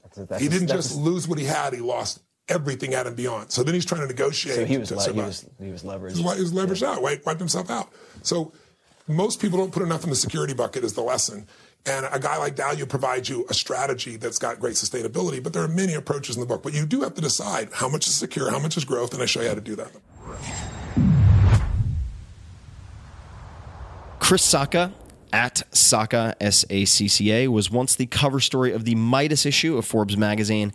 that's, 0.04 0.28
that's 0.30 0.42
he 0.42 0.50
didn't 0.50 0.68
that's- 0.68 0.88
just 0.90 1.00
lose 1.00 1.28
what 1.28 1.38
he 1.38 1.46
had, 1.46 1.74
he 1.74 1.80
lost 1.80 2.22
everything 2.50 2.94
at 2.94 3.08
and 3.08 3.16
beyond. 3.16 3.52
So 3.52 3.64
then 3.64 3.74
he's 3.74 3.86
trying 3.86 4.02
to 4.02 4.08
negotiate. 4.08 4.56
So 4.56 4.66
he 4.66 4.78
was, 4.78 4.90
to 4.90 4.96
le- 4.96 5.14
he 5.14 5.22
was 5.22 5.50
he 5.62 5.72
was 5.72 5.84
leveraged. 5.84 6.18
He 6.18 6.24
was, 6.24 6.52
leveraged 6.52 6.84
out, 6.84 7.02
right? 7.02 7.24
Wiped 7.26 7.40
himself 7.40 7.70
out. 7.70 7.90
So 8.22 8.52
most 9.08 9.42
people 9.42 9.58
don't 9.60 9.72
put 9.72 9.84
enough 9.84 10.04
in 10.04 10.10
the 10.10 10.16
security 10.16 10.54
bucket 10.54 10.84
is 10.84 10.94
the 10.94 11.02
lesson. 11.02 11.48
And 11.86 12.08
a 12.12 12.20
guy 12.20 12.38
like 12.38 12.56
Dalio 12.56 12.88
provides 12.88 13.28
you 13.28 13.46
a 13.50 13.54
strategy 13.54 14.16
that's 14.16 14.40
got 14.40 14.60
great 14.60 14.76
sustainability, 14.76 15.44
but 15.44 15.52
there 15.52 15.64
are 15.64 15.68
many 15.68 15.94
approaches 15.94 16.38
in 16.38 16.40
the 16.40 16.46
book. 16.46 16.64
But 16.64 16.74
you 16.74 16.86
do 16.86 17.02
have 17.02 17.14
to 17.16 17.22
decide 17.22 17.70
how 17.74 17.90
much 17.90 18.08
is 18.08 18.16
secure, 18.16 18.50
how 18.50 18.60
much 18.60 18.78
is 18.78 18.86
growth, 18.86 19.14
and 19.14 19.22
I 19.22 19.26
show 19.26 19.42
you 19.42 19.50
how 19.50 19.56
to 19.56 19.62
do 19.62 19.76
that. 19.76 19.92
Chris 24.24 24.42
Sacca 24.42 24.94
at 25.34 25.64
Sacca, 25.72 26.34
S 26.40 26.64
A 26.70 26.86
C 26.86 27.10
C 27.10 27.30
A, 27.34 27.50
was 27.50 27.70
once 27.70 27.94
the 27.94 28.06
cover 28.06 28.40
story 28.40 28.72
of 28.72 28.86
the 28.86 28.96
Midas 28.96 29.46
issue 29.46 29.78
of 29.78 29.86
Forbes 29.86 30.16
magazine, 30.16 30.72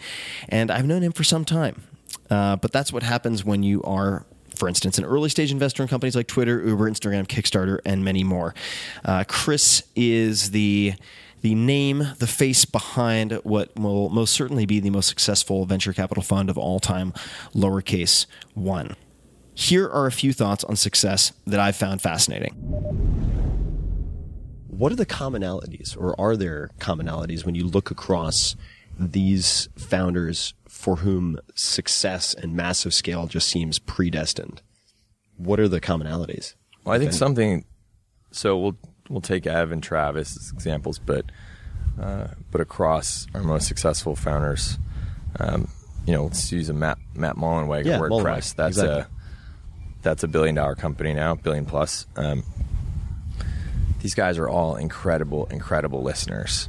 and 0.51 0.71
I've 0.71 0.85
known 0.85 1.01
him 1.01 1.13
for 1.13 1.25
some 1.25 1.47
time. 1.47 1.83
Uh, 2.29 2.57
but 2.57 2.73
that's 2.73 2.93
what 2.93 3.03
happens 3.03 3.47
when 3.47 3.63
you 3.63 3.83
are, 3.85 4.27
for 4.55 4.69
instance, 4.69 4.99
an 4.99 5.07
early 5.07 5.31
stage 5.31 5.51
investor 5.51 5.83
in 5.83 5.89
companies 5.89 6.15
like 6.15 6.27
Twitter, 6.27 6.63
Uber, 6.63 6.91
Instagram, 6.91 7.27
Kickstarter, 7.27 7.79
and 7.87 8.05
many 8.05 8.23
more. 8.23 8.55
Uh, 9.03 9.25
Chris 9.27 9.83
is 9.97 10.51
the 10.51 10.93
the 11.41 11.55
name, 11.55 12.07
the 12.19 12.27
face 12.27 12.67
behind 12.67 13.33
what 13.45 13.75
will 13.79 14.11
most 14.11 14.35
certainly 14.35 14.67
be 14.67 14.79
the 14.79 14.91
most 14.91 15.09
successful 15.09 15.65
venture 15.65 15.95
capital 15.95 16.23
fund 16.23 16.51
of 16.51 16.59
all 16.59 16.81
time, 16.81 17.15
lowercase 17.55 18.27
one. 18.53 18.95
Here 19.59 19.89
are 19.89 20.07
a 20.07 20.13
few 20.13 20.33
thoughts 20.33 20.63
on 20.63 20.77
success 20.77 21.33
that 21.45 21.59
I've 21.59 21.75
found 21.75 22.01
fascinating. 22.01 22.53
What 24.69 24.93
are 24.93 24.95
the 24.95 25.05
commonalities, 25.05 25.97
or 26.01 26.19
are 26.21 26.37
there 26.37 26.71
commonalities 26.79 27.45
when 27.45 27.57
you 27.57 27.65
look 27.65 27.91
across 27.91 28.55
these 29.01 29.69
founders 29.77 30.55
for 30.69 30.97
whom 30.97 31.41
success 31.57 32.35
and 32.35 32.55
massive 32.55 32.95
scale 32.95 33.27
just 33.27 33.49
seems 33.49 33.81
predestined? 33.81 34.63
What 35.37 35.59
are 35.59 35.67
the 35.67 35.81
commonalities? 35.81 36.55
Well, 36.85 36.95
I 36.95 36.99
think 36.99 37.09
Okay. 37.09 37.17
something. 37.19 37.65
So 38.31 38.57
we'll 38.57 38.77
we'll 39.09 39.21
take 39.21 39.45
Ev 39.45 39.73
and 39.73 39.83
Travis 39.83 40.37
as 40.37 40.53
examples, 40.53 41.01
but 41.01 41.25
uh, 42.01 42.29
but 42.53 42.61
across 42.61 43.27
our 43.35 43.43
most 43.43 43.67
successful 43.67 44.15
founders, 44.15 44.79
um, 45.41 45.67
you 46.07 46.13
know, 46.13 46.27
let's 46.27 46.53
use 46.53 46.69
a 46.69 46.75
Matt 46.75 46.99
Matt 47.13 47.35
Mullenweg 47.35 47.87
Yeah, 47.87 47.99
WordPress. 47.99 48.11
Mullenweg, 48.23 48.55
That's 48.55 48.77
exactly. 48.79 49.01
a 49.01 49.09
that's 50.09 50.25
a 50.25 50.29
billion 50.29 50.55
dollar 50.55 50.75
company 50.75 51.13
now, 51.13 51.35
billion 51.35 51.67
plus. 51.67 52.07
Um, 52.17 52.43
these 54.01 54.15
guys 54.15 54.39
are 54.39 54.49
all 54.49 54.77
incredible, 54.77 55.47
incredible 55.47 56.03
listeners. 56.03 56.69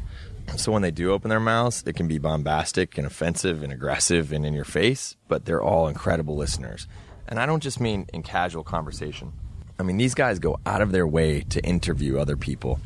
So 0.57 0.71
when 0.71 0.81
they 0.81 0.91
do 0.91 1.11
open 1.11 1.29
their 1.29 1.39
mouths, 1.39 1.83
it 1.85 1.95
can 1.95 2.07
be 2.07 2.17
bombastic 2.17 2.97
and 2.97 3.07
offensive 3.07 3.63
and 3.63 3.71
aggressive 3.71 4.31
and 4.33 4.45
in 4.45 4.53
your 4.53 4.65
face, 4.65 5.15
but 5.27 5.45
they're 5.45 5.61
all 5.61 5.87
incredible 5.87 6.35
listeners. 6.35 6.87
And 7.27 7.39
I 7.39 7.45
don't 7.45 7.61
just 7.63 7.79
mean 7.79 8.07
in 8.13 8.23
casual 8.23 8.63
conversation. 8.63 9.31
I 9.79 9.83
mean, 9.83 9.97
these 9.97 10.15
guys 10.15 10.39
go 10.39 10.59
out 10.65 10.81
of 10.81 10.91
their 10.91 11.07
way 11.07 11.41
to 11.49 11.63
interview 11.63 12.17
other 12.17 12.35
people. 12.35 12.79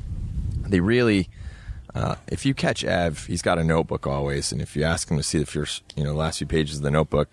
They 0.68 0.82
really 0.82 1.30
Uh, 1.96 2.16
if 2.28 2.44
you 2.44 2.56
catch 2.56 2.84
Ev, 2.84 3.28
he's 3.28 3.44
got 3.44 3.60
a 3.60 3.64
notebook 3.64 4.08
always, 4.08 4.52
and 4.52 4.62
if 4.62 4.76
you 4.76 4.84
ask 4.84 5.12
him 5.12 5.18
to 5.18 5.24
see 5.24 5.38
the 5.38 5.46
first, 5.46 5.84
you 5.96 6.04
know, 6.04 6.16
last 6.16 6.40
few 6.40 6.48
pages 6.48 6.78
of 6.78 6.82
the 6.82 6.90
notebook, 6.90 7.30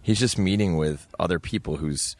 he's 0.00 0.20
just 0.20 0.38
meeting 0.38 0.76
with 0.76 1.08
other 1.18 1.40
people 1.40 1.78
who's, 1.78 2.14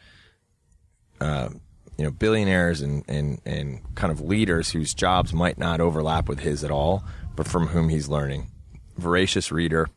uh, 1.21 1.49
you 1.97 2.05
know, 2.05 2.11
billionaires 2.11 2.81
and, 2.81 3.03
and, 3.09 3.41
and 3.45 3.81
kind 3.95 4.11
of 4.11 4.21
leaders 4.21 4.71
whose 4.71 4.93
jobs 4.93 5.33
might 5.33 5.57
not 5.57 5.81
overlap 5.81 6.29
with 6.29 6.39
his 6.39 6.63
at 6.63 6.71
all, 6.71 7.03
but 7.35 7.47
from 7.47 7.67
whom 7.67 7.89
he's 7.89 8.07
learning. 8.07 8.49
Voracious 8.97 9.51
reader. 9.51 9.89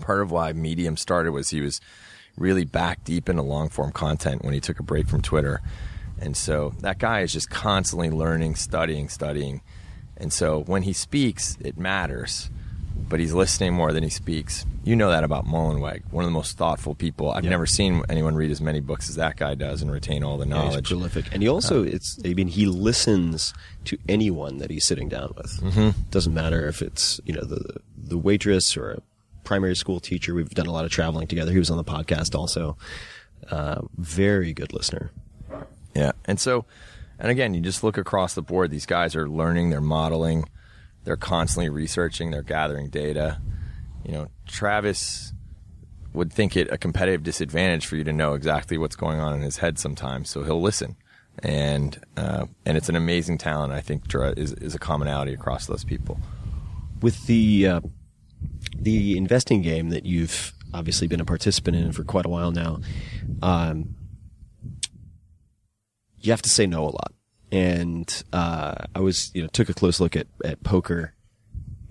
Part 0.00 0.22
of 0.22 0.30
why 0.30 0.52
Medium 0.52 0.96
started 0.96 1.32
was 1.32 1.50
he 1.50 1.60
was 1.60 1.80
really 2.36 2.64
back 2.64 3.04
deep 3.04 3.28
into 3.28 3.42
long 3.42 3.68
form 3.68 3.92
content 3.92 4.44
when 4.44 4.54
he 4.54 4.60
took 4.60 4.80
a 4.80 4.82
break 4.82 5.06
from 5.06 5.20
Twitter. 5.20 5.60
And 6.20 6.36
so 6.36 6.72
that 6.80 6.98
guy 6.98 7.20
is 7.20 7.32
just 7.32 7.50
constantly 7.50 8.10
learning, 8.10 8.54
studying, 8.56 9.08
studying. 9.08 9.60
And 10.16 10.32
so 10.32 10.62
when 10.62 10.82
he 10.82 10.92
speaks, 10.92 11.56
it 11.60 11.78
matters, 11.78 12.50
but 12.98 13.20
he's 13.20 13.32
listening 13.32 13.72
more 13.74 13.92
than 13.92 14.02
he 14.02 14.10
speaks. 14.10 14.64
You 14.84 14.96
know 14.96 15.10
that 15.10 15.24
about 15.24 15.46
Mullenweg, 15.46 16.02
one 16.10 16.24
of 16.24 16.28
the 16.30 16.34
most 16.34 16.56
thoughtful 16.56 16.94
people. 16.94 17.30
I've 17.30 17.44
never 17.44 17.66
seen 17.66 18.02
anyone 18.08 18.34
read 18.34 18.50
as 18.50 18.60
many 18.60 18.80
books 18.80 19.08
as 19.08 19.16
that 19.16 19.36
guy 19.36 19.54
does 19.54 19.82
and 19.82 19.90
retain 19.90 20.24
all 20.24 20.38
the 20.38 20.46
Yeah, 20.46 20.62
he's 20.62 20.70
knowledge. 20.70 20.88
prolific, 20.88 21.26
and 21.32 21.42
he 21.42 21.48
also 21.48 21.82
it's. 21.84 22.18
I 22.24 22.32
mean, 22.34 22.48
he 22.48 22.66
listens 22.66 23.52
to 23.84 23.98
anyone 24.08 24.58
that 24.58 24.70
he's 24.70 24.84
sitting 24.86 25.08
down 25.08 25.34
with. 25.36 25.60
Mhm. 25.60 25.94
Doesn't 26.10 26.32
matter 26.34 26.66
if 26.66 26.80
it's 26.82 27.20
you 27.24 27.34
know 27.34 27.42
the 27.44 27.76
the 27.96 28.18
waitress 28.18 28.76
or 28.76 28.90
a 28.92 29.02
primary 29.44 29.76
school 29.76 30.00
teacher. 30.00 30.34
We've 30.34 30.48
done 30.50 30.66
a 30.66 30.72
lot 30.72 30.84
of 30.84 30.90
traveling 30.90 31.26
together. 31.26 31.52
He 31.52 31.58
was 31.58 31.70
on 31.70 31.76
the 31.76 31.84
podcast 31.84 32.34
also. 32.34 32.76
Uh, 33.50 33.82
very 33.96 34.52
good 34.52 34.72
listener. 34.74 35.10
Yeah. 35.94 36.12
And 36.26 36.38
so, 36.38 36.64
and 37.18 37.30
again, 37.30 37.54
you 37.54 37.60
just 37.60 37.82
look 37.82 37.96
across 37.96 38.34
the 38.34 38.42
board. 38.42 38.70
These 38.70 38.84
guys 38.86 39.16
are 39.16 39.28
learning, 39.28 39.70
they're 39.70 39.80
modeling, 39.80 40.48
they're 41.08 41.16
constantly 41.16 41.70
researching, 41.70 42.30
they're 42.30 42.42
gathering 42.42 42.90
data. 42.90 43.40
You 44.04 44.12
know, 44.12 44.26
Travis 44.46 45.32
would 46.12 46.30
think 46.30 46.54
it 46.54 46.70
a 46.70 46.76
competitive 46.76 47.22
disadvantage 47.22 47.86
for 47.86 47.96
you 47.96 48.04
to 48.04 48.12
know 48.12 48.34
exactly 48.34 48.76
what's 48.76 48.94
going 48.94 49.18
on 49.18 49.32
in 49.32 49.40
his 49.40 49.56
head 49.56 49.78
sometimes. 49.78 50.28
So 50.28 50.42
he'll 50.42 50.60
listen. 50.60 50.96
And, 51.42 51.98
uh, 52.18 52.44
and 52.66 52.76
it's 52.76 52.90
an 52.90 52.96
amazing 52.96 53.38
talent. 53.38 53.72
I 53.72 53.80
think 53.80 54.02
is, 54.36 54.52
is 54.52 54.74
a 54.74 54.78
commonality 54.78 55.32
across 55.32 55.64
those 55.64 55.82
people. 55.82 56.20
with 57.00 57.26
the 57.26 57.66
uh, 57.66 57.80
the 58.76 59.16
investing 59.16 59.62
game 59.62 59.88
that 59.88 60.04
you've 60.04 60.52
obviously 60.74 61.06
been 61.06 61.20
a 61.20 61.24
participant 61.24 61.74
in 61.74 61.92
for 61.92 62.04
quite 62.04 62.26
a 62.26 62.28
while 62.28 62.50
now, 62.50 62.80
um, 63.40 63.94
you 66.20 66.32
have 66.32 66.42
to 66.42 66.50
say 66.50 66.66
no 66.66 66.82
a 66.84 66.92
lot. 66.92 67.14
And 67.50 68.22
uh, 68.32 68.74
I 68.94 69.00
was, 69.00 69.30
you 69.34 69.42
know, 69.42 69.48
took 69.48 69.68
a 69.68 69.74
close 69.74 70.00
look 70.00 70.16
at 70.16 70.26
at 70.44 70.62
poker 70.62 71.14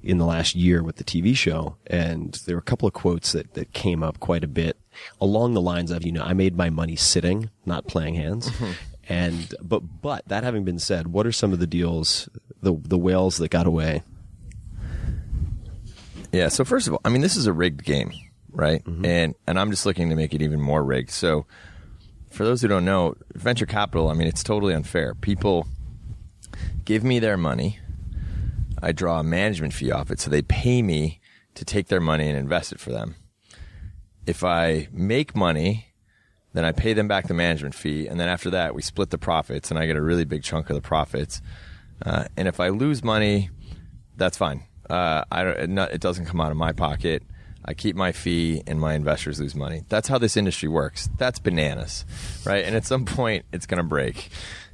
in 0.03 0.19
the 0.19 0.25
last 0.25 0.55
year 0.55 0.83
with 0.83 0.97
the 0.97 1.03
TV 1.03 1.35
show, 1.35 1.77
and 1.87 2.39
there 2.45 2.55
were 2.55 2.59
a 2.59 2.63
couple 2.63 2.87
of 2.87 2.93
quotes 2.93 3.31
that 3.31 3.53
that 3.55 3.73
came 3.73 4.03
up 4.03 4.19
quite 4.19 4.43
a 4.43 4.47
bit 4.47 4.77
along 5.19 5.53
the 5.53 5.61
lines 5.61 5.91
of, 5.91 6.05
you 6.05 6.11
know, 6.11 6.23
I 6.23 6.33
made 6.33 6.55
my 6.55 6.69
money 6.69 6.95
sitting, 6.95 7.49
not 7.65 7.87
playing 7.87 8.15
hands. 8.15 8.51
And 9.09 9.53
but 9.61 9.79
but 10.01 10.27
that 10.27 10.43
having 10.43 10.65
been 10.65 10.79
said, 10.79 11.07
what 11.07 11.25
are 11.25 11.31
some 11.31 11.53
of 11.53 11.59
the 11.59 11.67
deals, 11.67 12.27
the 12.61 12.73
the 12.73 12.97
whales 12.97 13.37
that 13.37 13.49
got 13.49 13.65
away? 13.65 14.03
Yeah. 16.31 16.49
So 16.49 16.65
first 16.65 16.87
of 16.87 16.93
all, 16.93 17.01
I 17.05 17.09
mean, 17.09 17.21
this 17.21 17.37
is 17.37 17.47
a 17.47 17.53
rigged 17.53 17.85
game, 17.85 18.11
right? 18.51 18.85
And 19.05 19.33
and 19.47 19.57
I'm 19.57 19.71
just 19.71 19.85
looking 19.85 20.09
to 20.09 20.15
make 20.15 20.33
it 20.33 20.41
even 20.41 20.59
more 20.59 20.83
rigged. 20.83 21.11
So 21.11 21.45
for 22.29 22.43
those 22.43 22.61
who 22.61 22.67
don't 22.67 22.85
know, 22.85 23.15
venture 23.33 23.65
capital, 23.65 24.09
I 24.09 24.13
mean, 24.13 24.27
it's 24.27 24.43
totally 24.43 24.73
unfair. 24.73 25.15
People 25.15 25.67
give 26.85 27.03
me 27.03 27.19
their 27.19 27.37
money. 27.37 27.79
I 28.81 28.91
draw 28.91 29.19
a 29.19 29.23
management 29.23 29.73
fee 29.73 29.91
off 29.91 30.11
it, 30.11 30.19
so 30.19 30.29
they 30.29 30.41
pay 30.41 30.81
me 30.81 31.19
to 31.55 31.65
take 31.65 31.87
their 31.87 31.99
money 31.99 32.27
and 32.27 32.37
invest 32.37 32.71
it 32.71 32.79
for 32.79 32.91
them. 32.91 33.15
If 34.25 34.43
I 34.43 34.87
make 34.91 35.35
money, 35.35 35.87
then 36.53 36.65
I 36.65 36.71
pay 36.71 36.93
them 36.93 37.07
back 37.07 37.27
the 37.27 37.33
management 37.33 37.75
fee, 37.75 38.07
and 38.07 38.19
then 38.19 38.29
after 38.29 38.49
that, 38.51 38.75
we 38.75 38.81
split 38.81 39.09
the 39.09 39.17
profits, 39.17 39.69
and 39.69 39.79
I 39.79 39.85
get 39.85 39.95
a 39.95 40.01
really 40.01 40.25
big 40.25 40.43
chunk 40.43 40.69
of 40.69 40.75
the 40.75 40.81
profits. 40.81 41.41
Uh, 42.05 42.25
and 42.35 42.47
if 42.47 42.59
I 42.59 42.69
lose 42.69 43.03
money, 43.03 43.49
that's 44.15 44.37
fine. 44.37 44.63
Uh, 44.89 45.23
I 45.31 45.43
don't, 45.43 45.77
it, 45.79 46.01
doesn't 46.01 46.25
come 46.25 46.39
out 46.39 46.51
of 46.51 46.57
my 46.57 46.71
pocket. 46.71 47.23
I 47.67 47.73
keep 47.73 47.97
my 47.97 48.13
fee, 48.13 48.63
and 48.65 48.79
my 48.79 48.93
investors 48.93 49.41
lose 49.41 49.53
money. 49.53 49.83
That's 49.89 50.07
how 50.07 50.17
this 50.17 50.37
industry 50.37 50.69
works. 50.69 51.09
That's 51.17 51.37
bananas, 51.37 52.05
right? 52.45 52.63
And 52.63 52.75
at 52.77 52.85
some 52.85 53.03
point, 53.03 53.45
it's 53.51 53.65
going 53.65 53.79
to 53.79 53.83
break 53.83 54.29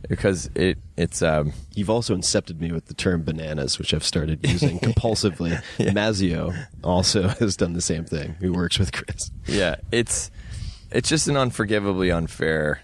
because 0.07 0.49
it 0.53 0.77
it's. 0.95 1.23
Um, 1.23 1.53
You've 1.73 1.89
also 1.89 2.15
incepted 2.15 2.59
me 2.59 2.71
with 2.71 2.85
the 2.85 2.93
term 2.93 3.23
bananas, 3.23 3.79
which 3.79 3.95
I've 3.95 4.03
started 4.03 4.47
using 4.47 4.79
compulsively. 4.79 5.59
Mazzeo 5.79 6.67
also 6.83 7.27
has 7.39 7.57
done 7.57 7.73
the 7.73 7.81
same 7.81 8.05
thing. 8.05 8.35
Who 8.39 8.53
works 8.53 8.77
with 8.77 8.91
Chris? 8.91 9.31
yeah, 9.47 9.77
it's 9.91 10.29
it's 10.91 11.09
just 11.09 11.27
an 11.27 11.35
unforgivably 11.35 12.15
unfair, 12.15 12.81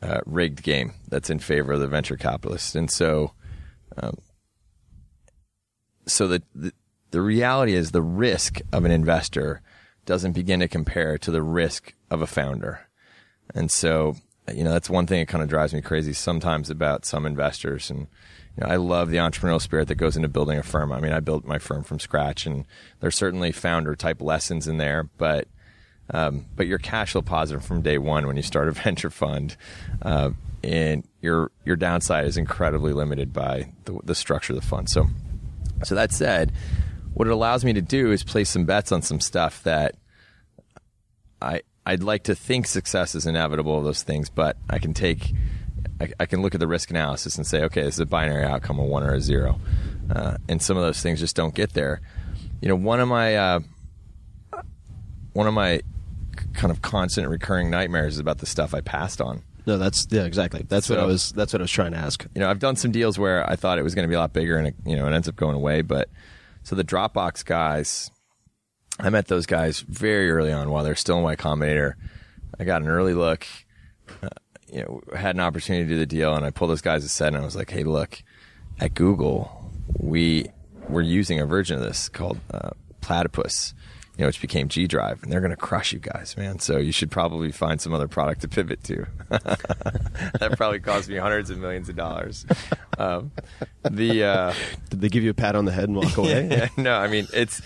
uh, 0.00 0.20
rigged 0.24 0.62
game 0.62 0.94
that's 1.08 1.28
in 1.28 1.38
favor 1.38 1.74
of 1.74 1.80
the 1.80 1.86
venture 1.86 2.16
capitalists, 2.16 2.74
and 2.74 2.90
so, 2.90 3.32
um, 3.98 4.16
so 6.06 6.28
the, 6.28 6.42
the 6.54 6.72
the 7.14 7.22
reality 7.22 7.74
is 7.74 7.92
the 7.92 8.02
risk 8.02 8.60
of 8.72 8.84
an 8.84 8.90
investor 8.90 9.62
doesn't 10.04 10.32
begin 10.32 10.58
to 10.60 10.68
compare 10.68 11.16
to 11.16 11.30
the 11.30 11.42
risk 11.42 11.94
of 12.10 12.20
a 12.20 12.26
founder, 12.26 12.88
and 13.54 13.70
so 13.70 14.16
you 14.52 14.64
know 14.64 14.72
that's 14.72 14.90
one 14.90 15.06
thing 15.06 15.20
that 15.20 15.28
kind 15.28 15.42
of 15.42 15.48
drives 15.48 15.72
me 15.72 15.80
crazy 15.80 16.12
sometimes 16.12 16.70
about 16.70 17.04
some 17.04 17.24
investors 17.24 17.90
and. 17.90 18.08
You 18.56 18.64
know, 18.64 18.72
I 18.72 18.76
love 18.76 19.10
the 19.10 19.16
entrepreneurial 19.16 19.60
spirit 19.60 19.88
that 19.88 19.96
goes 19.96 20.14
into 20.14 20.28
building 20.28 20.58
a 20.58 20.62
firm. 20.62 20.92
I 20.92 21.00
mean, 21.00 21.10
I 21.10 21.18
built 21.18 21.44
my 21.44 21.58
firm 21.58 21.82
from 21.82 21.98
scratch, 21.98 22.46
and 22.46 22.64
there's 23.00 23.16
certainly 23.16 23.50
founder 23.50 23.96
type 23.96 24.20
lessons 24.22 24.68
in 24.68 24.76
there, 24.76 25.08
but 25.18 25.48
um, 26.10 26.46
but 26.54 26.68
you're 26.68 26.78
cash 26.78 27.12
flow 27.12 27.22
positive 27.22 27.64
from 27.64 27.82
day 27.82 27.98
one 27.98 28.28
when 28.28 28.36
you 28.36 28.42
start 28.42 28.68
a 28.68 28.72
venture 28.84 29.10
fund, 29.10 29.56
uh, 30.02 30.30
and 30.62 31.02
your 31.20 31.50
your 31.64 31.74
downside 31.74 32.26
is 32.26 32.36
incredibly 32.36 32.92
limited 32.92 33.32
by 33.32 33.72
the, 33.86 33.98
the 34.04 34.14
structure 34.14 34.52
of 34.52 34.60
the 34.60 34.66
fund. 34.66 34.88
So, 34.88 35.08
so 35.82 35.96
that 35.96 36.12
said, 36.12 36.52
what 37.14 37.28
it 37.28 37.30
allows 37.32 37.64
me 37.64 37.72
to 37.72 37.80
do 37.80 38.12
is 38.12 38.22
place 38.22 38.50
some 38.50 38.64
bets 38.64 38.92
on 38.92 39.02
some 39.02 39.20
stuff 39.20 39.62
that 39.62 39.94
I 41.40 41.62
I'd 41.86 42.02
like 42.02 42.24
to 42.24 42.34
think 42.34 42.66
success 42.66 43.14
is 43.14 43.26
inevitable 43.26 43.78
of 43.78 43.84
those 43.84 44.02
things, 44.02 44.30
but 44.30 44.56
I 44.68 44.78
can 44.78 44.94
take. 44.94 45.32
I, 46.00 46.08
I 46.18 46.26
can 46.26 46.42
look 46.42 46.54
at 46.54 46.60
the 46.60 46.66
risk 46.66 46.90
analysis 46.90 47.36
and 47.36 47.46
say, 47.46 47.62
okay, 47.64 47.82
this 47.82 47.94
is 47.94 48.00
a 48.00 48.06
binary 48.06 48.44
outcome, 48.44 48.78
a 48.78 48.84
one 48.84 49.04
or 49.04 49.14
a 49.14 49.20
zero, 49.20 49.60
uh, 50.10 50.38
and 50.48 50.60
some 50.60 50.76
of 50.76 50.82
those 50.82 51.00
things 51.00 51.20
just 51.20 51.36
don't 51.36 51.54
get 51.54 51.74
there. 51.74 52.00
You 52.60 52.68
know, 52.68 52.74
one 52.74 53.00
of 53.00 53.08
my 53.08 53.36
uh, 53.36 53.60
one 55.34 55.46
of 55.46 55.54
my 55.54 55.80
kind 56.54 56.70
of 56.70 56.82
constant 56.82 57.28
recurring 57.28 57.70
nightmares 57.70 58.14
is 58.14 58.18
about 58.18 58.38
the 58.38 58.46
stuff 58.46 58.74
I 58.74 58.80
passed 58.80 59.20
on. 59.20 59.42
No, 59.66 59.78
that's 59.78 60.06
yeah, 60.10 60.24
exactly. 60.24 60.64
That's 60.68 60.90
what 60.90 60.98
I 60.98 61.04
was. 61.04 61.32
That's 61.32 61.52
what 61.52 61.60
I 61.60 61.64
was 61.64 61.70
trying 61.70 61.92
to 61.92 61.98
ask. 61.98 62.26
You 62.34 62.40
know, 62.40 62.50
I've 62.50 62.58
done 62.58 62.76
some 62.76 62.90
deals 62.90 63.18
where 63.18 63.48
I 63.48 63.56
thought 63.56 63.78
it 63.78 63.82
was 63.82 63.94
going 63.94 64.04
to 64.04 64.08
be 64.08 64.14
a 64.14 64.18
lot 64.18 64.32
bigger, 64.32 64.56
and 64.56 64.68
it, 64.68 64.74
you 64.84 64.96
know, 64.96 65.06
it 65.06 65.12
ends 65.12 65.28
up 65.28 65.36
going 65.36 65.54
away. 65.54 65.82
But 65.82 66.08
so 66.64 66.74
the 66.74 66.84
Dropbox 66.84 67.44
guys, 67.44 68.10
I 68.98 69.10
met 69.10 69.28
those 69.28 69.46
guys 69.46 69.80
very 69.80 70.30
early 70.30 70.50
on 70.50 70.70
while 70.70 70.82
they're 70.82 70.94
still 70.94 71.18
in 71.18 71.22
Y 71.22 71.36
Combinator. 71.36 71.94
I 72.58 72.64
got 72.64 72.82
an 72.82 72.88
early 72.88 73.14
look. 73.14 73.46
Uh, 74.22 74.28
you 74.66 74.80
know, 74.80 75.02
had 75.16 75.36
an 75.36 75.40
opportunity 75.40 75.84
to 75.84 75.90
do 75.90 75.98
the 75.98 76.06
deal, 76.06 76.34
and 76.34 76.44
I 76.44 76.50
pulled 76.50 76.70
those 76.70 76.80
guys 76.80 77.04
aside, 77.04 77.28
and 77.28 77.36
I 77.36 77.44
was 77.44 77.54
like, 77.54 77.70
"Hey, 77.70 77.84
look, 77.84 78.22
at 78.80 78.94
Google, 78.94 79.70
we 79.98 80.46
we're 80.88 81.02
using 81.02 81.38
a 81.38 81.46
version 81.46 81.76
of 81.76 81.82
this 81.82 82.08
called 82.08 82.40
uh, 82.50 82.70
Platypus." 83.00 83.74
You 84.16 84.22
know, 84.22 84.26
which 84.28 84.40
became 84.40 84.68
G 84.68 84.86
Drive, 84.86 85.22
and 85.24 85.32
they're 85.32 85.40
going 85.40 85.50
to 85.50 85.56
crush 85.56 85.92
you 85.92 85.98
guys, 85.98 86.36
man. 86.36 86.60
So 86.60 86.78
you 86.78 86.92
should 86.92 87.10
probably 87.10 87.50
find 87.50 87.80
some 87.80 87.92
other 87.92 88.06
product 88.06 88.42
to 88.42 88.48
pivot 88.48 88.84
to. 88.84 89.06
that 89.28 90.54
probably 90.56 90.78
cost 90.78 91.08
me 91.08 91.16
hundreds 91.16 91.50
of 91.50 91.58
millions 91.58 91.88
of 91.88 91.96
dollars. 91.96 92.46
Um, 92.96 93.32
the 93.82 94.22
uh, 94.24 94.54
Did 94.90 95.00
they 95.00 95.08
give 95.08 95.24
you 95.24 95.30
a 95.30 95.34
pat 95.34 95.56
on 95.56 95.64
the 95.64 95.72
head 95.72 95.88
and 95.88 95.96
walk 95.96 96.16
away? 96.16 96.48
yeah, 96.48 96.68
no, 96.76 96.94
I 96.94 97.08
mean 97.08 97.26
it's 97.32 97.60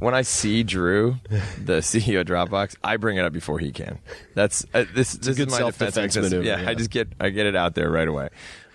when 0.00 0.14
I 0.14 0.22
see 0.22 0.62
Drew, 0.64 1.16
the 1.62 1.78
CEO 1.80 2.20
of 2.20 2.26
Dropbox, 2.26 2.76
I 2.82 2.96
bring 2.96 3.16
it 3.16 3.24
up 3.24 3.32
before 3.32 3.58
he 3.58 3.70
can. 3.72 4.00
That's 4.34 4.66
uh, 4.74 4.84
this. 4.94 5.14
is 5.14 5.38
my 5.38 5.58
self-defense 5.58 5.94
defense 5.94 6.16
maneuver, 6.16 6.42
Yeah, 6.44 6.60
yeah. 6.60 6.70
I 6.70 6.74
just 6.74 6.90
get 6.90 7.08
I 7.20 7.30
get 7.30 7.46
it 7.46 7.56
out 7.56 7.74
there 7.74 7.90
right 7.90 8.08
away. 8.08 8.28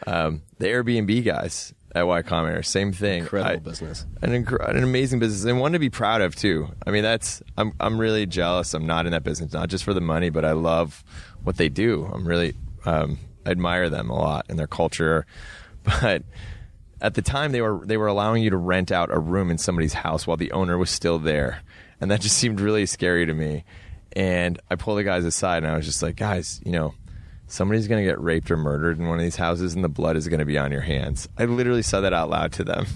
Um, 0.08 0.42
the 0.60 0.68
Airbnb 0.68 1.24
guys 1.24 1.74
at 1.96 2.06
Y 2.06 2.22
Combinator, 2.22 2.64
same 2.64 2.92
thing. 2.94 3.22
Incredible 3.24 3.56
I- 3.56 3.70
business. 3.70 4.06
an 4.22 4.32
incre- 4.32 4.70
an 4.70 4.84
amazing 4.84 5.18
business 5.20 5.46
and 5.50 5.60
one 5.60 5.72
to 5.72 5.80
be 5.80 5.90
proud 5.90 6.22
of 6.22 6.36
too. 6.36 6.68
I 6.86 6.92
mean, 6.92 7.02
that's 7.04 7.42
I'm 7.58 7.74
I'm 7.80 7.98
really 7.98 8.26
jealous. 8.28 8.74
I'm 8.76 8.86
not 8.86 9.06
in 9.08 9.14
that 9.14 9.24
business 9.24 9.54
not 9.54 9.70
just 9.70 9.84
for 9.84 9.94
the 9.94 10.02
money, 10.02 10.30
but 10.30 10.46
I 10.46 10.52
love 10.52 11.04
what 11.44 11.58
they 11.58 11.70
do. 11.70 12.06
I'm 12.14 12.28
really 12.28 12.54
um, 12.86 13.18
I 13.46 13.52
admire 13.52 13.90
them 13.90 14.10
a 14.12 14.16
lot 14.16 14.46
and 14.50 14.60
their 14.60 14.68
culture. 14.68 15.26
But 16.02 16.24
at 17.00 17.14
the 17.14 17.22
time, 17.22 17.52
they 17.52 17.62
were 17.62 17.86
they 17.86 17.96
were 17.98 18.08
allowing 18.08 18.42
you 18.42 18.50
to 18.50 18.58
rent 18.58 18.92
out 18.92 19.12
a 19.14 19.20
room 19.20 19.52
in 19.52 19.60
somebody's 19.60 19.94
house 19.94 20.26
while 20.26 20.36
the 20.38 20.52
owner 20.52 20.80
was 20.80 20.90
still 20.90 21.20
there, 21.20 21.62
and 22.02 22.10
that 22.10 22.22
just 22.22 22.38
seemed 22.38 22.60
really 22.60 22.88
scary 22.88 23.26
to 23.28 23.34
me. 23.36 23.64
And 24.14 24.60
I 24.72 24.76
pulled 24.76 24.98
the 24.98 25.04
guys 25.04 25.26
aside 25.26 25.64
and 25.64 25.72
I 25.72 25.78
was 25.78 25.86
just 25.86 26.02
like, 26.02 26.16
guys, 26.16 26.60
you 26.66 26.72
know. 26.72 26.96
Somebody's 27.48 27.88
going 27.88 28.04
to 28.04 28.10
get 28.10 28.20
raped 28.20 28.50
or 28.50 28.58
murdered 28.58 28.98
in 28.98 29.08
one 29.08 29.20
of 29.20 29.24
these 29.24 29.36
houses, 29.36 29.76
and 29.76 29.84
the 29.84 29.90
blood 29.90 30.16
is 30.16 30.28
going 30.28 30.40
to 30.40 30.46
be 30.46 30.58
on 30.58 30.72
your 30.72 30.82
hands. 30.82 31.30
I 31.38 31.46
literally 31.46 31.84
said 31.84 32.02
that 32.02 32.14
out 32.14 32.30
loud 32.30 32.52
to 32.54 32.64
them. 32.64 32.88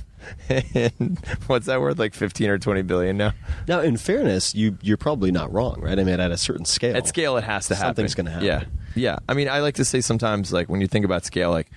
and 0.49 1.19
what's 1.47 1.67
that 1.67 1.79
worth? 1.81 1.97
Like 1.99 2.13
fifteen 2.13 2.49
or 2.49 2.57
twenty 2.57 2.81
billion 2.81 3.17
now. 3.17 3.33
Now, 3.67 3.79
in 3.79 3.97
fairness, 3.97 4.53
you 4.53 4.77
you're 4.81 4.97
probably 4.97 5.31
not 5.31 5.51
wrong, 5.51 5.79
right? 5.79 5.97
I 5.97 6.03
mean, 6.03 6.19
at 6.19 6.31
a 6.31 6.37
certain 6.37 6.65
scale, 6.65 6.95
At 6.95 7.07
scale, 7.07 7.37
it 7.37 7.43
has 7.43 7.67
to 7.67 7.75
happen. 7.75 7.89
Something's 7.89 8.15
gonna 8.15 8.31
happen. 8.31 8.45
Yeah, 8.45 8.63
yeah. 8.95 9.19
I 9.29 9.33
mean, 9.33 9.47
I 9.47 9.59
like 9.59 9.75
to 9.75 9.85
say 9.85 10.01
sometimes, 10.01 10.51
like 10.51 10.67
when 10.67 10.81
you 10.81 10.87
think 10.87 11.05
about 11.05 11.25
scale, 11.25 11.51
like 11.51 11.69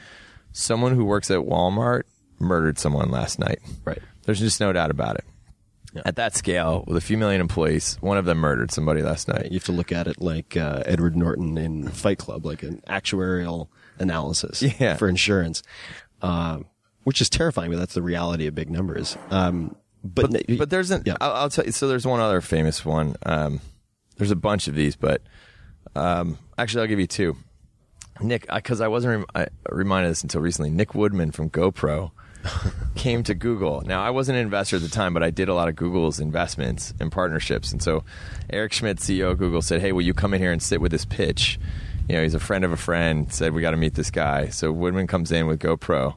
someone 0.53 0.95
who 0.95 1.05
works 1.05 1.31
at 1.31 1.39
Walmart 1.39 2.03
murdered 2.39 2.79
someone 2.79 3.11
last 3.11 3.39
night. 3.39 3.61
Right. 3.85 4.01
There's 4.25 4.41
just 4.41 4.61
no 4.61 4.73
doubt 4.73 4.91
about 4.91 5.17
it. 5.17 5.25
At 6.05 6.17
that 6.17 6.35
scale, 6.35 6.85
with 6.87 6.97
a 6.97 7.01
few 7.03 7.19
million 7.19 7.41
employees, 7.41 7.97
one 8.01 8.17
of 8.17 8.25
them 8.25 8.39
murdered 8.39 8.71
somebody 8.71 9.03
last 9.03 9.29
night. 9.29 9.47
You 9.47 9.55
have 9.59 9.65
to 9.65 9.73
look 9.73 9.93
at 9.93 10.07
it 10.07 10.21
like 10.21 10.57
uh, 10.57 10.83
Edward 10.87 11.17
Norton 11.17 11.59
in 11.59 11.89
Fight 11.89 12.19
Club, 12.19 12.47
like 12.47 12.63
an 12.63 12.83
actuarial 12.89 13.69
analysis 13.99 14.63
Yeah. 14.81 14.97
for 14.97 15.09
insurance, 15.09 15.63
um, 16.23 16.65
which 17.05 17.21
is 17.21 17.29
terrifying, 17.29 17.71
but 17.71 17.79
that's 17.79 17.95
the 17.95 18.03
reality 18.03 18.47
of 18.47 18.55
big 18.55 18.71
numbers. 18.71 19.19
Um, 19.31 19.77
but 20.05 20.31
but, 20.31 20.45
but 20.59 20.71
there's 20.71 20.91
an 20.91 21.05
I'll, 21.21 21.33
I'll 21.33 21.51
tell 21.51 21.65
you 21.65 21.73
so 21.73 21.87
there's 21.89 22.07
one 22.07 22.21
other 22.21 22.41
famous 22.41 22.85
one 22.85 23.15
um, 23.25 23.61
there's 24.17 24.33
a 24.33 24.37
bunch 24.37 24.67
of 24.67 24.75
these 24.75 24.97
but 24.97 25.23
um, 25.95 26.39
actually 26.59 26.81
i'll 26.83 26.89
give 26.89 26.99
you 26.99 27.07
two 27.07 27.37
nick 28.21 28.47
because 28.53 28.81
I, 28.81 28.89
wasn't 28.89 29.19
rem- 29.19 29.27
I 29.35 29.47
reminded 29.71 30.09
of 30.09 30.11
this 30.13 30.23
until 30.25 30.41
recently 30.41 30.71
nick 30.71 30.97
woodman 30.97 31.31
from 31.31 31.51
gopro 31.51 32.11
came 32.95 33.23
to 33.23 33.35
google 33.35 33.83
now 33.83 34.03
i 34.03 34.11
wasn't 34.11 34.37
an 34.37 34.43
investor 34.45 34.77
at 34.77 34.83
the 34.83 34.89
time 34.89 35.15
but 35.15 35.23
i 35.23 35.31
did 35.31 35.49
a 35.49 35.55
lot 35.55 35.69
of 35.69 35.77
google's 35.77 36.21
investments 36.21 36.93
and 37.01 37.11
partnerships 37.11 37.73
and 37.73 37.83
so 37.83 38.05
eric 38.51 38.73
schmidt 38.73 38.99
ceo 38.99 39.31
of 39.33 39.39
google 39.39 39.63
said 39.63 39.81
hey 39.81 39.93
will 39.93 40.03
you 40.03 40.15
come 40.15 40.35
in 40.35 40.41
here 40.41 40.53
and 40.53 40.63
sit 40.63 40.81
with 40.81 40.93
this 40.93 41.05
pitch 41.05 41.59
you 42.09 42.17
know 42.17 42.23
he's 42.23 42.35
a 42.35 42.41
friend 42.41 42.65
of 42.65 42.73
a 42.73 42.77
friend 42.77 43.33
said 43.33 43.53
we 43.53 43.63
got 43.63 43.71
to 43.73 43.77
meet 43.77 43.95
this 43.95 44.11
guy 44.11 44.49
so 44.49 44.71
woodman 44.73 45.07
comes 45.07 45.31
in 45.33 45.47
with 45.47 45.61
gopro 45.61 46.15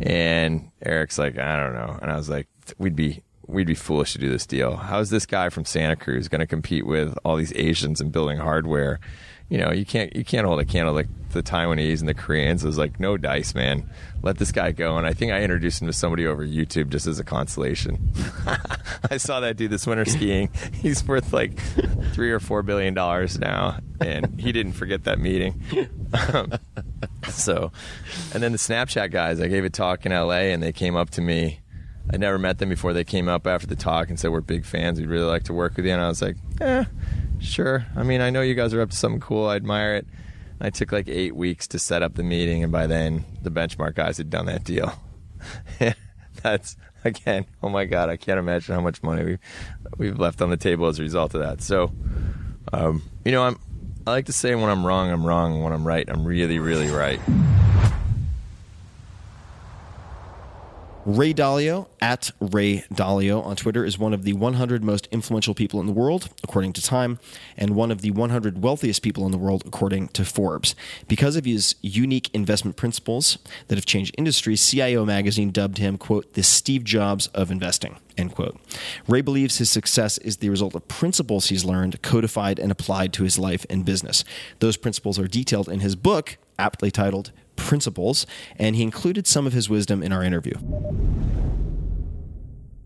and 0.00 0.70
Eric's 0.82 1.18
like, 1.18 1.38
I 1.38 1.56
don't 1.56 1.74
know. 1.74 1.98
And 2.00 2.10
I 2.10 2.16
was 2.16 2.28
like, 2.28 2.48
we'd 2.78 2.96
be 2.96 3.22
we'd 3.46 3.66
be 3.66 3.74
foolish 3.74 4.12
to 4.12 4.18
do 4.18 4.28
this 4.28 4.46
deal. 4.46 4.76
How's 4.76 5.08
this 5.08 5.24
guy 5.24 5.48
from 5.48 5.64
Santa 5.64 5.96
Cruz 5.96 6.28
going 6.28 6.40
to 6.40 6.46
compete 6.46 6.86
with 6.86 7.16
all 7.24 7.36
these 7.36 7.52
Asians 7.54 8.00
and 8.00 8.12
building 8.12 8.38
hardware? 8.38 9.00
You 9.48 9.58
know, 9.58 9.72
you 9.72 9.86
can't 9.86 10.14
you 10.14 10.24
can't 10.24 10.46
hold 10.46 10.60
a 10.60 10.64
candle 10.64 10.94
like 10.94 11.08
the 11.30 11.42
Taiwanese 11.42 12.00
and 12.00 12.08
the 12.08 12.14
Koreans. 12.14 12.64
It 12.64 12.66
was 12.66 12.78
like, 12.78 12.98
no 12.98 13.16
dice, 13.16 13.54
man. 13.54 13.88
Let 14.22 14.38
this 14.38 14.52
guy 14.52 14.72
go. 14.72 14.96
And 14.96 15.06
I 15.06 15.12
think 15.12 15.32
I 15.32 15.42
introduced 15.42 15.80
him 15.80 15.86
to 15.86 15.92
somebody 15.92 16.26
over 16.26 16.44
YouTube 16.44 16.88
just 16.88 17.06
as 17.06 17.18
a 17.18 17.24
consolation. 17.24 18.12
I 19.10 19.16
saw 19.18 19.40
that 19.40 19.56
dude 19.56 19.70
this 19.70 19.86
winter 19.86 20.04
skiing. 20.04 20.50
He's 20.72 21.06
worth 21.06 21.32
like 21.32 21.58
three 22.12 22.30
or 22.30 22.40
four 22.40 22.62
billion 22.62 22.94
dollars 22.94 23.38
now, 23.38 23.78
and 24.00 24.40
he 24.40 24.52
didn't 24.52 24.72
forget 24.72 25.04
that 25.04 25.18
meeting. 25.18 25.62
Um, 26.32 26.52
so, 27.28 27.72
and 28.32 28.42
then 28.42 28.52
the 28.52 28.58
Snapchat 28.58 29.10
guys, 29.10 29.40
I 29.40 29.48
gave 29.48 29.64
a 29.64 29.70
talk 29.70 30.06
in 30.06 30.12
LA, 30.12 30.50
and 30.52 30.62
they 30.62 30.72
came 30.72 30.96
up 30.96 31.10
to 31.10 31.20
me. 31.20 31.60
I 32.10 32.16
never 32.16 32.38
met 32.38 32.58
them 32.58 32.70
before. 32.70 32.94
They 32.94 33.04
came 33.04 33.28
up 33.28 33.46
after 33.46 33.66
the 33.66 33.76
talk 33.76 34.08
and 34.08 34.18
said, 34.18 34.30
"We're 34.30 34.40
big 34.40 34.64
fans. 34.64 34.98
We'd 34.98 35.10
really 35.10 35.26
like 35.26 35.44
to 35.44 35.52
work 35.52 35.76
with 35.76 35.84
you." 35.84 35.92
And 35.92 36.00
I 36.00 36.08
was 36.08 36.22
like, 36.22 36.36
"Eh, 36.60 36.84
sure. 37.40 37.86
I 37.96 38.02
mean, 38.02 38.20
I 38.20 38.30
know 38.30 38.42
you 38.42 38.54
guys 38.54 38.74
are 38.74 38.80
up 38.80 38.90
to 38.90 38.96
something 38.96 39.20
cool. 39.20 39.46
I 39.46 39.56
admire 39.56 39.96
it." 39.96 40.06
I 40.60 40.70
took 40.70 40.90
like 40.90 41.08
eight 41.08 41.36
weeks 41.36 41.68
to 41.68 41.78
set 41.78 42.02
up 42.02 42.14
the 42.14 42.24
meeting, 42.24 42.64
and 42.64 42.72
by 42.72 42.86
then, 42.86 43.24
the 43.42 43.50
benchmark 43.50 43.94
guys 43.94 44.18
had 44.18 44.28
done 44.28 44.46
that 44.46 44.64
deal. 44.64 44.92
That's 46.42 46.76
again, 47.04 47.46
oh 47.62 47.68
my 47.68 47.84
god, 47.84 48.08
I 48.08 48.16
can't 48.16 48.38
imagine 48.38 48.74
how 48.74 48.80
much 48.80 49.02
money 49.02 49.24
we 49.24 49.38
we've 49.96 50.18
left 50.18 50.42
on 50.42 50.50
the 50.50 50.56
table 50.56 50.86
as 50.88 50.98
a 50.98 51.02
result 51.02 51.34
of 51.34 51.40
that. 51.40 51.62
So, 51.62 51.92
um, 52.72 53.02
you 53.24 53.32
know, 53.32 53.44
I'm 53.44 53.58
I 54.06 54.10
like 54.10 54.26
to 54.26 54.32
say 54.32 54.54
when 54.54 54.70
I'm 54.70 54.86
wrong, 54.86 55.10
I'm 55.10 55.24
wrong, 55.24 55.62
when 55.62 55.72
I'm 55.72 55.86
right, 55.86 56.08
I'm 56.08 56.24
really, 56.24 56.58
really 56.58 56.88
right. 56.88 57.20
Ray 61.08 61.32
Dalio 61.32 61.88
at 62.02 62.32
Ray 62.38 62.84
Dalio 62.92 63.42
on 63.42 63.56
Twitter 63.56 63.82
is 63.82 63.98
one 63.98 64.12
of 64.12 64.24
the 64.24 64.34
100 64.34 64.84
most 64.84 65.08
influential 65.10 65.54
people 65.54 65.80
in 65.80 65.86
the 65.86 65.92
world, 65.92 66.28
according 66.44 66.74
to 66.74 66.82
Time, 66.82 67.18
and 67.56 67.70
one 67.70 67.90
of 67.90 68.02
the 68.02 68.10
100 68.10 68.62
wealthiest 68.62 69.00
people 69.00 69.24
in 69.24 69.32
the 69.32 69.38
world, 69.38 69.62
according 69.64 70.08
to 70.08 70.22
Forbes. 70.22 70.74
Because 71.08 71.34
of 71.34 71.46
his 71.46 71.76
unique 71.80 72.28
investment 72.34 72.76
principles 72.76 73.38
that 73.68 73.78
have 73.78 73.86
changed 73.86 74.14
industries, 74.18 74.68
CIO 74.68 75.06
magazine 75.06 75.50
dubbed 75.50 75.78
him, 75.78 75.96
quote, 75.96 76.34
the 76.34 76.42
Steve 76.42 76.84
Jobs 76.84 77.28
of 77.28 77.50
investing, 77.50 77.96
end 78.18 78.34
quote. 78.34 78.60
Ray 79.08 79.22
believes 79.22 79.56
his 79.56 79.70
success 79.70 80.18
is 80.18 80.36
the 80.36 80.50
result 80.50 80.74
of 80.74 80.88
principles 80.88 81.48
he's 81.48 81.64
learned, 81.64 82.02
codified, 82.02 82.58
and 82.58 82.70
applied 82.70 83.14
to 83.14 83.24
his 83.24 83.38
life 83.38 83.64
and 83.70 83.82
business. 83.82 84.24
Those 84.58 84.76
principles 84.76 85.18
are 85.18 85.26
detailed 85.26 85.70
in 85.70 85.80
his 85.80 85.96
book, 85.96 86.36
aptly 86.58 86.90
titled 86.90 87.32
Principles, 87.58 88.26
and 88.56 88.74
he 88.76 88.82
included 88.82 89.26
some 89.26 89.46
of 89.46 89.52
his 89.52 89.68
wisdom 89.68 90.02
in 90.02 90.12
our 90.12 90.22
interview. 90.22 90.54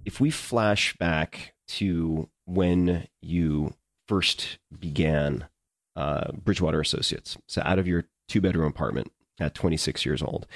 If 0.05 0.21
we 0.21 0.31
flash 0.31 0.97
back 0.97 1.55
to 1.69 2.29
when 2.47 3.07
you 3.21 3.75
first 4.09 4.59
began 4.77 5.47
uh, 5.95 6.33
Bridgewater 6.33 6.81
Associates, 6.81 7.39
so 7.47 7.63
out 7.65 7.79
of 7.79 7.87
your 7.87 8.05
two 8.29 8.41
bedroom 8.41 8.67
apartment 8.67 9.13
at 9.39 9.55
26 9.55 10.05
years 10.05 10.23
old, 10.23 10.47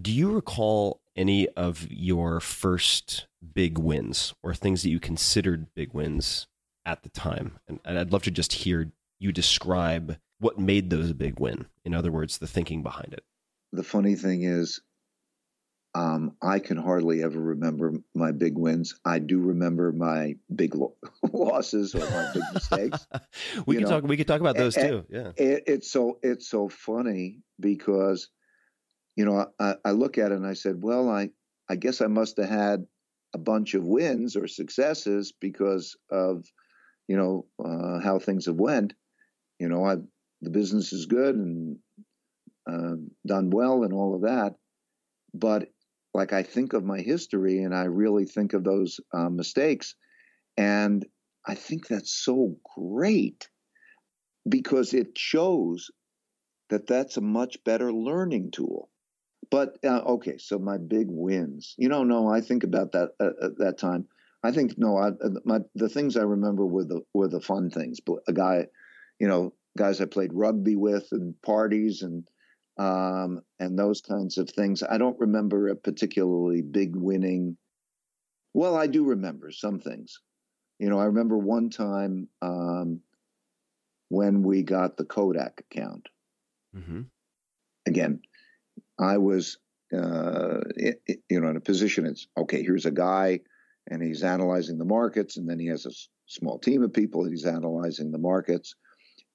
do 0.00 0.12
you 0.12 0.30
recall 0.30 1.00
any 1.16 1.48
of 1.48 1.86
your 1.90 2.40
first 2.40 3.26
big 3.52 3.78
wins 3.78 4.32
or 4.42 4.54
things 4.54 4.82
that 4.82 4.90
you 4.90 5.00
considered 5.00 5.74
big 5.74 5.92
wins 5.92 6.46
at 6.86 7.02
the 7.02 7.08
time? 7.10 7.58
And, 7.68 7.80
and 7.84 7.98
I'd 7.98 8.12
love 8.12 8.22
to 8.22 8.30
just 8.30 8.52
hear 8.52 8.92
you 9.18 9.32
describe 9.32 10.18
what 10.40 10.58
made 10.58 10.90
those 10.90 11.10
a 11.10 11.14
big 11.14 11.38
win. 11.38 11.66
In 11.84 11.94
other 11.94 12.10
words, 12.10 12.38
the 12.38 12.46
thinking 12.46 12.82
behind 12.82 13.12
it. 13.12 13.22
The 13.72 13.84
funny 13.84 14.16
thing 14.16 14.42
is, 14.42 14.80
um, 15.94 16.36
I 16.40 16.60
can 16.60 16.76
hardly 16.76 17.22
ever 17.22 17.40
remember 17.40 17.92
my 18.14 18.30
big 18.32 18.56
wins. 18.56 18.98
I 19.04 19.18
do 19.18 19.38
remember 19.40 19.92
my 19.92 20.36
big 20.54 20.74
lo- 20.74 20.96
losses 21.32 21.94
or 21.94 22.00
my 22.00 22.30
big 22.32 22.42
mistakes. 22.54 23.06
we 23.66 23.74
You 23.76 23.80
can 23.80 23.88
know, 23.90 24.00
talk. 24.00 24.08
We 24.08 24.16
could 24.16 24.28
talk 24.28 24.40
about 24.40 24.56
those 24.56 24.76
and- 24.76 24.88
too. 24.88 25.04
Yeah. 25.10 25.32
It, 25.36 25.64
it's 25.66 25.90
so 25.90 26.18
it's 26.22 26.48
so 26.48 26.68
funny 26.68 27.40
because, 27.58 28.28
you 29.16 29.24
know, 29.24 29.46
I, 29.58 29.74
I 29.84 29.90
look 29.90 30.16
at 30.18 30.30
it 30.32 30.36
and 30.36 30.46
I 30.46 30.54
said, 30.54 30.82
well, 30.82 31.08
I 31.08 31.30
I 31.68 31.76
guess 31.76 32.00
I 32.00 32.06
must 32.06 32.36
have 32.38 32.48
had 32.48 32.86
a 33.34 33.38
bunch 33.38 33.74
of 33.74 33.84
wins 33.84 34.36
or 34.36 34.46
successes 34.48 35.32
because 35.40 35.96
of, 36.10 36.44
you 37.08 37.16
know, 37.16 37.46
uh, 37.64 38.00
how 38.00 38.18
things 38.20 38.46
have 38.46 38.56
went. 38.56 38.94
You 39.58 39.68
know, 39.68 39.84
I 39.84 39.96
the 40.42 40.50
business 40.50 40.92
is 40.92 41.06
good 41.06 41.34
and 41.34 41.78
uh, 42.70 42.96
done 43.26 43.50
well 43.50 43.84
and 43.84 43.92
all 43.92 44.14
of 44.14 44.22
that, 44.22 44.54
but 45.34 45.68
like 46.14 46.32
I 46.32 46.42
think 46.42 46.72
of 46.72 46.84
my 46.84 47.00
history 47.00 47.62
and 47.62 47.74
I 47.74 47.84
really 47.84 48.24
think 48.24 48.52
of 48.52 48.64
those 48.64 49.00
uh, 49.12 49.28
mistakes, 49.28 49.94
and 50.56 51.04
I 51.46 51.54
think 51.54 51.86
that's 51.86 52.12
so 52.12 52.56
great 52.76 53.48
because 54.48 54.94
it 54.94 55.16
shows 55.16 55.90
that 56.70 56.86
that's 56.86 57.16
a 57.16 57.22
much 57.22 57.62
better 57.64 57.92
learning 57.92 58.50
tool. 58.52 58.88
But 59.50 59.78
uh, 59.84 60.00
okay, 60.06 60.38
so 60.38 60.58
my 60.58 60.78
big 60.78 61.06
wins. 61.08 61.74
You 61.76 61.88
know, 61.88 62.04
no, 62.04 62.28
I 62.28 62.40
think 62.40 62.62
about 62.64 62.92
that 62.92 63.10
uh, 63.20 63.46
at 63.46 63.58
that 63.58 63.78
time. 63.78 64.06
I 64.42 64.52
think 64.52 64.78
no, 64.78 64.96
I, 64.96 65.08
uh, 65.08 65.40
my 65.44 65.60
the 65.74 65.88
things 65.88 66.16
I 66.16 66.22
remember 66.22 66.64
were 66.64 66.84
the 66.84 67.02
were 67.12 67.28
the 67.28 67.40
fun 67.40 67.70
things. 67.70 67.98
A 68.28 68.32
guy, 68.32 68.66
you 69.18 69.28
know, 69.28 69.52
guys 69.76 70.00
I 70.00 70.04
played 70.06 70.32
rugby 70.32 70.76
with 70.76 71.08
and 71.12 71.34
parties 71.42 72.02
and 72.02 72.26
um, 72.78 73.42
and 73.58 73.78
those 73.78 74.00
kinds 74.00 74.38
of 74.38 74.48
things. 74.48 74.82
I 74.82 74.96
don't 74.98 75.18
remember 75.20 75.68
a 75.68 75.76
particularly 75.76 76.62
big 76.62 76.96
winning. 76.96 77.56
Well, 78.54 78.74
I 78.76 78.86
do 78.86 79.04
remember 79.04 79.50
some 79.50 79.80
things. 79.80 80.20
You 80.78 80.88
know, 80.88 80.98
I 80.98 81.04
remember 81.04 81.36
one 81.36 81.68
time 81.68 82.28
um, 82.40 83.00
when 84.08 84.42
we 84.42 84.62
got 84.62 84.96
the 84.96 85.04
Kodak 85.04 85.62
account. 85.70 86.08
Mm-hmm. 86.74 87.02
Again, 87.86 88.20
I 88.98 89.18
was, 89.18 89.58
uh, 89.92 90.60
it, 90.76 91.02
it- 91.06 91.22
you 91.28 91.40
know, 91.40 91.48
in 91.48 91.56
a 91.56 91.60
position. 91.60 92.06
It's 92.06 92.26
okay. 92.36 92.62
Here's 92.62 92.86
a 92.86 92.90
guy, 92.90 93.40
and 93.90 94.02
he's 94.02 94.22
analyzing 94.22 94.78
the 94.78 94.84
markets, 94.84 95.36
and 95.36 95.48
then 95.48 95.58
he 95.58 95.66
has 95.66 95.84
a 95.86 95.90
s- 95.90 96.08
small 96.26 96.58
team 96.58 96.82
of 96.82 96.92
people. 96.92 97.24
He's 97.24 97.44
analyzing 97.44 98.10
the 98.10 98.18
markets, 98.18 98.74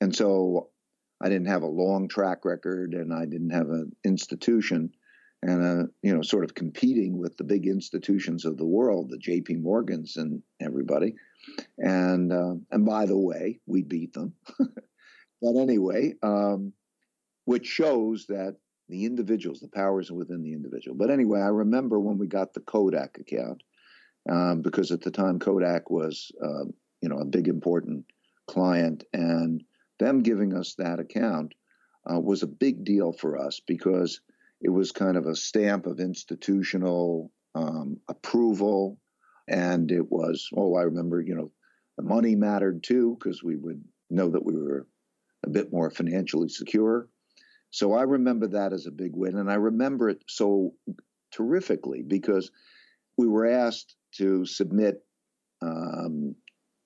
and 0.02 0.16
so 0.16 0.70
I 1.22 1.30
didn't 1.30 1.48
have 1.48 1.64
a 1.64 1.68
long 1.68 2.08
track 2.08 2.46
record, 2.46 2.94
and 2.94 3.14
I 3.14 3.26
didn't 3.26 3.52
have 3.52 3.70
an 3.70 3.96
institution, 4.04 4.92
and 5.42 5.64
uh, 5.64 5.88
you 6.02 6.14
know, 6.14 6.22
sort 6.22 6.44
of 6.44 6.56
competing 6.56 7.18
with 7.18 7.38
the 7.38 7.44
big 7.44 7.68
institutions 7.68 8.46
of 8.46 8.58
the 8.58 8.66
world, 8.66 9.10
the 9.10 9.18
J.P. 9.18 9.56
Morgans 9.56 10.18
and 10.18 10.42
everybody. 10.62 11.16
And 11.78 12.32
uh, 12.32 12.56
and 12.72 12.86
by 12.86 13.06
the 13.06 13.18
way, 13.18 13.60
we 13.66 13.84
beat 13.84 14.14
them. 14.14 14.34
but 15.42 15.56
anyway, 15.58 16.14
um, 16.24 16.74
which 17.46 17.68
shows 17.68 18.26
that 18.28 18.58
the 18.90 19.06
individuals, 19.06 19.60
the 19.60 19.68
powers 19.68 20.12
are 20.12 20.16
within 20.16 20.44
the 20.44 20.54
individual. 20.54 20.96
But 20.98 21.10
anyway, 21.10 21.40
I 21.40 21.48
remember 21.48 22.00
when 22.00 22.18
we 22.18 22.28
got 22.28 22.54
the 22.54 22.60
Kodak 22.60 23.18
account, 23.20 23.64
um, 24.30 24.62
because 24.62 24.92
at 24.92 25.02
the 25.02 25.12
time 25.12 25.40
Kodak 25.40 25.90
was, 25.90 26.32
uh, 26.44 26.66
you 27.02 27.10
know, 27.10 27.18
a 27.18 27.26
big 27.26 27.48
important 27.48 28.06
client, 28.48 29.04
and 29.14 29.64
them 30.00 30.24
giving 30.24 30.54
us 30.54 30.76
that 30.78 31.00
account 31.00 31.54
uh, 32.12 32.20
was 32.20 32.44
a 32.44 32.48
big 32.48 32.84
deal 32.84 33.12
for 33.14 33.38
us 33.38 33.62
because 33.66 34.22
it 34.62 34.70
was 34.70 34.92
kind 34.92 35.18
of 35.18 35.26
a 35.26 35.36
stamp 35.36 35.86
of 35.86 36.00
institutional 36.00 37.32
um, 37.56 37.98
approval. 38.10 38.98
And 39.48 39.92
it 39.92 40.12
was, 40.12 40.50
oh, 40.56 40.76
I 40.76 40.84
remember, 40.84 41.22
you 41.22 41.36
know, 41.36 41.52
the 41.98 42.04
money 42.04 42.36
mattered 42.36 42.84
too, 42.84 43.18
because 43.20 43.44
we 43.44 43.56
would 43.56 43.84
know 44.10 44.30
that 44.30 44.46
we 44.46 44.56
were 44.56 44.88
a 45.46 45.50
bit 45.50 45.72
more 45.72 45.90
financially 45.90 46.50
secure. 46.50 47.08
So 47.70 47.94
I 47.94 48.04
remember 48.04 48.48
that 48.48 48.74
as 48.74 48.86
a 48.86 48.92
big 48.92 49.12
win. 49.14 49.38
And 49.38 49.52
I 49.52 49.56
remember 49.56 50.10
it 50.10 50.24
so 50.28 50.74
terrifically 51.32 52.02
because 52.02 52.52
we 53.18 53.28
were 53.28 53.46
asked 53.46 53.96
to 54.18 54.46
submit 54.46 55.04
um, 55.62 56.36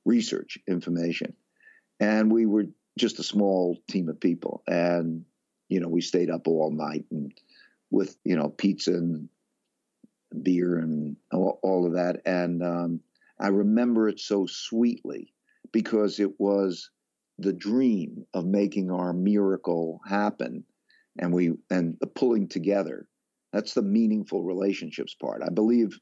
research 0.05 0.57
information. 0.68 1.34
And 1.99 2.32
we 2.32 2.45
were 2.45 2.66
just 3.00 3.20
a 3.20 3.24
small 3.24 3.78
team 3.89 4.10
of 4.10 4.20
people. 4.20 4.64
And, 4.68 5.26
you 5.70 5.80
know, 5.80 5.88
we 5.88 6.02
stayed 6.02 6.30
up 6.30 6.47
all 6.47 6.72
night 6.72 7.06
and 7.12 7.34
with, 7.91 8.18
you 8.24 8.36
know, 8.36 8.50
pizza 8.50 8.91
and 8.91 9.30
beer 10.43 10.78
and 10.78 11.16
all, 11.32 11.86
of 11.86 11.93
that. 11.93 12.22
And 12.26 12.64
um, 12.64 13.00
I 13.39 13.47
remember 13.47 14.08
it 14.08 14.20
so 14.20 14.45
sweetly 14.45 15.34
because 15.72 16.20
it 16.20 16.39
was 16.39 16.89
the 17.39 17.54
dream 17.54 18.26
of 18.34 18.45
making 18.45 18.91
our 18.91 19.14
miracle 19.14 20.02
happen 20.06 20.66
and 21.18 21.34
we 21.34 21.54
and 21.70 21.97
the 22.02 22.08
pulling 22.08 22.47
together 22.47 23.08
that's 23.54 23.74
the 23.74 23.82
meaningful 23.82 24.43
relationships 24.43 25.16
part 25.16 25.41
i 25.41 25.50
believe 25.50 25.97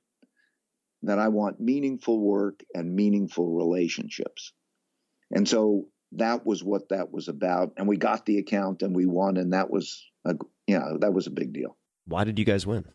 that 1.03 1.19
i 1.19 1.27
want 1.27 1.59
meaningful 1.59 2.19
work 2.19 2.63
and 2.73 2.95
meaningful 2.95 3.51
relationships 3.51 4.53
and 5.31 5.47
so 5.47 5.87
that 6.13 6.45
was 6.45 6.63
what 6.63 6.89
that 6.89 7.11
was 7.11 7.27
about 7.27 7.73
and 7.77 7.87
we 7.87 7.97
got 7.97 8.25
the 8.25 8.37
account 8.37 8.81
and 8.81 8.95
we 8.95 9.05
won 9.05 9.37
and 9.37 9.53
that 9.53 9.69
was 9.69 10.05
a 10.25 10.35
you 10.67 10.77
know, 10.77 10.97
that 10.99 11.13
was 11.13 11.27
a 11.27 11.31
big 11.31 11.53
deal 11.53 11.77
why 12.05 12.23
did 12.23 12.39
you 12.39 12.45
guys 12.45 12.65
win 12.65 12.85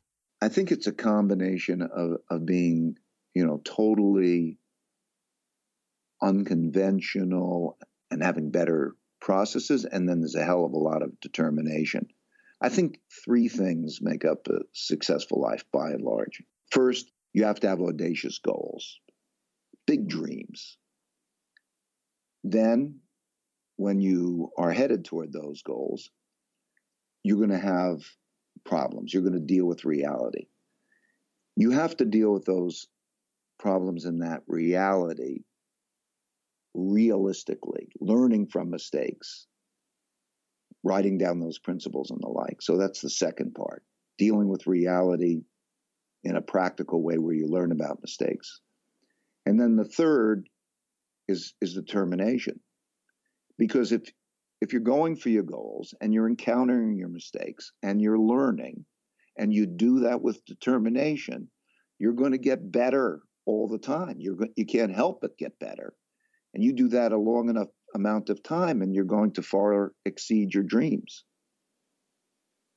i 0.40 0.48
think 0.48 0.70
it's 0.70 0.86
a 0.86 0.92
combination 0.92 1.82
of 1.82 2.18
of 2.30 2.46
being 2.46 2.96
you 3.34 3.46
know 3.46 3.60
totally 3.64 4.58
unconventional 6.22 7.76
and 8.10 8.22
having 8.22 8.50
better 8.50 8.94
processes. 9.20 9.84
And 9.84 10.08
then 10.08 10.20
there's 10.20 10.34
a 10.34 10.44
hell 10.44 10.64
of 10.64 10.72
a 10.72 10.78
lot 10.78 11.02
of 11.02 11.18
determination. 11.20 12.08
I 12.60 12.68
think 12.68 13.00
three 13.24 13.48
things 13.48 13.98
make 14.00 14.24
up 14.24 14.46
a 14.48 14.60
successful 14.72 15.40
life 15.40 15.64
by 15.72 15.90
and 15.90 16.02
large. 16.02 16.42
First, 16.70 17.10
you 17.32 17.44
have 17.44 17.60
to 17.60 17.68
have 17.68 17.80
audacious 17.80 18.38
goals, 18.38 19.00
big 19.86 20.08
dreams. 20.08 20.78
Then, 22.44 23.00
when 23.76 24.00
you 24.00 24.50
are 24.58 24.72
headed 24.72 25.04
toward 25.04 25.32
those 25.32 25.62
goals, 25.62 26.10
you're 27.22 27.38
going 27.38 27.50
to 27.50 27.58
have 27.58 28.00
problems. 28.64 29.12
You're 29.12 29.22
going 29.22 29.34
to 29.34 29.40
deal 29.40 29.66
with 29.66 29.84
reality. 29.84 30.46
You 31.56 31.70
have 31.70 31.96
to 31.98 32.04
deal 32.04 32.32
with 32.32 32.44
those 32.44 32.86
problems 33.58 34.04
in 34.04 34.20
that 34.20 34.42
reality 34.46 35.44
realistically, 36.74 37.88
learning 38.00 38.46
from 38.46 38.70
mistakes, 38.70 39.46
writing 40.82 41.18
down 41.18 41.38
those 41.38 41.58
principles 41.58 42.10
and 42.10 42.20
the 42.20 42.28
like. 42.28 42.62
So 42.62 42.78
that's 42.78 43.00
the 43.00 43.10
second 43.10 43.54
part 43.54 43.84
dealing 44.18 44.48
with 44.48 44.66
reality 44.66 45.40
in 46.24 46.36
a 46.36 46.42
practical 46.42 47.02
way 47.02 47.18
where 47.18 47.34
you 47.34 47.46
learn 47.46 47.72
about 47.72 48.02
mistakes. 48.02 48.60
And 49.46 49.60
then 49.60 49.76
the 49.76 49.84
third 49.84 50.48
is, 51.32 51.54
is 51.60 51.74
determination. 51.74 52.60
Because 53.58 53.92
if 53.92 54.02
if 54.62 54.72
you're 54.72 54.80
going 54.80 55.16
for 55.16 55.28
your 55.28 55.42
goals 55.42 55.92
and 56.00 56.14
you're 56.14 56.28
encountering 56.28 56.94
your 56.96 57.08
mistakes 57.08 57.72
and 57.82 58.00
you're 58.00 58.18
learning 58.18 58.84
and 59.36 59.52
you 59.52 59.66
do 59.66 60.00
that 60.00 60.22
with 60.22 60.44
determination, 60.44 61.48
you're 61.98 62.12
going 62.12 62.30
to 62.30 62.38
get 62.38 62.70
better 62.70 63.22
all 63.44 63.66
the 63.68 63.78
time. 63.78 64.16
You're 64.18 64.36
go- 64.36 64.54
you 64.56 64.64
can't 64.64 64.94
help 64.94 65.20
but 65.20 65.36
get 65.36 65.58
better. 65.58 65.94
And 66.54 66.62
you 66.62 66.72
do 66.74 66.88
that 66.88 67.12
a 67.12 67.18
long 67.18 67.48
enough 67.48 67.68
amount 67.94 68.28
of 68.30 68.42
time, 68.42 68.82
and 68.82 68.94
you're 68.94 69.04
going 69.04 69.32
to 69.32 69.42
far 69.42 69.92
exceed 70.04 70.54
your 70.54 70.64
dreams. 70.64 71.24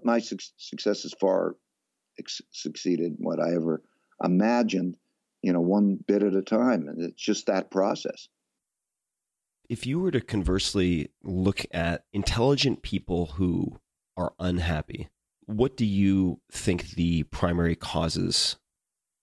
My 0.03 0.19
su- 0.19 0.37
success 0.57 1.03
has 1.03 1.13
far 1.19 1.55
ex- 2.17 2.41
succeeded 2.51 3.13
what 3.17 3.39
I 3.39 3.53
ever 3.55 3.83
imagined, 4.23 4.95
you 5.41 5.53
know, 5.53 5.61
one 5.61 5.97
bit 6.07 6.23
at 6.23 6.35
a 6.35 6.41
time. 6.41 6.87
And 6.87 7.03
it's 7.03 7.21
just 7.21 7.47
that 7.47 7.69
process. 7.69 8.27
If 9.70 9.86
you 9.86 9.99
were 9.99 10.11
to 10.11 10.22
conversely 10.22 11.09
look 11.24 11.66
at 11.72 12.05
intelligent 12.13 12.84
people 12.84 13.28
who 13.38 13.80
are 14.16 14.34
unhappy, 14.39 15.09
what 15.45 15.76
do 15.76 15.86
you 15.86 16.39
think 16.51 16.91
the 16.91 17.24
primary 17.24 17.76
causes 17.76 18.57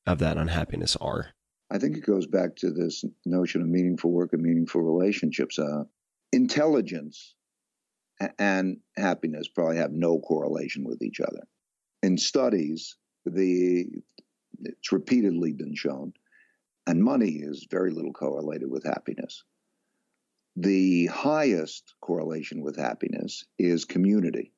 of 0.06 0.18
that 0.18 0.36
unhappiness 0.36 0.96
are? 0.96 1.30
I 1.70 1.78
think 1.78 1.96
it 1.96 2.04
goes 2.04 2.26
back 2.26 2.56
to 2.56 2.70
this 2.70 3.04
notion 3.24 3.62
of 3.62 3.68
meaningful 3.68 4.10
work 4.10 4.32
and 4.32 4.42
meaningful 4.42 4.82
relationships. 4.82 5.58
Uh, 5.58 5.84
intelligence 6.32 7.34
and 8.38 8.78
happiness 8.96 9.48
probably 9.48 9.78
have 9.78 9.92
no 9.92 10.18
correlation 10.18 10.84
with 10.84 11.02
each 11.02 11.20
other. 11.20 11.46
In 12.02 12.18
studies, 12.18 12.96
the 13.24 13.86
it's 14.60 14.92
repeatedly 14.92 15.52
been 15.52 15.74
shown, 15.74 16.12
and 16.86 17.02
money 17.02 17.40
is 17.42 17.66
very 17.70 17.90
little 17.90 18.12
correlated 18.12 18.70
with 18.70 18.84
happiness. 18.84 19.44
The 20.56 21.06
highest 21.06 21.94
correlation 22.00 22.62
with 22.62 22.76
happiness 22.76 23.44
is 23.58 23.84
community. 23.84 24.52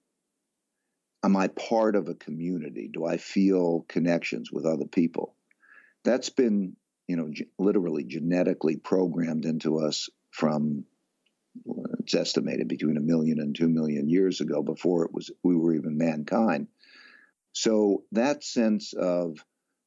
Am 1.22 1.36
I 1.36 1.48
part 1.48 1.96
of 1.96 2.08
a 2.08 2.14
community? 2.14 2.90
Do 2.92 3.04
I 3.04 3.16
feel 3.16 3.84
connections 3.88 4.50
with 4.52 4.66
other 4.66 4.86
people? 4.86 5.34
That's 6.02 6.28
been 6.28 6.76
you 7.06 7.16
know, 7.16 7.30
literally 7.58 8.04
genetically 8.04 8.76
programmed 8.76 9.44
into 9.44 9.78
us 9.78 10.08
from 10.30 10.84
it's 12.00 12.14
estimated 12.14 12.68
between 12.68 12.96
a 12.96 13.00
million 13.00 13.38
and 13.38 13.54
two 13.54 13.68
million 13.68 14.08
years 14.08 14.40
ago 14.40 14.62
before 14.62 15.04
it 15.04 15.12
was 15.12 15.30
we 15.42 15.54
were 15.54 15.74
even 15.74 15.96
mankind. 15.96 16.68
So 17.52 18.02
that 18.12 18.42
sense 18.42 18.92
of 18.92 19.44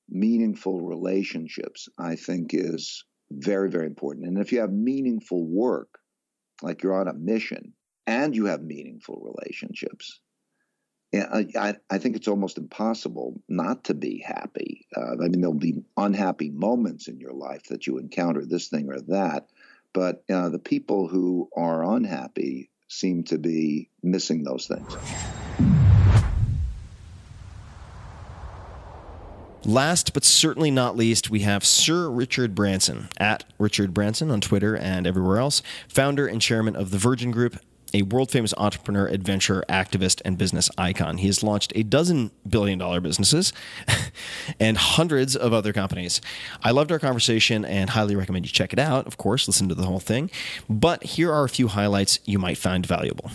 meaningful 0.09 0.81
relationships, 0.81 1.89
I 1.97 2.15
think, 2.15 2.51
is 2.53 3.03
very, 3.29 3.69
very 3.69 3.87
important. 3.87 4.27
And 4.27 4.37
if 4.37 4.53
you 4.53 4.61
have 4.61 4.71
meaningful 4.71 5.45
work, 5.45 5.96
like 6.61 6.83
you're 6.83 6.99
on 6.99 7.07
a 7.07 7.13
mission, 7.13 7.73
and 8.05 8.35
you 8.35 8.45
have 8.45 8.61
meaningful 8.61 9.33
relationships, 9.35 10.19
I, 11.13 11.75
I 11.89 11.97
think 11.97 12.15
it's 12.15 12.27
almost 12.27 12.57
impossible 12.57 13.41
not 13.47 13.85
to 13.85 13.93
be 13.93 14.19
happy. 14.19 14.85
Uh, 14.95 15.13
I 15.13 15.27
mean, 15.27 15.41
there'll 15.41 15.53
be 15.53 15.83
unhappy 15.95 16.49
moments 16.49 17.07
in 17.07 17.19
your 17.19 17.33
life 17.33 17.63
that 17.69 17.87
you 17.87 17.97
encounter 17.97 18.45
this 18.45 18.67
thing 18.67 18.89
or 18.89 18.99
that, 19.07 19.47
but 19.93 20.23
uh, 20.29 20.49
the 20.49 20.59
people 20.59 21.07
who 21.07 21.49
are 21.55 21.95
unhappy 21.95 22.69
seem 22.89 23.23
to 23.25 23.37
be 23.37 23.89
missing 24.03 24.43
those 24.43 24.67
things. 24.67 24.95
Last 29.67 30.13
but 30.13 30.23
certainly 30.23 30.71
not 30.71 30.95
least, 30.95 31.29
we 31.29 31.41
have 31.41 31.65
Sir 31.65 32.09
Richard 32.09 32.55
Branson 32.55 33.09
at 33.17 33.43
Richard 33.59 33.93
Branson 33.93 34.31
on 34.31 34.39
Twitter 34.39 34.77
and 34.77 35.05
everywhere 35.05 35.39
else, 35.39 35.61
founder 35.89 36.25
and 36.25 36.41
chairman 36.41 36.73
of 36.73 36.89
the 36.91 36.97
Virgin 36.97 37.31
Group 37.31 37.59
a 37.93 38.01
world 38.03 38.31
famous 38.31 38.53
entrepreneur, 38.57 39.07
adventurer, 39.07 39.63
activist, 39.69 40.21
and 40.25 40.37
business 40.37 40.69
icon. 40.77 41.17
He 41.17 41.27
has 41.27 41.41
launched 41.41 41.71
a 41.75 41.83
dozen 41.83 42.31
billion 42.47 42.79
dollar 42.79 42.99
businesses 42.99 43.53
and 44.59 44.77
hundreds 44.77 45.35
of 45.35 45.53
other 45.53 45.73
companies. 45.73 46.21
I 46.63 46.71
loved 46.71 46.91
our 46.91 46.99
conversation 46.99 47.63
and 47.65 47.89
highly 47.89 48.15
recommend 48.15 48.45
you 48.45 48.51
check 48.51 48.73
it 48.73 48.79
out. 48.79 49.07
Of 49.07 49.17
course, 49.17 49.47
listen 49.47 49.69
to 49.69 49.75
the 49.75 49.85
whole 49.85 49.99
thing. 49.99 50.29
But 50.69 51.03
here 51.03 51.31
are 51.31 51.45
a 51.45 51.49
few 51.49 51.69
highlights 51.69 52.19
you 52.25 52.39
might 52.39 52.57
find 52.57 52.85
valuable. 52.85 53.31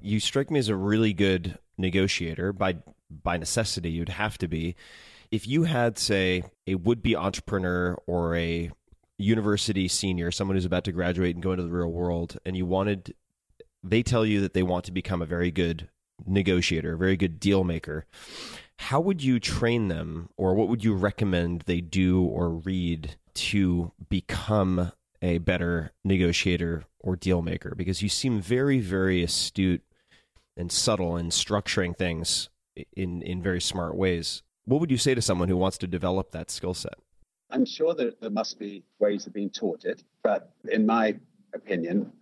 You 0.00 0.20
strike 0.20 0.50
me 0.50 0.58
as 0.58 0.68
a 0.68 0.76
really 0.76 1.12
good 1.12 1.58
negotiator 1.76 2.52
by 2.52 2.76
by 3.10 3.36
necessity 3.36 3.90
you'd 3.90 4.08
have 4.08 4.36
to 4.38 4.48
be 4.48 4.74
if 5.30 5.46
you 5.46 5.64
had 5.64 5.98
say 5.98 6.42
a 6.66 6.74
would-be 6.74 7.16
entrepreneur 7.16 7.96
or 8.06 8.36
a 8.36 8.70
university 9.18 9.88
senior, 9.88 10.30
someone 10.30 10.56
who's 10.56 10.64
about 10.64 10.84
to 10.84 10.92
graduate 10.92 11.34
and 11.34 11.42
go 11.42 11.52
into 11.52 11.64
the 11.64 11.70
real 11.70 11.90
world, 11.90 12.38
and 12.44 12.56
you 12.56 12.64
wanted, 12.64 13.14
they 13.82 14.02
tell 14.02 14.24
you 14.24 14.40
that 14.40 14.54
they 14.54 14.62
want 14.62 14.84
to 14.84 14.92
become 14.92 15.20
a 15.20 15.26
very 15.26 15.50
good 15.50 15.88
negotiator, 16.26 16.94
a 16.94 16.98
very 16.98 17.16
good 17.16 17.38
deal 17.40 17.64
maker. 17.64 18.06
How 18.76 19.00
would 19.00 19.22
you 19.22 19.40
train 19.40 19.88
them, 19.88 20.30
or 20.36 20.54
what 20.54 20.68
would 20.68 20.84
you 20.84 20.94
recommend 20.94 21.62
they 21.62 21.80
do 21.80 22.22
or 22.22 22.48
read 22.48 23.16
to 23.34 23.92
become 24.08 24.92
a 25.20 25.38
better 25.38 25.92
negotiator 26.04 26.84
or 27.00 27.16
deal 27.16 27.42
maker? 27.42 27.74
Because 27.76 28.02
you 28.02 28.08
seem 28.08 28.40
very, 28.40 28.78
very 28.78 29.22
astute 29.22 29.82
and 30.56 30.70
subtle 30.70 31.16
in 31.16 31.30
structuring 31.30 31.96
things 31.96 32.50
in 32.96 33.22
in 33.22 33.42
very 33.42 33.60
smart 33.60 33.96
ways. 33.96 34.42
What 34.64 34.80
would 34.80 34.90
you 34.90 34.98
say 34.98 35.14
to 35.14 35.22
someone 35.22 35.48
who 35.48 35.56
wants 35.56 35.78
to 35.78 35.86
develop 35.86 36.32
that 36.32 36.50
skill 36.50 36.74
set? 36.74 36.94
I'm 37.50 37.64
sure 37.64 37.94
that 37.94 38.20
there 38.20 38.30
must 38.30 38.58
be 38.58 38.84
ways 38.98 39.26
of 39.26 39.32
being 39.32 39.48
taught 39.48 39.84
it, 39.84 40.02
but 40.22 40.52
in 40.70 40.84
my 40.84 41.16
opinion, 41.54 42.12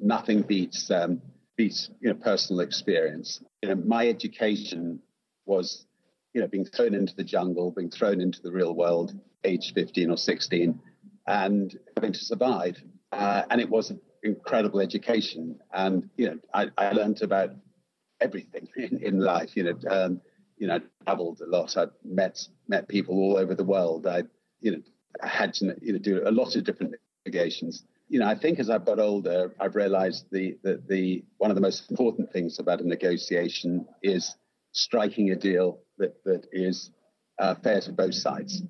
nothing 0.00 0.42
beats 0.42 0.88
um, 0.92 1.20
complete, 1.58 1.88
you 2.00 2.08
know, 2.08 2.14
personal 2.14 2.60
experience. 2.60 3.40
You 3.62 3.70
know, 3.70 3.82
my 3.84 4.08
education 4.08 5.00
was, 5.46 5.86
you 6.34 6.40
know, 6.40 6.46
being 6.46 6.64
thrown 6.64 6.94
into 6.94 7.14
the 7.16 7.24
jungle, 7.24 7.72
being 7.72 7.90
thrown 7.90 8.20
into 8.20 8.40
the 8.42 8.52
real 8.52 8.74
world, 8.74 9.18
age 9.44 9.72
15 9.74 10.10
or 10.10 10.16
16, 10.16 10.80
and 11.26 11.78
having 11.96 12.12
to 12.12 12.24
survive. 12.24 12.76
Uh, 13.10 13.42
and 13.50 13.60
it 13.60 13.68
was 13.68 13.90
an 13.90 14.00
incredible 14.22 14.80
education. 14.80 15.58
And, 15.72 16.08
you 16.16 16.26
know, 16.26 16.38
I, 16.54 16.70
I 16.78 16.92
learned 16.92 17.22
about 17.22 17.50
everything 18.20 18.68
in, 18.76 19.02
in 19.02 19.20
life. 19.20 19.56
You 19.56 19.64
know, 19.64 19.78
um, 19.90 20.20
you 20.56 20.66
know, 20.66 20.76
I 20.76 20.80
traveled 21.04 21.40
a 21.40 21.46
lot. 21.46 21.76
I 21.76 21.86
met 22.04 22.46
met 22.66 22.88
people 22.88 23.16
all 23.16 23.36
over 23.36 23.54
the 23.54 23.64
world. 23.64 24.06
I, 24.06 24.24
you 24.60 24.72
know, 24.72 24.82
I 25.22 25.28
had 25.28 25.54
to 25.54 25.76
you 25.80 25.92
know 25.92 25.98
do 25.98 26.22
a 26.26 26.30
lot 26.30 26.56
of 26.56 26.64
different 26.64 26.94
negotiations. 27.24 27.84
You 28.08 28.20
know, 28.20 28.26
I 28.26 28.34
think 28.34 28.58
as 28.58 28.70
I've 28.70 28.86
got 28.86 28.98
older, 28.98 29.54
I've 29.60 29.76
realised 29.76 30.26
the, 30.30 30.56
the 30.62 30.82
the 30.88 31.24
one 31.38 31.50
of 31.50 31.54
the 31.54 31.60
most 31.60 31.90
important 31.90 32.32
things 32.32 32.58
about 32.58 32.80
a 32.80 32.88
negotiation 32.88 33.86
is 34.02 34.34
striking 34.72 35.30
a 35.30 35.36
deal 35.36 35.80
that 35.98 36.22
that 36.24 36.46
is 36.52 36.90
uh, 37.38 37.54
fair 37.54 37.80
to 37.82 37.92
both 37.92 38.14
sides. 38.14 38.62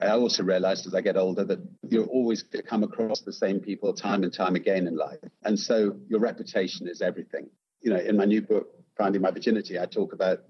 I 0.00 0.10
also 0.10 0.42
realized 0.42 0.86
as 0.86 0.94
I 0.94 1.00
get 1.00 1.16
older 1.16 1.44
that 1.44 1.60
you're 1.88 2.06
always 2.06 2.42
come 2.42 2.82
across 2.82 3.20
the 3.20 3.32
same 3.32 3.60
people 3.60 3.92
time 3.94 4.22
and 4.22 4.32
time 4.32 4.54
again 4.54 4.86
in 4.86 4.96
life. 4.96 5.18
And 5.44 5.58
so 5.58 5.96
your 6.08 6.20
reputation 6.20 6.88
is 6.88 7.00
everything. 7.00 7.48
You 7.80 7.90
know, 7.90 8.00
in 8.00 8.16
my 8.16 8.24
new 8.24 8.42
book, 8.42 8.68
Finding 8.96 9.22
My 9.22 9.30
Virginity, 9.30 9.78
I 9.78 9.86
talk 9.86 10.12
about 10.12 10.40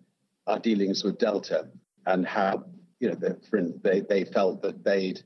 our 0.46 0.58
dealings 0.58 1.02
with 1.02 1.18
Delta 1.18 1.68
and 2.06 2.26
how, 2.26 2.64
you 3.00 3.08
know, 3.08 3.14
the, 3.14 3.80
they, 3.82 4.00
they 4.00 4.24
felt 4.24 4.62
that 4.62 4.84
they'd 4.84 5.20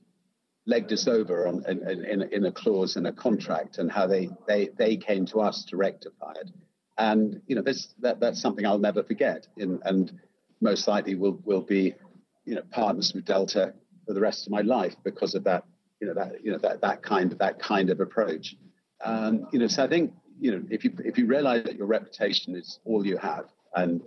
legged 0.66 0.92
us 0.92 1.08
over 1.08 1.48
on, 1.48 1.64
in, 1.66 1.88
in, 1.88 2.22
in 2.22 2.44
a 2.44 2.52
clause 2.52 2.96
in 2.96 3.06
a 3.06 3.12
contract 3.12 3.78
and 3.78 3.90
how 3.90 4.06
they, 4.06 4.28
they, 4.46 4.68
they 4.78 4.96
came 4.96 5.26
to 5.26 5.40
us 5.40 5.64
to 5.64 5.76
rectify 5.76 6.32
it. 6.32 6.50
And, 6.98 7.40
you 7.46 7.56
know, 7.56 7.62
this, 7.62 7.94
that, 8.00 8.20
that's 8.20 8.40
something 8.40 8.66
I'll 8.66 8.78
never 8.78 9.02
forget. 9.02 9.46
In, 9.56 9.80
and 9.84 10.12
most 10.60 10.86
likely 10.86 11.14
will, 11.14 11.40
will 11.44 11.62
be, 11.62 11.94
you 12.44 12.54
know, 12.54 12.62
partners 12.70 13.12
with 13.14 13.24
Delta 13.24 13.74
for 14.06 14.14
the 14.14 14.20
rest 14.20 14.46
of 14.46 14.52
my 14.52 14.60
life 14.60 14.94
because 15.04 15.34
of 15.34 15.44
that, 15.44 15.64
you 16.00 16.06
know, 16.06 16.14
that, 16.14 16.44
you 16.44 16.52
know, 16.52 16.58
that, 16.58 16.80
that 16.82 17.02
kind 17.02 17.32
of, 17.32 17.38
that 17.38 17.58
kind 17.58 17.90
of 17.90 18.00
approach. 18.00 18.54
Um, 19.04 19.48
you 19.52 19.58
know, 19.58 19.68
so 19.68 19.84
I 19.84 19.88
think, 19.88 20.12
you 20.40 20.52
know, 20.52 20.62
if 20.70 20.84
you, 20.84 20.92
if 21.04 21.18
you 21.18 21.26
realize 21.26 21.64
that 21.64 21.76
your 21.76 21.86
reputation 21.86 22.54
is 22.54 22.78
all 22.84 23.06
you 23.06 23.16
have 23.16 23.46
and 23.74 24.02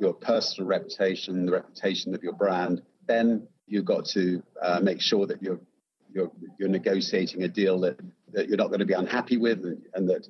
your 0.00 0.14
personal 0.14 0.68
reputation, 0.68 1.46
the 1.46 1.52
reputation 1.52 2.14
of 2.14 2.22
your 2.22 2.32
brand, 2.34 2.82
then 3.06 3.46
you've 3.66 3.84
got 3.84 4.04
to 4.06 4.42
uh, 4.60 4.80
make 4.82 5.00
sure 5.00 5.26
that 5.26 5.42
you're, 5.42 5.60
you're, 6.12 6.30
you're 6.58 6.68
negotiating 6.68 7.42
a 7.44 7.48
deal 7.48 7.80
that, 7.80 7.98
that 8.32 8.48
you're 8.48 8.56
not 8.56 8.68
going 8.68 8.80
to 8.80 8.86
be 8.86 8.94
unhappy 8.94 9.36
with 9.36 9.64
and, 9.64 9.82
and 9.94 10.08
that, 10.08 10.26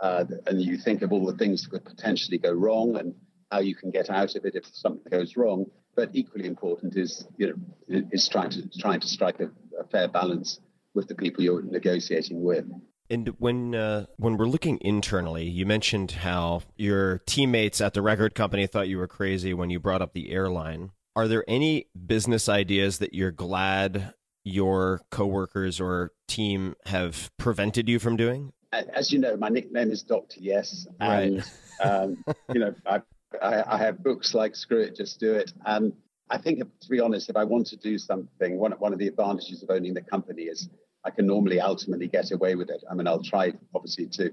uh, 0.00 0.24
and 0.46 0.60
you 0.62 0.76
think 0.76 1.02
of 1.02 1.12
all 1.12 1.26
the 1.26 1.36
things 1.36 1.62
that 1.62 1.70
could 1.70 1.84
potentially 1.84 2.38
go 2.38 2.52
wrong 2.52 2.96
and 2.96 3.14
how 3.50 3.60
you 3.60 3.74
can 3.74 3.90
get 3.90 4.10
out 4.10 4.34
of 4.36 4.44
it 4.44 4.54
if 4.54 4.64
something 4.72 5.10
goes 5.10 5.36
wrong. 5.36 5.66
But 5.96 6.10
equally 6.12 6.46
important 6.46 6.96
is 6.96 7.26
you 7.36 7.48
know 7.48 8.02
is 8.12 8.28
trying 8.28 8.50
to 8.50 8.68
trying 8.78 9.00
to 9.00 9.08
strike 9.08 9.40
a, 9.40 9.50
a 9.78 9.84
fair 9.90 10.08
balance 10.08 10.60
with 10.94 11.08
the 11.08 11.14
people 11.14 11.42
you're 11.42 11.62
negotiating 11.62 12.42
with. 12.42 12.64
And 13.10 13.28
when 13.38 13.74
uh, 13.74 14.06
when 14.16 14.36
we're 14.36 14.46
looking 14.46 14.78
internally, 14.80 15.44
you 15.44 15.66
mentioned 15.66 16.12
how 16.12 16.62
your 16.76 17.18
teammates 17.26 17.80
at 17.80 17.92
the 17.92 18.02
record 18.02 18.34
company 18.34 18.66
thought 18.66 18.88
you 18.88 18.98
were 18.98 19.08
crazy 19.08 19.52
when 19.52 19.68
you 19.68 19.80
brought 19.80 20.00
up 20.00 20.12
the 20.12 20.30
airline. 20.30 20.92
Are 21.16 21.26
there 21.26 21.44
any 21.48 21.86
business 22.06 22.48
ideas 22.48 22.98
that 22.98 23.12
you're 23.12 23.32
glad 23.32 24.14
your 24.44 25.00
coworkers 25.10 25.80
or 25.80 26.12
team 26.28 26.76
have 26.86 27.30
prevented 27.36 27.88
you 27.88 27.98
from 27.98 28.16
doing? 28.16 28.52
As 28.72 29.12
you 29.12 29.18
know, 29.18 29.36
my 29.36 29.48
nickname 29.48 29.90
is 29.90 30.02
Doctor 30.04 30.36
Yes, 30.38 30.86
and 31.00 31.44
right. 31.80 31.86
um, 31.86 32.24
you 32.54 32.60
know 32.60 32.74
I 32.86 33.02
I, 33.42 33.74
I, 33.74 33.78
have 33.78 34.02
books 34.02 34.34
like 34.34 34.54
Screw 34.56 34.82
It, 34.82 34.96
Just 34.96 35.20
Do 35.20 35.34
It. 35.34 35.52
And 35.64 35.92
I 36.28 36.38
think, 36.38 36.60
to 36.60 36.88
be 36.88 37.00
honest, 37.00 37.30
if 37.30 37.36
I 37.36 37.44
want 37.44 37.66
to 37.68 37.76
do 37.76 37.98
something, 37.98 38.58
one, 38.58 38.72
one 38.72 38.92
of 38.92 38.98
the 38.98 39.08
advantages 39.08 39.62
of 39.62 39.70
owning 39.70 39.94
the 39.94 40.02
company 40.02 40.42
is 40.42 40.68
I 41.04 41.10
can 41.10 41.26
normally 41.26 41.60
ultimately 41.60 42.08
get 42.08 42.30
away 42.30 42.54
with 42.54 42.70
it. 42.70 42.82
I 42.90 42.94
mean, 42.94 43.06
I'll 43.06 43.22
try, 43.22 43.52
obviously, 43.74 44.06
to 44.06 44.30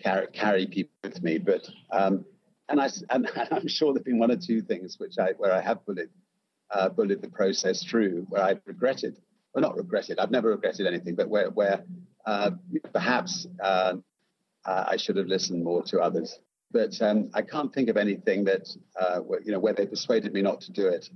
carry, 0.00 0.26
carry 0.28 0.66
people 0.66 0.92
with 1.02 1.22
me. 1.22 1.38
But, 1.38 1.68
um, 1.90 2.24
and, 2.68 2.80
I, 2.80 2.88
and 3.10 3.28
I'm 3.50 3.68
sure 3.68 3.92
there 3.92 4.00
have 4.00 4.04
been 4.04 4.18
one 4.18 4.30
or 4.30 4.36
two 4.36 4.62
things 4.62 4.96
which 4.98 5.18
I, 5.18 5.32
where 5.36 5.52
I 5.52 5.60
have 5.60 5.84
bullied, 5.84 6.10
uh, 6.70 6.88
bullied 6.88 7.22
the 7.22 7.28
process 7.28 7.82
through, 7.84 8.26
where 8.28 8.42
I've 8.42 8.60
regretted, 8.64 9.18
well, 9.54 9.62
not 9.62 9.76
regretted, 9.76 10.18
I've 10.18 10.30
never 10.30 10.50
regretted 10.50 10.86
anything, 10.86 11.14
but 11.14 11.28
where, 11.28 11.50
where 11.50 11.84
uh, 12.26 12.50
perhaps 12.92 13.46
uh, 13.62 13.94
I 14.64 14.96
should 14.96 15.16
have 15.16 15.26
listened 15.26 15.62
more 15.64 15.82
to 15.84 16.00
others. 16.00 16.38
But 16.70 17.00
um, 17.02 17.30
I 17.34 17.42
can't 17.42 17.72
think 17.72 17.88
of 17.88 17.96
anything 17.96 18.44
that, 18.44 18.68
uh, 18.98 19.18
where, 19.20 19.40
you 19.42 19.52
know, 19.52 19.60
where 19.60 19.72
they 19.74 19.86
persuaded 19.86 20.32
me 20.32 20.42
not 20.42 20.60
to 20.62 20.72
do 20.72 20.88
it. 20.88 21.08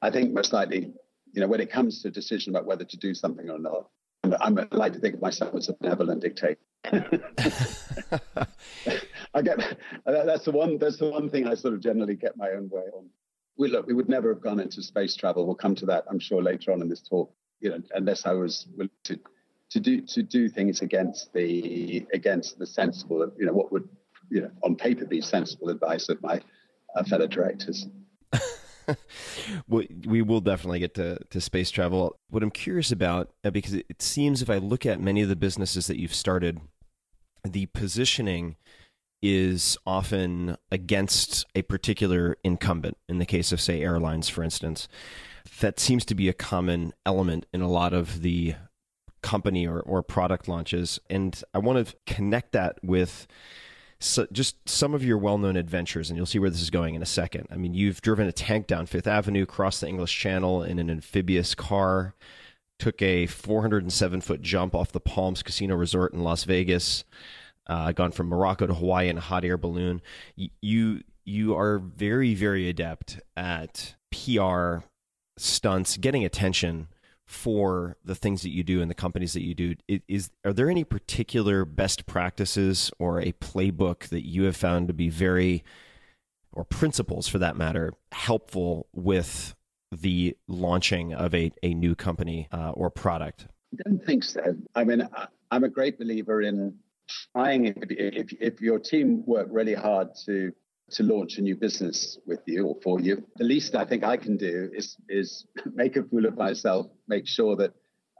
I 0.00 0.10
think 0.10 0.32
most 0.32 0.52
likely, 0.52 0.92
you 1.32 1.40
know, 1.40 1.46
when 1.46 1.60
it 1.60 1.70
comes 1.70 2.02
to 2.02 2.08
a 2.08 2.10
decision 2.10 2.54
about 2.54 2.66
whether 2.66 2.84
to 2.84 2.96
do 2.96 3.14
something 3.14 3.50
or 3.50 3.58
not, 3.58 3.88
I'm, 4.40 4.58
I 4.58 4.66
like 4.70 4.92
to 4.94 4.98
think 4.98 5.14
of 5.14 5.22
myself 5.22 5.54
as 5.54 5.68
a 5.68 5.74
benevolent 5.74 6.22
dictator. 6.22 6.58
I 9.34 9.42
get 9.42 9.78
that's 10.04 10.44
the 10.44 10.50
one. 10.52 10.78
That's 10.78 10.98
the 10.98 11.10
one 11.10 11.30
thing 11.30 11.46
I 11.46 11.54
sort 11.54 11.74
of 11.74 11.80
generally 11.80 12.16
get 12.16 12.36
my 12.36 12.50
own 12.50 12.68
way 12.70 12.82
on. 12.94 13.08
We 13.56 13.68
look, 13.68 13.86
we 13.86 13.94
would 13.94 14.08
never 14.08 14.32
have 14.32 14.42
gone 14.42 14.60
into 14.60 14.82
space 14.82 15.14
travel. 15.14 15.46
We'll 15.46 15.54
come 15.54 15.74
to 15.76 15.86
that, 15.86 16.04
I'm 16.10 16.18
sure, 16.18 16.42
later 16.42 16.72
on 16.72 16.82
in 16.82 16.88
this 16.88 17.02
talk. 17.02 17.32
You 17.60 17.70
know, 17.70 17.82
unless 17.94 18.26
I 18.26 18.32
was 18.32 18.66
willing 18.76 18.90
to 19.04 19.18
to 19.70 19.80
do 19.80 20.00
to 20.02 20.22
do 20.22 20.48
things 20.48 20.82
against 20.82 21.32
the 21.32 22.06
against 22.12 22.58
the 22.58 22.66
sensible, 22.66 23.30
you 23.38 23.46
know, 23.46 23.52
what 23.52 23.72
would 23.72 23.88
you 24.32 24.40
know, 24.40 24.50
on 24.62 24.74
paper, 24.74 25.04
be 25.04 25.20
sensible 25.20 25.68
advice 25.68 26.08
of 26.08 26.20
my 26.22 26.40
uh, 26.96 27.04
fellow 27.04 27.26
directors. 27.26 27.86
we 29.68 30.22
will 30.22 30.40
definitely 30.40 30.80
get 30.80 30.94
to, 30.94 31.18
to 31.30 31.40
space 31.40 31.70
travel. 31.70 32.18
What 32.30 32.42
I'm 32.42 32.50
curious 32.50 32.92
about, 32.92 33.30
uh, 33.44 33.50
because 33.50 33.74
it 33.74 34.00
seems 34.00 34.42
if 34.42 34.50
I 34.50 34.58
look 34.58 34.86
at 34.86 35.00
many 35.00 35.22
of 35.22 35.28
the 35.28 35.36
businesses 35.36 35.86
that 35.86 35.98
you've 35.98 36.14
started, 36.14 36.60
the 37.44 37.66
positioning 37.66 38.56
is 39.22 39.78
often 39.86 40.56
against 40.70 41.46
a 41.54 41.62
particular 41.62 42.36
incumbent. 42.42 42.96
In 43.08 43.18
the 43.18 43.26
case 43.26 43.52
of, 43.52 43.60
say, 43.60 43.80
airlines, 43.80 44.28
for 44.28 44.42
instance, 44.42 44.88
that 45.60 45.78
seems 45.78 46.04
to 46.06 46.14
be 46.14 46.28
a 46.28 46.32
common 46.32 46.92
element 47.06 47.46
in 47.52 47.60
a 47.60 47.68
lot 47.68 47.92
of 47.92 48.22
the 48.22 48.54
company 49.22 49.66
or, 49.66 49.80
or 49.80 50.02
product 50.02 50.48
launches. 50.48 50.98
And 51.08 51.40
I 51.54 51.58
want 51.58 51.86
to 51.86 51.94
connect 52.06 52.52
that 52.52 52.78
with 52.82 53.28
so 54.02 54.26
just 54.32 54.56
some 54.68 54.94
of 54.94 55.04
your 55.04 55.18
well-known 55.18 55.56
adventures, 55.56 56.10
and 56.10 56.16
you'll 56.16 56.26
see 56.26 56.38
where 56.38 56.50
this 56.50 56.60
is 56.60 56.70
going 56.70 56.94
in 56.94 57.02
a 57.02 57.06
second. 57.06 57.46
I 57.50 57.56
mean, 57.56 57.74
you've 57.74 58.02
driven 58.02 58.26
a 58.26 58.32
tank 58.32 58.66
down 58.66 58.86
Fifth 58.86 59.06
Avenue, 59.06 59.46
crossed 59.46 59.80
the 59.80 59.88
English 59.88 60.18
Channel 60.18 60.62
in 60.62 60.78
an 60.78 60.90
amphibious 60.90 61.54
car, 61.54 62.14
took 62.78 63.00
a 63.00 63.26
407-foot 63.26 64.42
jump 64.42 64.74
off 64.74 64.92
the 64.92 65.00
Palms 65.00 65.42
Casino 65.42 65.76
Resort 65.76 66.12
in 66.12 66.24
Las 66.24 66.44
Vegas, 66.44 67.04
uh, 67.68 67.92
gone 67.92 68.10
from 68.10 68.26
Morocco 68.26 68.66
to 68.66 68.74
Hawaii 68.74 69.08
in 69.08 69.18
a 69.18 69.20
hot 69.20 69.44
air 69.44 69.56
balloon. 69.56 70.02
You 70.60 71.02
you 71.24 71.56
are 71.56 71.78
very 71.78 72.34
very 72.34 72.68
adept 72.68 73.20
at 73.36 73.94
PR 74.10 74.78
stunts, 75.38 75.96
getting 75.96 76.24
attention 76.24 76.88
for 77.26 77.96
the 78.04 78.14
things 78.14 78.42
that 78.42 78.50
you 78.50 78.62
do 78.62 78.82
and 78.82 78.90
the 78.90 78.94
companies 78.94 79.32
that 79.32 79.42
you 79.42 79.54
do. 79.54 79.74
Is 80.08 80.30
are 80.44 80.52
there 80.52 80.68
any 80.68 80.84
particular 80.84 81.64
best 81.64 82.06
practices 82.06 82.90
or 82.98 83.20
a 83.20 83.32
playbook 83.32 84.08
that 84.08 84.26
you 84.26 84.44
have 84.44 84.56
found 84.56 84.88
to 84.88 84.94
be 84.94 85.08
very 85.08 85.64
or 86.52 86.64
principles 86.64 87.28
for 87.28 87.38
that 87.38 87.56
matter 87.56 87.94
helpful 88.12 88.86
with 88.92 89.54
the 89.90 90.36
launching 90.48 91.14
of 91.14 91.34
a, 91.34 91.52
a 91.62 91.74
new 91.74 91.94
company 91.94 92.48
uh, 92.52 92.70
or 92.70 92.90
product? 92.90 93.46
I 93.72 93.88
don't 93.88 94.04
think 94.04 94.24
so. 94.24 94.42
I 94.74 94.84
mean 94.84 95.08
i'm 95.52 95.64
a 95.64 95.68
great 95.68 95.98
believer 95.98 96.42
in 96.42 96.74
trying 97.32 97.66
if, 97.66 97.76
if, 97.90 98.32
if 98.40 98.60
your 98.60 98.78
team 98.78 99.22
work 99.26 99.46
really 99.50 99.74
hard 99.74 100.08
to 100.24 100.52
to 100.92 101.02
launch 101.02 101.38
a 101.38 101.42
new 101.42 101.56
business 101.56 102.18
with 102.26 102.40
you 102.46 102.66
or 102.66 102.76
for 102.82 103.00
you. 103.00 103.24
The 103.36 103.44
least 103.44 103.74
I 103.74 103.84
think 103.84 104.04
I 104.04 104.16
can 104.16 104.36
do 104.36 104.70
is 104.74 104.96
is 105.08 105.46
make 105.74 105.96
a 105.96 106.02
fool 106.02 106.26
of 106.26 106.36
myself, 106.36 106.86
make 107.08 107.26
sure 107.26 107.56
that 107.56 107.72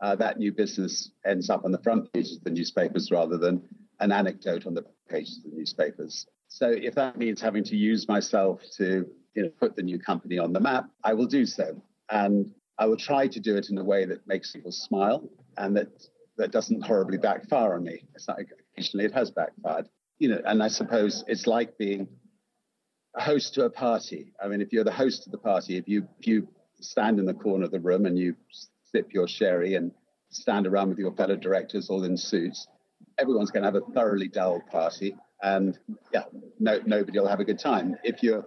uh, 0.03 0.17
that 0.17 0.39
new 0.39 0.53
business 0.53 1.11
ends 1.25 1.49
up 1.49 1.65
on 1.65 1.73
the 1.73 1.79
front 1.79 2.13
pages 2.13 2.37
of 2.37 2.45
the 2.45 2.51
newspapers 2.51 3.11
rather 3.11 3.39
than 3.39 3.63
an 4.01 4.11
anecdote 4.11 4.67
on 4.67 4.75
the 4.75 4.85
pages 5.09 5.39
of 5.39 5.51
the 5.51 5.57
newspapers. 5.57 6.27
So 6.49 6.69
if 6.69 6.95
that 6.97 7.17
means 7.17 7.41
having 7.41 7.65
to 7.65 7.77
use 7.77 8.09
myself 8.09 8.61
to 8.77 9.07
you 9.35 9.43
know, 9.43 9.49
put 9.61 9.77
the 9.77 9.83
new 9.83 9.99
company 9.99 10.39
on 10.39 10.53
the 10.53 10.61
map, 10.61 10.91
I 11.05 11.15
will 11.15 11.27
do 11.27 11.47
so. 11.47 11.81
And 12.11 12.53
I 12.79 12.87
will 12.87 12.97
try 12.97 13.29
to 13.29 13.41
do 13.41 13.57
it 13.57 13.71
in 13.71 13.79
a 13.79 13.85
way 13.85 14.05
that 14.05 14.27
makes 14.27 14.53
people 14.53 14.73
smile 14.73 15.29
and 15.57 15.77
that, 15.77 15.89
that 16.37 16.51
doesn't 16.51 16.83
horribly 16.83 17.19
backfire 17.19 17.75
on 17.75 17.85
me. 17.85 18.05
It's 18.15 18.27
not, 18.27 18.39
occasionally 18.75 19.07
it 19.07 19.15
has 19.15 19.31
backfired. 19.31 19.89
You 20.19 20.29
know, 20.29 20.43
and 20.45 20.63
I 20.63 20.69
suppose 20.69 21.25
it's 21.27 21.47
like 21.47 21.79
being 21.79 22.09
host 23.17 23.55
to 23.55 23.65
a 23.65 23.71
party. 23.71 24.33
I 24.43 24.49
mean, 24.49 24.61
if 24.61 24.73
you're 24.73 24.85
the 24.85 24.93
host 24.93 25.27
of 25.27 25.33
the 25.33 25.39
party, 25.39 25.77
if 25.77 25.89
you 25.89 26.07
if 26.19 26.27
you 26.27 26.49
stand 26.81 27.19
in 27.19 27.27
the 27.27 27.35
corner 27.35 27.65
of 27.65 27.71
the 27.71 27.81
room 27.81 28.07
and 28.07 28.19
you 28.19 28.35
sip 28.91 29.13
your 29.13 29.29
sherry 29.29 29.75
and 29.75 29.93
stand 30.31 30.67
around 30.67 30.89
with 30.91 30.99
your 30.99 31.13
fellow 31.13 31.37
directors 31.37 31.91
all 31.91 32.05
in 32.05 32.17
suits, 32.17 32.67
everyone's 33.19 33.51
going 33.51 33.63
to 33.63 33.71
have 33.71 33.77
a 33.77 33.93
thoroughly 33.93 34.29
dull 34.29 34.61
party. 34.71 35.15
and 35.43 35.79
yeah, 36.13 36.25
no, 36.59 36.81
nobody 36.87 37.19
will 37.19 37.29
have 37.29 37.41
a 37.41 37.45
good 37.45 37.59
time. 37.59 37.97
If 38.05 38.23
you're, 38.23 38.47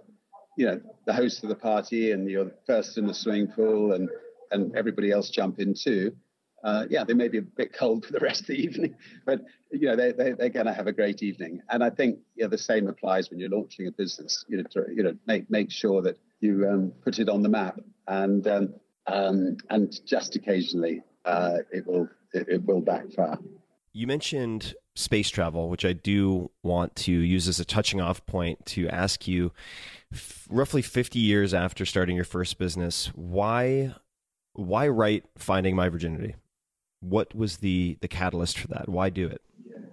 you 0.56 0.66
know, 0.66 0.80
the 1.04 1.12
host 1.12 1.42
of 1.42 1.48
the 1.48 1.54
party 1.54 2.12
and 2.12 2.28
you're 2.28 2.50
first 2.66 2.98
in 2.98 3.06
the 3.06 3.14
swimming 3.14 3.48
pool 3.48 3.92
and 3.92 4.08
and 4.52 4.76
everybody 4.76 5.10
else 5.10 5.28
jump 5.30 5.58
in 5.58 5.74
too, 5.74 6.14
uh, 6.64 6.86
yeah, 6.90 7.04
they 7.04 7.14
may 7.14 7.28
be 7.28 7.38
a 7.38 7.42
bit 7.42 7.72
cold 7.72 8.04
for 8.04 8.12
the 8.12 8.18
rest 8.18 8.42
of 8.42 8.46
the 8.48 8.54
evening, 8.54 8.96
but 9.26 9.42
you 9.70 9.88
know 9.88 9.96
they, 9.96 10.12
they 10.12 10.32
they're 10.32 10.48
going 10.48 10.66
to 10.66 10.72
have 10.72 10.86
a 10.86 10.92
great 10.92 11.22
evening. 11.22 11.60
And 11.68 11.82
I 11.84 11.90
think 11.90 12.18
yeah, 12.34 12.46
the 12.46 12.58
same 12.58 12.88
applies 12.88 13.30
when 13.30 13.38
you're 13.38 13.50
launching 13.50 13.86
a 13.86 13.92
business. 13.92 14.44
You 14.48 14.58
know, 14.58 14.64
to, 14.72 14.84
you 14.94 15.02
know, 15.02 15.16
make 15.26 15.50
make 15.50 15.70
sure 15.70 16.02
that 16.02 16.18
you 16.40 16.68
um, 16.68 16.92
put 17.02 17.18
it 17.18 17.28
on 17.28 17.42
the 17.42 17.48
map, 17.48 17.80
and 18.08 18.46
um, 18.46 18.74
um, 19.06 19.56
and 19.70 19.94
just 20.06 20.36
occasionally 20.36 21.02
uh, 21.24 21.58
it 21.72 21.86
will 21.86 22.08
it, 22.32 22.48
it 22.48 22.64
will 22.64 22.80
backfire. 22.80 23.38
You 23.92 24.06
mentioned 24.06 24.74
space 24.94 25.30
travel, 25.30 25.68
which 25.68 25.84
I 25.84 25.92
do 25.92 26.50
want 26.62 26.96
to 26.96 27.12
use 27.12 27.48
as 27.48 27.60
a 27.60 27.64
touching 27.64 28.00
off 28.00 28.24
point 28.26 28.64
to 28.66 28.88
ask 28.88 29.26
you. 29.28 29.52
F- 30.12 30.46
roughly 30.48 30.82
50 30.82 31.18
years 31.18 31.52
after 31.52 31.84
starting 31.84 32.14
your 32.14 32.24
first 32.24 32.58
business, 32.58 33.08
why 33.14 33.94
why 34.52 34.88
write 34.88 35.24
Finding 35.36 35.76
My 35.76 35.88
Virginity? 35.88 36.34
What 37.00 37.34
was 37.34 37.58
the 37.58 37.98
the 38.00 38.08
catalyst 38.08 38.58
for 38.58 38.68
that? 38.68 38.88
Why 38.88 39.10
do 39.10 39.26
it? 39.26 39.40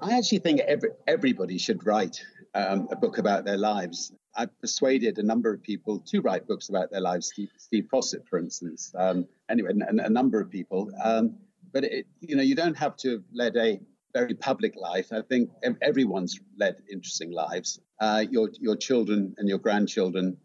I 0.01 0.17
actually 0.17 0.39
think 0.39 0.59
every, 0.61 0.89
everybody 1.07 1.57
should 1.57 1.85
write 1.85 2.23
um, 2.53 2.87
a 2.91 2.95
book 2.95 3.17
about 3.17 3.45
their 3.45 3.57
lives. 3.57 4.11
I've 4.35 4.59
persuaded 4.59 5.17
a 5.19 5.23
number 5.23 5.53
of 5.53 5.61
people 5.61 5.99
to 6.07 6.21
write 6.21 6.47
books 6.47 6.69
about 6.69 6.91
their 6.91 7.01
lives. 7.01 7.27
Steve, 7.27 7.49
Steve 7.57 7.87
Fossett, 7.89 8.27
for 8.27 8.39
instance. 8.39 8.93
Um, 8.97 9.27
anyway, 9.49 9.71
a, 9.79 10.05
a, 10.05 10.09
number 10.09 10.39
of 10.39 10.49
people. 10.49 10.91
Um, 11.03 11.35
but 11.71 11.83
it, 11.83 12.07
you 12.19 12.35
know, 12.35 12.43
you 12.43 12.55
don't 12.55 12.77
have 12.77 12.97
to 12.97 13.11
have 13.11 13.23
led 13.33 13.55
a 13.55 13.79
very 14.13 14.33
public 14.33 14.75
life. 14.75 15.07
I 15.11 15.21
think 15.21 15.49
everyone's 15.81 16.39
led 16.57 16.77
interesting 16.91 17.31
lives. 17.31 17.79
Uh, 17.99 18.25
your 18.29 18.49
your 18.59 18.75
children 18.75 19.35
and 19.37 19.49
your 19.49 19.57
grandchildren, 19.57 20.37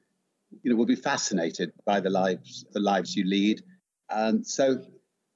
you 0.62 0.70
know, 0.70 0.76
will 0.76 0.86
be 0.86 0.96
fascinated 0.96 1.72
by 1.84 2.00
the 2.00 2.10
lives 2.10 2.64
the 2.72 2.80
lives 2.80 3.14
you 3.14 3.24
lead. 3.24 3.62
And 4.10 4.46
so, 4.46 4.82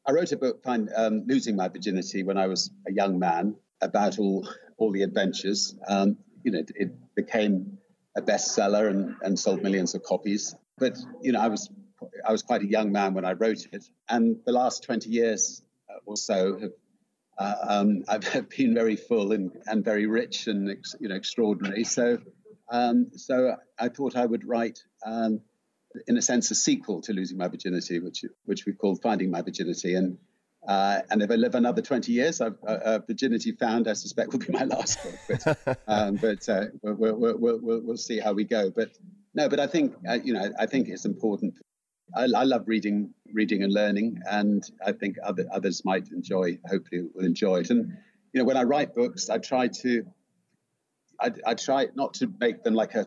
I 0.06 0.12
wrote 0.12 0.32
a 0.32 0.36
book, 0.36 0.62
find, 0.62 0.90
um, 0.94 1.24
"Losing 1.26 1.56
My 1.56 1.68
Virginity," 1.68 2.22
when 2.22 2.36
I 2.36 2.46
was 2.46 2.70
a 2.86 2.92
young 2.92 3.18
man, 3.18 3.56
about 3.80 4.18
all 4.18 4.48
all 4.76 4.90
the 4.90 5.02
adventures. 5.02 5.74
Um, 5.86 6.18
you 6.42 6.50
know, 6.52 6.58
it, 6.58 6.72
it 6.74 7.14
became 7.14 7.78
a 8.16 8.22
bestseller 8.22 8.90
and, 8.90 9.14
and 9.22 9.38
sold 9.38 9.62
millions 9.62 9.94
of 9.94 10.02
copies. 10.02 10.54
But 10.78 10.98
you 11.20 11.32
know, 11.32 11.40
I 11.40 11.48
was 11.48 11.70
I 12.24 12.32
was 12.32 12.42
quite 12.42 12.62
a 12.62 12.66
young 12.66 12.92
man 12.92 13.14
when 13.14 13.24
I 13.24 13.32
wrote 13.32 13.66
it, 13.72 13.84
and 14.08 14.36
the 14.44 14.52
last 14.52 14.82
twenty 14.82 15.10
years 15.10 15.62
or 16.06 16.16
so 16.16 16.58
have 16.58 16.72
uh, 17.38 17.54
um, 17.68 18.04
I've 18.08 18.48
been 18.56 18.74
very 18.74 18.96
full 18.96 19.32
and, 19.32 19.52
and 19.66 19.84
very 19.84 20.06
rich 20.06 20.46
and 20.46 20.68
you 21.00 21.08
know 21.08 21.14
extraordinary. 21.14 21.84
So 21.84 22.18
um, 22.70 23.10
so 23.16 23.56
I 23.78 23.88
thought 23.88 24.16
I 24.16 24.24
would 24.24 24.46
write, 24.46 24.80
um, 25.04 25.40
in 26.06 26.16
a 26.16 26.22
sense, 26.22 26.50
a 26.50 26.54
sequel 26.54 27.00
to 27.02 27.12
Losing 27.12 27.38
My 27.38 27.48
Virginity, 27.48 27.98
which 27.98 28.24
which 28.44 28.66
we 28.66 28.72
called 28.72 29.02
Finding 29.02 29.30
My 29.30 29.42
Virginity. 29.42 29.94
And 29.94 30.18
uh, 30.66 31.00
and 31.10 31.22
if 31.22 31.30
I 31.30 31.34
live 31.34 31.54
another 31.56 31.82
20 31.82 32.12
years, 32.12 32.40
I've, 32.40 32.56
uh, 32.66 32.70
uh, 32.70 32.98
Virginity 33.06 33.52
Found, 33.52 33.88
I 33.88 33.94
suspect, 33.94 34.32
will 34.32 34.38
be 34.38 34.52
my 34.52 34.64
last 34.64 35.02
book. 35.02 35.18
But, 35.28 35.78
um, 35.88 36.16
but 36.16 36.48
uh, 36.48 36.66
we'll, 36.82 37.16
we'll, 37.16 37.38
we'll, 37.38 37.80
we'll, 37.82 37.96
see 37.96 38.20
how 38.20 38.32
we 38.32 38.44
go. 38.44 38.70
But 38.70 38.90
no, 39.34 39.48
but 39.48 39.58
I 39.58 39.66
think, 39.66 39.96
uh, 40.08 40.18
you 40.22 40.34
know, 40.34 40.52
I 40.56 40.66
think 40.66 40.88
it's 40.88 41.04
important 41.04 41.54
I, 42.14 42.22
I, 42.22 42.44
love 42.44 42.64
reading, 42.66 43.14
reading 43.32 43.62
and 43.62 43.72
learning, 43.72 44.20
and 44.28 44.62
I 44.84 44.92
think 44.92 45.16
other, 45.22 45.46
others 45.50 45.84
might 45.84 46.08
enjoy. 46.12 46.58
Hopefully, 46.68 47.02
will 47.14 47.24
enjoy 47.24 47.60
it. 47.60 47.70
And 47.70 47.96
you 48.32 48.40
know, 48.40 48.44
when 48.44 48.56
I 48.56 48.64
write 48.64 48.94
books, 48.94 49.30
I 49.30 49.38
try 49.38 49.68
to, 49.68 50.04
I, 51.20 51.32
I 51.46 51.54
try 51.54 51.88
not 51.94 52.14
to 52.14 52.32
make 52.40 52.62
them 52.62 52.74
like 52.74 52.94
a, 52.94 53.06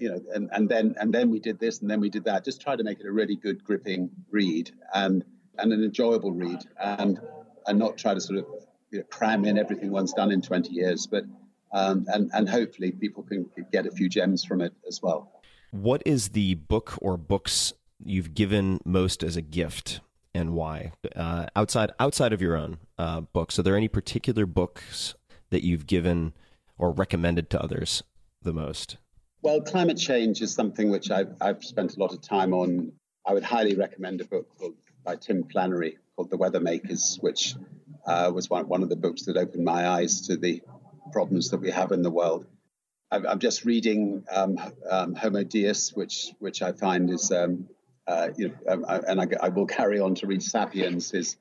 you 0.00 0.10
know, 0.10 0.20
and, 0.34 0.48
and 0.52 0.68
then 0.68 0.94
and 0.98 1.12
then 1.12 1.30
we 1.30 1.38
did 1.38 1.58
this 1.58 1.80
and 1.80 1.90
then 1.90 2.00
we 2.00 2.08
did 2.08 2.24
that. 2.24 2.44
Just 2.44 2.60
try 2.60 2.76
to 2.76 2.82
make 2.82 3.00
it 3.00 3.06
a 3.06 3.12
really 3.12 3.36
good, 3.36 3.62
gripping 3.62 4.10
read 4.30 4.70
and 4.94 5.24
and 5.58 5.72
an 5.72 5.84
enjoyable 5.84 6.32
read, 6.32 6.60
and 6.80 7.20
and 7.66 7.78
not 7.78 7.98
try 7.98 8.14
to 8.14 8.20
sort 8.20 8.38
of 8.38 8.46
you 8.90 8.98
know, 8.98 9.04
cram 9.10 9.44
in 9.44 9.58
everything 9.58 9.90
one's 9.90 10.12
done 10.12 10.32
in 10.32 10.40
20 10.40 10.72
years, 10.72 11.06
but 11.06 11.24
um, 11.72 12.06
and 12.08 12.30
and 12.32 12.48
hopefully 12.48 12.90
people 12.90 13.22
can 13.22 13.48
get 13.72 13.86
a 13.86 13.90
few 13.90 14.08
gems 14.08 14.44
from 14.44 14.60
it 14.60 14.72
as 14.88 15.00
well. 15.02 15.30
What 15.70 16.02
is 16.04 16.30
the 16.30 16.54
book 16.54 16.98
or 17.00 17.16
books 17.16 17.72
you've 18.04 18.34
given 18.34 18.80
most 18.84 19.22
as 19.22 19.36
a 19.36 19.42
gift 19.42 20.00
and 20.34 20.54
why 20.54 20.92
uh, 21.14 21.46
outside 21.54 21.90
outside 21.98 22.32
of 22.32 22.40
your 22.40 22.56
own 22.56 22.78
uh, 22.98 23.20
books 23.20 23.58
are 23.58 23.62
there 23.62 23.76
any 23.76 23.88
particular 23.88 24.46
books 24.46 25.14
that 25.50 25.64
you've 25.64 25.86
given 25.86 26.32
or 26.78 26.92
recommended 26.92 27.50
to 27.50 27.60
others 27.60 28.02
the 28.42 28.52
most 28.52 28.96
well 29.42 29.60
climate 29.60 29.98
change 29.98 30.40
is 30.42 30.54
something 30.54 30.90
which 30.90 31.10
I've, 31.10 31.34
I've 31.40 31.64
spent 31.64 31.96
a 31.96 32.00
lot 32.00 32.12
of 32.12 32.20
time 32.20 32.52
on. 32.52 32.92
I 33.26 33.34
would 33.34 33.44
highly 33.44 33.74
recommend 33.74 34.20
a 34.20 34.24
book 34.24 34.48
called, 34.58 34.74
by 35.04 35.16
tim 35.16 35.44
flannery 35.44 35.98
called 36.16 36.30
the 36.30 36.36
weather 36.36 36.60
makers 36.60 37.18
which 37.20 37.54
uh, 38.06 38.30
was 38.34 38.48
one, 38.48 38.68
one 38.68 38.82
of 38.82 38.88
the 38.88 38.96
books 38.96 39.24
that 39.24 39.36
opened 39.36 39.64
my 39.64 39.88
eyes 39.88 40.22
to 40.28 40.36
the 40.36 40.62
problems 41.12 41.50
that 41.50 41.60
we 41.60 41.70
have 41.70 41.92
in 41.92 42.02
the 42.02 42.10
world. 42.10 42.46
I'm 43.12 43.40
just 43.40 43.64
reading 43.64 44.24
um, 44.30 44.56
um, 44.88 45.16
Homo 45.16 45.42
Deus, 45.42 45.92
which 45.92 46.30
which 46.38 46.62
I 46.62 46.70
find 46.70 47.10
is 47.10 47.32
um, 47.32 47.68
uh, 48.06 48.28
you 48.36 48.48
know, 48.48 48.54
um, 48.68 48.84
and 48.88 49.20
I, 49.20 49.26
I, 49.42 49.48
will 49.48 49.66
carry 49.66 49.98
on 50.00 50.14
to 50.16 50.26
read 50.26 50.42
*Sapiens*, 50.42 51.10
his 51.10 51.36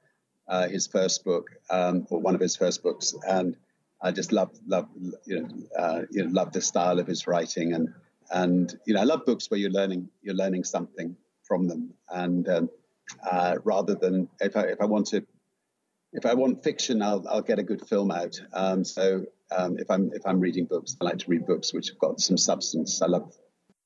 uh, 0.47 0.67
his 0.67 0.87
first 0.87 1.23
book, 1.23 1.51
um, 1.69 2.07
or 2.09 2.19
one 2.19 2.33
of 2.33 2.41
his 2.41 2.55
first 2.55 2.81
books, 2.81 3.13
and 3.27 3.55
I 4.01 4.11
just 4.11 4.31
love 4.31 4.51
love 4.65 4.87
you 5.25 5.41
know 5.41 5.47
uh, 5.77 6.01
you 6.11 6.23
know 6.23 6.31
love 6.31 6.51
the 6.51 6.61
style 6.61 6.99
of 6.99 7.07
his 7.07 7.27
writing, 7.27 7.73
and 7.73 7.89
and 8.31 8.73
you 8.85 8.93
know 8.93 9.01
I 9.01 9.03
love 9.03 9.25
books 9.25 9.49
where 9.49 9.59
you're 9.59 9.71
learning 9.71 10.09
you're 10.21 10.35
learning 10.35 10.63
something 10.63 11.15
from 11.43 11.67
them, 11.67 11.93
and 12.09 12.47
um, 12.47 12.69
uh, 13.29 13.55
rather 13.63 13.95
than 13.95 14.29
if 14.39 14.55
I 14.55 14.63
if 14.63 14.81
I 14.81 14.85
want 14.85 15.07
to 15.07 15.25
if 16.13 16.25
I 16.25 16.33
want 16.33 16.63
fiction, 16.63 17.01
I'll 17.01 17.25
I'll 17.27 17.41
get 17.41 17.59
a 17.59 17.63
good 17.63 17.87
film 17.87 18.11
out. 18.11 18.39
Um, 18.53 18.83
so 18.83 19.25
um, 19.55 19.77
if 19.77 19.89
I'm 19.91 20.11
if 20.13 20.25
I'm 20.25 20.39
reading 20.39 20.65
books, 20.65 20.95
I 21.01 21.05
like 21.05 21.19
to 21.19 21.29
read 21.29 21.45
books 21.45 21.73
which 21.73 21.89
have 21.89 21.99
got 21.99 22.19
some 22.19 22.37
substance. 22.37 23.01
I 23.01 23.07
love 23.07 23.33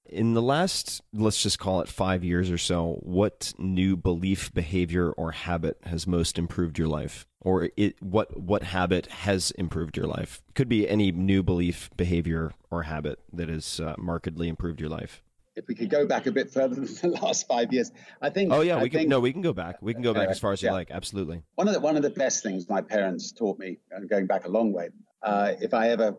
in 0.06 0.34
the 0.34 0.42
last, 0.42 1.02
let's 1.14 1.42
just 1.42 1.60
call 1.60 1.82
it 1.82 1.88
five 1.88 2.24
years 2.24 2.52
or 2.52 2.58
so, 2.58 3.00
what 3.02 3.54
new 3.58 3.96
belief, 3.96 4.54
behavior, 4.54 5.12
or 5.12 5.32
habit 5.32 5.78
has 5.84 6.06
most 6.06 6.38
improved 6.38 6.78
your 6.78 6.88
life? 6.88 7.26
Or 7.42 7.70
it, 7.76 8.02
what 8.02 8.40
what 8.40 8.64
habit 8.64 9.08
has 9.08 9.52
improved 9.52 9.98
your 9.98 10.08
life? 10.08 10.42
Could 10.56 10.70
be 10.70 10.88
any 10.88 11.12
new 11.12 11.44
belief, 11.44 11.90
behavior, 11.98 12.54
or 12.72 12.84
habit 12.84 13.20
that 13.34 13.50
has 13.50 13.80
uh, 13.80 13.96
markedly 13.98 14.48
improved 14.48 14.80
your 14.80 14.90
life. 14.90 15.22
If 15.56 15.68
we 15.68 15.76
could 15.76 15.90
go 15.90 16.08
back 16.08 16.26
a 16.26 16.32
bit 16.32 16.52
further 16.52 16.76
than 16.76 17.12
the 17.12 17.20
last 17.22 17.46
five 17.48 17.74
years, 17.74 17.92
I 18.22 18.30
think. 18.30 18.52
Oh 18.54 18.62
yeah, 18.62 18.78
we 18.78 18.86
I 18.86 18.90
can. 18.90 19.10
No, 19.10 19.20
we 19.20 19.34
can 19.34 19.42
go 19.42 19.54
back. 19.54 19.82
We 19.82 19.94
can 19.94 20.02
go 20.02 20.14
back 20.14 20.30
as 20.30 20.40
far 20.40 20.54
as 20.54 20.64
yeah. 20.64 20.70
you 20.70 20.74
like. 20.74 20.90
Absolutely. 20.90 21.44
One 21.56 21.68
of 21.68 21.74
the 21.74 21.80
one 21.82 21.98
of 21.98 22.04
the 22.04 22.10
best 22.10 22.44
things 22.44 22.70
my 22.70 22.82
parents 22.82 23.34
taught 23.34 23.60
me, 23.60 23.80
and 23.92 24.10
going 24.10 24.26
back 24.26 24.46
a 24.46 24.50
long 24.50 24.72
way, 24.72 24.90
uh, 25.22 25.54
if 25.62 25.74
I 25.74 25.90
ever 25.90 26.16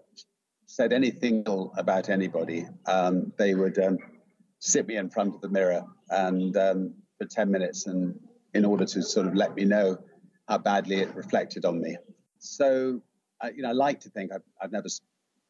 said 0.75 0.93
anything 0.93 1.45
about 1.77 2.09
anybody, 2.09 2.66
um, 2.87 3.33
they 3.39 3.55
would 3.55 3.79
um, 3.79 3.97
sit 4.59 4.89
me 4.89 4.97
in 4.97 5.09
front 5.09 5.33
of 5.33 5.41
the 5.41 5.49
mirror 5.49 5.85
and 6.11 6.57
um, 6.57 6.95
for 7.16 7.27
10 7.27 7.49
minutes 7.49 7.87
and 7.87 8.18
in 8.55 8.64
order 8.64 8.85
to 8.85 9.01
sort 9.01 9.29
of 9.29 9.37
let 9.37 9.55
me 9.55 9.64
know 9.64 9.97
how 10.49 10.59
badly 10.59 10.97
it 10.97 11.14
reflected 11.14 11.64
on 11.64 11.81
me. 11.81 11.97
So, 12.39 13.01
uh, 13.41 13.51
you 13.55 13.62
know, 13.62 13.68
I 13.68 13.72
like 13.72 14.01
to 14.01 14.11
think 14.11 14.33
I've, 14.33 14.43
I've 14.61 14.72
never, 14.72 14.89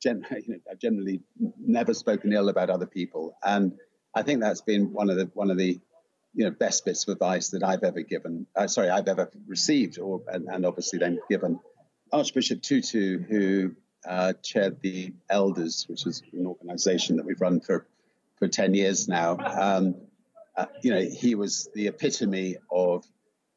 gen- 0.03 0.27
you 0.31 0.43
know, 0.49 0.59
I've 0.71 0.79
generally 0.79 1.23
never 1.59 1.95
spoken 1.95 2.31
ill 2.35 2.51
about 2.51 2.69
other 2.69 2.87
people. 2.87 3.35
And 3.43 3.73
I 4.15 4.25
think 4.25 4.43
that's 4.43 4.61
been 4.61 4.93
one 4.93 5.09
of 5.09 5.17
the, 5.17 5.31
one 5.33 5.51
of 5.51 5.57
the, 5.57 5.81
you 6.35 6.45
know, 6.45 6.51
best 6.51 6.85
bits 6.85 7.09
of 7.09 7.13
advice 7.15 7.49
that 7.51 7.65
I've 7.65 7.83
ever 7.83 8.03
given. 8.03 8.47
Uh, 8.55 8.67
sorry, 8.67 8.91
I've 8.91 9.09
ever 9.09 9.31
received 9.47 9.99
or, 9.99 10.21
and, 10.29 10.49
and 10.51 10.67
obviously 10.67 10.99
then 10.99 11.19
given. 11.31 11.61
Archbishop 12.13 12.61
Tutu, 12.61 13.21
who 13.27 13.75
uh, 14.07 14.33
chaired 14.43 14.81
the 14.81 15.13
Elders, 15.31 15.87
which 15.89 16.07
is 16.07 16.23
an 16.33 16.47
organization 16.47 17.17
that 17.17 17.27
we've 17.27 17.41
run 17.41 17.61
for, 17.61 17.87
for 18.39 18.49
10 18.49 18.75
years 18.75 19.09
now. 19.09 19.37
Um, 19.39 19.97
uh, 20.57 20.67
you 20.83 20.93
know, 20.93 21.01
he 21.01 21.35
was 21.35 21.69
the 21.75 21.89
epitome 21.89 22.57
of 22.71 23.05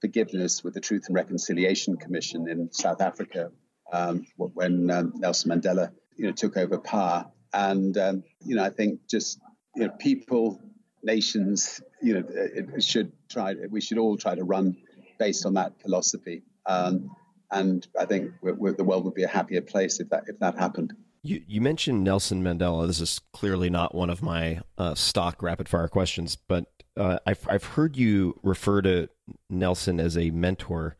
forgiveness 0.01 0.63
with 0.63 0.73
the 0.73 0.81
Truth 0.81 1.05
and 1.07 1.15
Reconciliation 1.15 1.97
Commission 1.97 2.47
in 2.49 2.71
South 2.71 3.01
Africa 3.01 3.51
um, 3.91 4.25
when 4.35 4.89
um, 4.89 5.13
Nelson 5.15 5.51
Mandela, 5.51 5.91
you 6.15 6.25
know, 6.25 6.31
took 6.31 6.57
over 6.57 6.77
power. 6.77 7.27
And, 7.53 7.97
um, 7.97 8.23
you 8.43 8.55
know, 8.55 8.63
I 8.63 8.69
think 8.69 9.07
just, 9.07 9.39
you 9.75 9.85
know, 9.85 9.89
people, 9.97 10.61
nations, 11.03 11.81
you 12.01 12.15
know, 12.15 12.23
it 12.27 12.83
should 12.83 13.11
try, 13.29 13.55
we 13.69 13.81
should 13.81 13.97
all 13.97 14.17
try 14.17 14.35
to 14.35 14.43
run 14.43 14.75
based 15.19 15.45
on 15.45 15.53
that 15.53 15.79
philosophy. 15.81 16.43
Um, 16.65 17.15
and 17.51 17.87
I 17.99 18.05
think 18.05 18.31
we're, 18.41 18.53
we're, 18.53 18.73
the 18.73 18.83
world 18.83 19.05
would 19.05 19.13
be 19.13 19.23
a 19.23 19.27
happier 19.27 19.61
place 19.61 19.99
if 19.99 20.09
that 20.09 20.23
if 20.27 20.39
that 20.39 20.57
happened. 20.57 20.93
You 21.23 21.41
you 21.47 21.61
mentioned 21.61 22.03
Nelson 22.03 22.43
Mandela. 22.43 22.87
This 22.87 23.01
is 23.01 23.19
clearly 23.33 23.69
not 23.69 23.95
one 23.95 24.09
of 24.09 24.21
my 24.21 24.61
uh, 24.77 24.95
stock 24.95 25.41
rapid 25.41 25.67
fire 25.67 25.87
questions, 25.87 26.35
but 26.35 26.65
uh, 26.95 27.19
I've 27.25 27.45
I've 27.49 27.63
heard 27.63 27.97
you 27.97 28.39
refer 28.43 28.81
to 28.81 29.09
Nelson 29.49 29.99
as 29.99 30.17
a 30.17 30.29
mentor. 30.31 30.97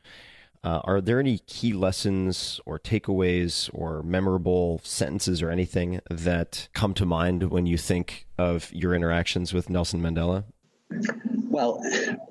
Uh, 0.63 0.81
are 0.83 0.99
there 0.99 1.19
any 1.19 1.37
key 1.39 1.71
lessons 1.71 2.59
or 2.65 2.79
takeaways 2.79 3.69
or 3.73 4.03
memorable 4.03 4.81
sentences 4.83 5.41
or 5.41 5.49
anything 5.49 6.01
that 6.09 6.67
come 6.73 6.93
to 6.95 7.05
mind 7.05 7.43
when 7.51 7.65
you 7.65 7.77
think 7.77 8.27
of 8.37 8.73
your 8.73 8.93
interactions 8.93 9.53
with 9.53 9.69
Nelson 9.69 10.01
Mandela? 10.01 10.43
Well, 11.49 11.81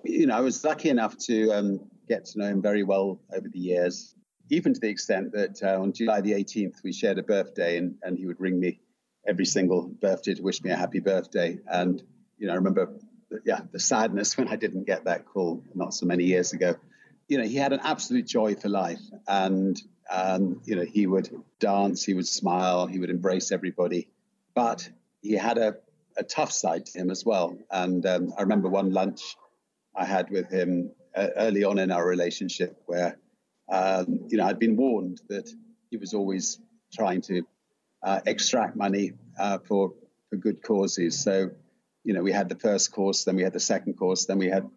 you 0.04 0.26
know, 0.26 0.36
I 0.36 0.40
was 0.40 0.64
lucky 0.64 0.90
enough 0.90 1.16
to 1.18 1.50
um, 1.52 1.80
get 2.08 2.24
to 2.26 2.38
know 2.38 2.46
him 2.46 2.62
very 2.62 2.82
well 2.82 3.20
over 3.32 3.48
the 3.48 3.58
years, 3.58 4.14
even 4.50 4.74
to 4.74 4.80
the 4.80 4.88
extent 4.88 5.32
that 5.32 5.62
uh, 5.62 5.80
on 5.80 5.92
July 5.92 6.20
the 6.20 6.32
18th, 6.32 6.82
we 6.84 6.92
shared 6.92 7.18
a 7.18 7.22
birthday 7.22 7.78
and, 7.78 7.96
and 8.02 8.18
he 8.18 8.26
would 8.26 8.40
ring 8.40 8.58
me 8.58 8.80
every 9.26 9.44
single 9.44 9.88
birthday 9.88 10.34
to 10.34 10.42
wish 10.42 10.62
me 10.62 10.70
a 10.70 10.76
happy 10.76 11.00
birthday. 11.00 11.58
And, 11.66 12.02
you 12.38 12.46
know, 12.46 12.52
I 12.52 12.56
remember, 12.56 12.92
yeah, 13.44 13.60
the 13.72 13.80
sadness 13.80 14.36
when 14.38 14.48
I 14.48 14.56
didn't 14.56 14.84
get 14.84 15.04
that 15.04 15.26
call 15.26 15.64
not 15.74 15.94
so 15.94 16.06
many 16.06 16.24
years 16.24 16.52
ago. 16.52 16.76
You 17.28 17.38
know, 17.38 17.44
he 17.44 17.56
had 17.56 17.72
an 17.72 17.80
absolute 17.82 18.26
joy 18.26 18.54
for 18.54 18.68
life. 18.68 19.00
And, 19.26 19.80
um, 20.08 20.60
you 20.64 20.76
know, 20.76 20.84
he 20.84 21.08
would 21.08 21.28
dance, 21.58 22.04
he 22.04 22.14
would 22.14 22.28
smile, 22.28 22.86
he 22.86 23.00
would 23.00 23.10
embrace 23.10 23.50
everybody. 23.50 24.08
But 24.54 24.88
he 25.22 25.32
had 25.32 25.58
a, 25.58 25.76
a 26.16 26.22
tough 26.22 26.52
side 26.52 26.86
to 26.86 26.98
him 26.98 27.10
as 27.10 27.24
well. 27.24 27.58
And 27.68 28.06
um, 28.06 28.32
I 28.38 28.42
remember 28.42 28.68
one 28.68 28.92
lunch 28.92 29.36
I 29.94 30.04
had 30.04 30.30
with 30.30 30.50
him 30.50 30.92
uh, 31.16 31.28
early 31.36 31.64
on 31.64 31.78
in 31.78 31.90
our 31.90 32.06
relationship 32.06 32.80
where, 32.86 33.18
um, 33.70 34.26
you 34.28 34.36
know, 34.36 34.44
I'd 34.44 34.58
been 34.58 34.76
warned 34.76 35.20
that 35.28 35.50
he 35.90 35.96
was 35.96 36.14
always 36.14 36.60
trying 36.92 37.22
to 37.22 37.42
uh, 38.02 38.20
extract 38.26 38.76
money 38.76 39.12
uh, 39.38 39.58
for 39.66 39.94
for 40.30 40.36
good 40.36 40.62
causes. 40.62 41.18
So, 41.18 41.50
you 42.04 42.12
know, 42.14 42.22
we 42.22 42.32
had 42.32 42.48
the 42.48 42.56
first 42.56 42.92
course, 42.92 43.24
then 43.24 43.36
we 43.36 43.42
had 43.42 43.52
the 43.52 43.60
second 43.60 43.94
course, 43.94 44.26
then 44.26 44.38
we 44.38 44.48
had 44.48 44.68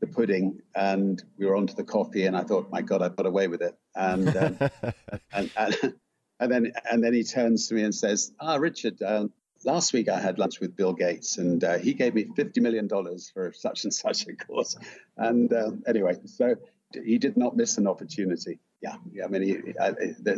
the 0.00 0.06
pudding, 0.06 0.60
and 0.74 1.22
we 1.38 1.46
were 1.46 1.56
on 1.56 1.66
to 1.66 1.76
the 1.76 1.84
coffee. 1.84 2.26
And 2.26 2.36
I 2.36 2.42
thought, 2.42 2.70
my 2.70 2.82
God, 2.82 3.02
I've 3.02 3.16
got 3.16 3.26
away 3.26 3.48
with 3.48 3.62
it. 3.62 3.76
And 3.94 4.36
um, 4.36 4.58
and, 5.32 5.50
and, 5.56 5.94
and 6.40 6.52
then 6.52 6.72
and 6.90 7.04
then 7.04 7.12
he 7.12 7.24
turns 7.24 7.68
to 7.68 7.74
me 7.74 7.82
and 7.84 7.94
says, 7.94 8.32
Ah, 8.40 8.56
Richard. 8.56 9.00
Um, 9.02 9.32
last 9.64 9.92
week 9.92 10.08
I 10.08 10.20
had 10.20 10.38
lunch 10.38 10.60
with 10.60 10.76
Bill 10.76 10.92
Gates, 10.92 11.38
and 11.38 11.62
uh, 11.62 11.78
he 11.78 11.94
gave 11.94 12.14
me 12.14 12.26
fifty 12.36 12.60
million 12.60 12.88
dollars 12.88 13.30
for 13.32 13.52
such 13.52 13.84
and 13.84 13.92
such 13.92 14.26
a 14.26 14.34
course. 14.34 14.76
And 15.16 15.52
uh, 15.52 15.72
anyway, 15.86 16.18
so 16.24 16.56
he 16.92 17.18
did 17.18 17.36
not 17.36 17.56
miss 17.56 17.78
an 17.78 17.86
opportunity. 17.86 18.58
Yeah, 18.82 18.96
yeah 19.12 19.24
I 19.24 19.28
mean, 19.28 19.42
he, 19.42 19.56
I, 19.80 19.90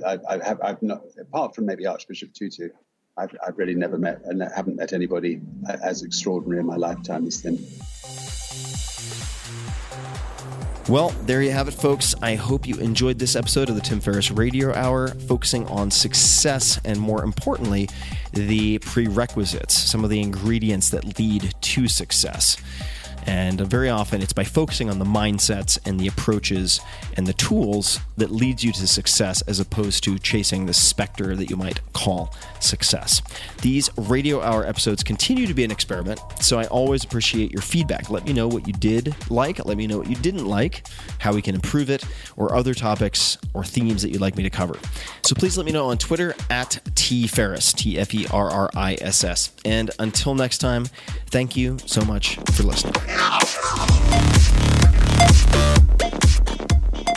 I, 0.06 0.18
I, 0.28 0.44
have, 0.44 0.60
I've 0.60 0.82
not, 0.82 1.02
apart 1.18 1.54
from 1.54 1.66
maybe 1.66 1.86
Archbishop 1.86 2.34
Tutu, 2.34 2.68
I've, 3.16 3.34
I've 3.44 3.56
really 3.58 3.74
never 3.74 3.98
met 3.98 4.22
and 4.24 4.42
haven't 4.42 4.76
met 4.76 4.92
anybody 4.92 5.40
as 5.68 6.02
extraordinary 6.02 6.60
in 6.60 6.66
my 6.66 6.76
lifetime 6.76 7.26
as 7.26 7.40
him. 7.40 7.58
Well, 10.86 11.08
there 11.22 11.40
you 11.40 11.50
have 11.50 11.66
it, 11.66 11.72
folks. 11.72 12.14
I 12.20 12.34
hope 12.34 12.66
you 12.66 12.74
enjoyed 12.76 13.18
this 13.18 13.36
episode 13.36 13.70
of 13.70 13.74
the 13.74 13.80
Tim 13.80 14.00
Ferriss 14.00 14.30
Radio 14.30 14.74
Hour, 14.74 15.08
focusing 15.08 15.66
on 15.68 15.90
success 15.90 16.78
and, 16.84 17.00
more 17.00 17.24
importantly, 17.24 17.88
the 18.34 18.78
prerequisites, 18.80 19.72
some 19.72 20.04
of 20.04 20.10
the 20.10 20.20
ingredients 20.20 20.90
that 20.90 21.18
lead 21.18 21.54
to 21.58 21.88
success. 21.88 22.58
And 23.26 23.60
very 23.60 23.88
often 23.88 24.22
it's 24.22 24.32
by 24.32 24.44
focusing 24.44 24.90
on 24.90 24.98
the 24.98 25.04
mindsets 25.04 25.78
and 25.86 25.98
the 25.98 26.06
approaches 26.06 26.80
and 27.16 27.26
the 27.26 27.32
tools 27.32 28.00
that 28.16 28.30
leads 28.30 28.64
you 28.64 28.72
to 28.72 28.86
success 28.86 29.42
as 29.42 29.60
opposed 29.60 30.04
to 30.04 30.18
chasing 30.18 30.66
the 30.66 30.74
specter 30.74 31.34
that 31.36 31.50
you 31.50 31.56
might 31.56 31.80
call 31.92 32.34
success. 32.60 33.22
These 33.62 33.90
radio 33.96 34.40
hour 34.40 34.64
episodes 34.66 35.02
continue 35.02 35.46
to 35.46 35.54
be 35.54 35.64
an 35.64 35.70
experiment, 35.70 36.20
so 36.40 36.58
I 36.58 36.64
always 36.66 37.04
appreciate 37.04 37.52
your 37.52 37.62
feedback. 37.62 38.10
Let 38.10 38.24
me 38.24 38.32
know 38.32 38.48
what 38.48 38.66
you 38.66 38.72
did 38.72 39.14
like, 39.30 39.64
let 39.64 39.76
me 39.76 39.86
know 39.86 39.98
what 39.98 40.08
you 40.08 40.16
didn't 40.16 40.46
like, 40.46 40.86
how 41.18 41.32
we 41.32 41.42
can 41.42 41.54
improve 41.54 41.90
it, 41.90 42.04
or 42.36 42.54
other 42.54 42.74
topics 42.74 43.38
or 43.54 43.64
themes 43.64 44.02
that 44.02 44.10
you'd 44.10 44.20
like 44.20 44.36
me 44.36 44.42
to 44.42 44.50
cover. 44.50 44.78
So 45.22 45.34
please 45.34 45.56
let 45.56 45.66
me 45.66 45.72
know 45.72 45.86
on 45.86 45.98
Twitter 45.98 46.34
at 46.50 46.80
T 46.94 47.26
Ferriss, 47.26 47.72
T 47.72 47.98
F 47.98 48.14
E 48.14 48.26
R 48.32 48.50
R 48.50 48.70
I 48.74 48.96
S 49.00 49.24
S. 49.24 49.50
And 49.64 49.90
until 49.98 50.34
next 50.34 50.58
time, 50.58 50.86
thank 51.30 51.56
you 51.56 51.78
so 51.86 52.04
much 52.04 52.36
for 52.52 52.62
listening. 52.64 52.94
Oh, 53.16 53.54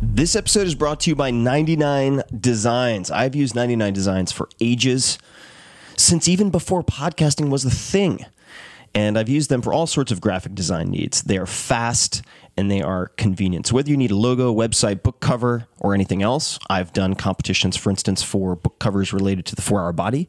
This 0.00 0.36
episode 0.36 0.66
is 0.66 0.74
brought 0.74 1.00
to 1.00 1.10
you 1.10 1.16
by 1.16 1.30
99 1.30 2.22
Designs. 2.38 3.10
I've 3.10 3.34
used 3.34 3.54
99 3.54 3.92
Designs 3.92 4.30
for 4.30 4.48
ages, 4.60 5.18
since 5.96 6.28
even 6.28 6.50
before 6.50 6.84
podcasting 6.84 7.48
was 7.48 7.64
a 7.64 7.70
thing. 7.70 8.26
And 8.94 9.18
I've 9.18 9.28
used 9.28 9.48
them 9.48 9.62
for 9.62 9.72
all 9.72 9.86
sorts 9.86 10.12
of 10.12 10.20
graphic 10.20 10.54
design 10.54 10.90
needs. 10.90 11.22
They 11.22 11.38
are 11.38 11.46
fast 11.46 12.22
and 12.56 12.70
they 12.70 12.82
are 12.82 13.08
convenient. 13.16 13.66
So 13.66 13.74
whether 13.74 13.90
you 13.90 13.96
need 13.96 14.10
a 14.10 14.16
logo, 14.16 14.54
website, 14.54 15.02
book 15.02 15.20
cover, 15.20 15.66
or 15.80 15.94
anything 15.94 16.22
else, 16.22 16.58
I've 16.68 16.92
done 16.92 17.14
competitions, 17.14 17.76
for 17.76 17.88
instance, 17.90 18.22
for 18.22 18.54
book 18.54 18.78
covers 18.78 19.12
related 19.12 19.46
to 19.46 19.56
the 19.56 19.62
four 19.62 19.80
hour 19.80 19.92
body. 19.92 20.28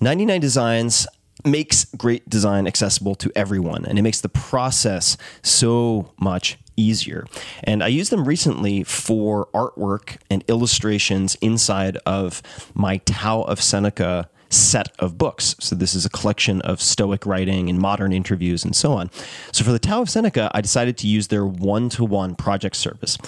99 0.00 0.40
Designs 0.40 1.06
makes 1.44 1.84
great 1.96 2.28
design 2.28 2.66
accessible 2.66 3.14
to 3.16 3.30
everyone 3.34 3.84
and 3.84 3.98
it 3.98 4.02
makes 4.02 4.20
the 4.20 4.28
process 4.28 5.16
so 5.42 6.12
much 6.20 6.58
easier. 6.76 7.26
And 7.64 7.82
I 7.82 7.88
used 7.88 8.10
them 8.10 8.24
recently 8.24 8.84
for 8.84 9.46
artwork 9.54 10.18
and 10.30 10.44
illustrations 10.48 11.36
inside 11.40 11.96
of 12.06 12.42
my 12.74 12.98
Tao 12.98 13.42
of 13.42 13.60
Seneca 13.60 14.30
set 14.50 14.92
of 14.98 15.18
books. 15.18 15.54
So 15.58 15.74
this 15.74 15.94
is 15.94 16.04
a 16.04 16.10
collection 16.10 16.60
of 16.62 16.80
Stoic 16.80 17.26
writing 17.26 17.68
and 17.68 17.78
modern 17.78 18.12
interviews 18.12 18.64
and 18.64 18.74
so 18.74 18.92
on. 18.92 19.10
So 19.52 19.64
for 19.64 19.72
the 19.72 19.78
Tao 19.78 20.02
of 20.02 20.10
Seneca, 20.10 20.50
I 20.54 20.60
decided 20.60 20.96
to 20.98 21.06
use 21.06 21.28
their 21.28 21.44
one-to-one 21.44 22.34
project 22.36 22.76
service. 22.76 23.18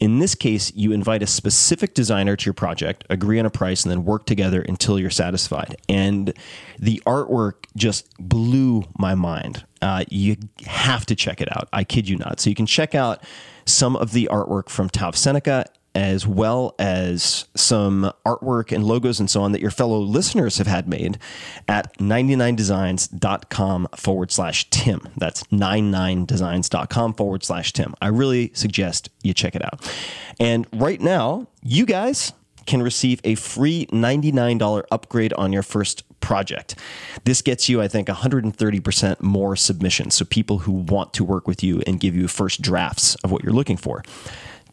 In 0.00 0.18
this 0.18 0.34
case, 0.34 0.72
you 0.74 0.92
invite 0.92 1.22
a 1.22 1.26
specific 1.26 1.94
designer 1.94 2.36
to 2.36 2.46
your 2.46 2.54
project, 2.54 3.04
agree 3.10 3.38
on 3.38 3.46
a 3.46 3.50
price, 3.50 3.84
and 3.84 3.90
then 3.90 4.04
work 4.04 4.26
together 4.26 4.62
until 4.62 4.98
you're 4.98 5.10
satisfied. 5.10 5.76
And 5.88 6.32
the 6.78 7.02
artwork 7.06 7.64
just 7.76 8.08
blew 8.18 8.84
my 8.98 9.14
mind. 9.14 9.64
Uh, 9.82 10.04
you 10.08 10.36
have 10.66 11.06
to 11.06 11.14
check 11.14 11.40
it 11.40 11.48
out. 11.56 11.68
I 11.72 11.84
kid 11.84 12.08
you 12.08 12.16
not. 12.16 12.40
So 12.40 12.50
you 12.50 12.56
can 12.56 12.66
check 12.66 12.94
out 12.94 13.22
some 13.64 13.96
of 13.96 14.12
the 14.12 14.28
artwork 14.30 14.68
from 14.68 14.88
Tao 14.88 15.08
of 15.08 15.16
Seneca 15.16 15.66
as 15.98 16.28
well 16.28 16.76
as 16.78 17.46
some 17.56 18.12
artwork 18.24 18.70
and 18.70 18.84
logos 18.84 19.18
and 19.18 19.28
so 19.28 19.42
on 19.42 19.50
that 19.50 19.60
your 19.60 19.72
fellow 19.72 19.98
listeners 19.98 20.58
have 20.58 20.68
had 20.68 20.86
made 20.86 21.18
at 21.66 21.92
99designs.com 21.98 23.88
forward 23.96 24.30
slash 24.30 24.70
Tim. 24.70 25.08
That's 25.16 25.42
99designs.com 25.44 27.14
forward 27.14 27.42
slash 27.42 27.72
Tim. 27.72 27.96
I 28.00 28.08
really 28.08 28.52
suggest 28.54 29.10
you 29.24 29.34
check 29.34 29.56
it 29.56 29.64
out. 29.64 29.92
And 30.38 30.68
right 30.72 31.00
now, 31.00 31.48
you 31.64 31.84
guys 31.84 32.32
can 32.64 32.80
receive 32.80 33.20
a 33.24 33.34
free 33.34 33.86
$99 33.86 34.84
upgrade 34.92 35.32
on 35.32 35.52
your 35.52 35.64
first 35.64 36.04
project. 36.20 36.76
This 37.24 37.42
gets 37.42 37.68
you, 37.68 37.82
I 37.82 37.88
think, 37.88 38.06
130% 38.06 39.20
more 39.20 39.56
submissions. 39.56 40.14
So 40.14 40.24
people 40.24 40.58
who 40.58 40.70
want 40.72 41.12
to 41.14 41.24
work 41.24 41.48
with 41.48 41.64
you 41.64 41.82
and 41.88 41.98
give 41.98 42.14
you 42.14 42.28
first 42.28 42.62
drafts 42.62 43.16
of 43.16 43.32
what 43.32 43.42
you're 43.42 43.52
looking 43.52 43.76
for. 43.76 44.04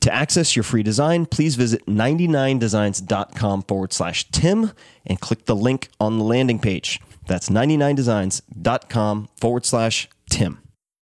To 0.06 0.14
access 0.14 0.56
your 0.56 0.62
free 0.62 0.84
design, 0.84 1.26
please 1.26 1.56
visit 1.56 1.84
99designs.com 1.88 3.64
forward 3.64 3.92
slash 3.92 4.30
Tim 4.30 4.72
and 5.04 5.20
click 5.20 5.46
the 5.46 5.56
link 5.56 5.90
on 6.00 6.20
the 6.20 6.24
landing 6.24 6.60
page. 6.60 7.02
That's 7.26 7.50
99designs.com 7.50 9.30
forward 9.36 9.66
slash 9.66 10.08
Tim. 10.30 10.60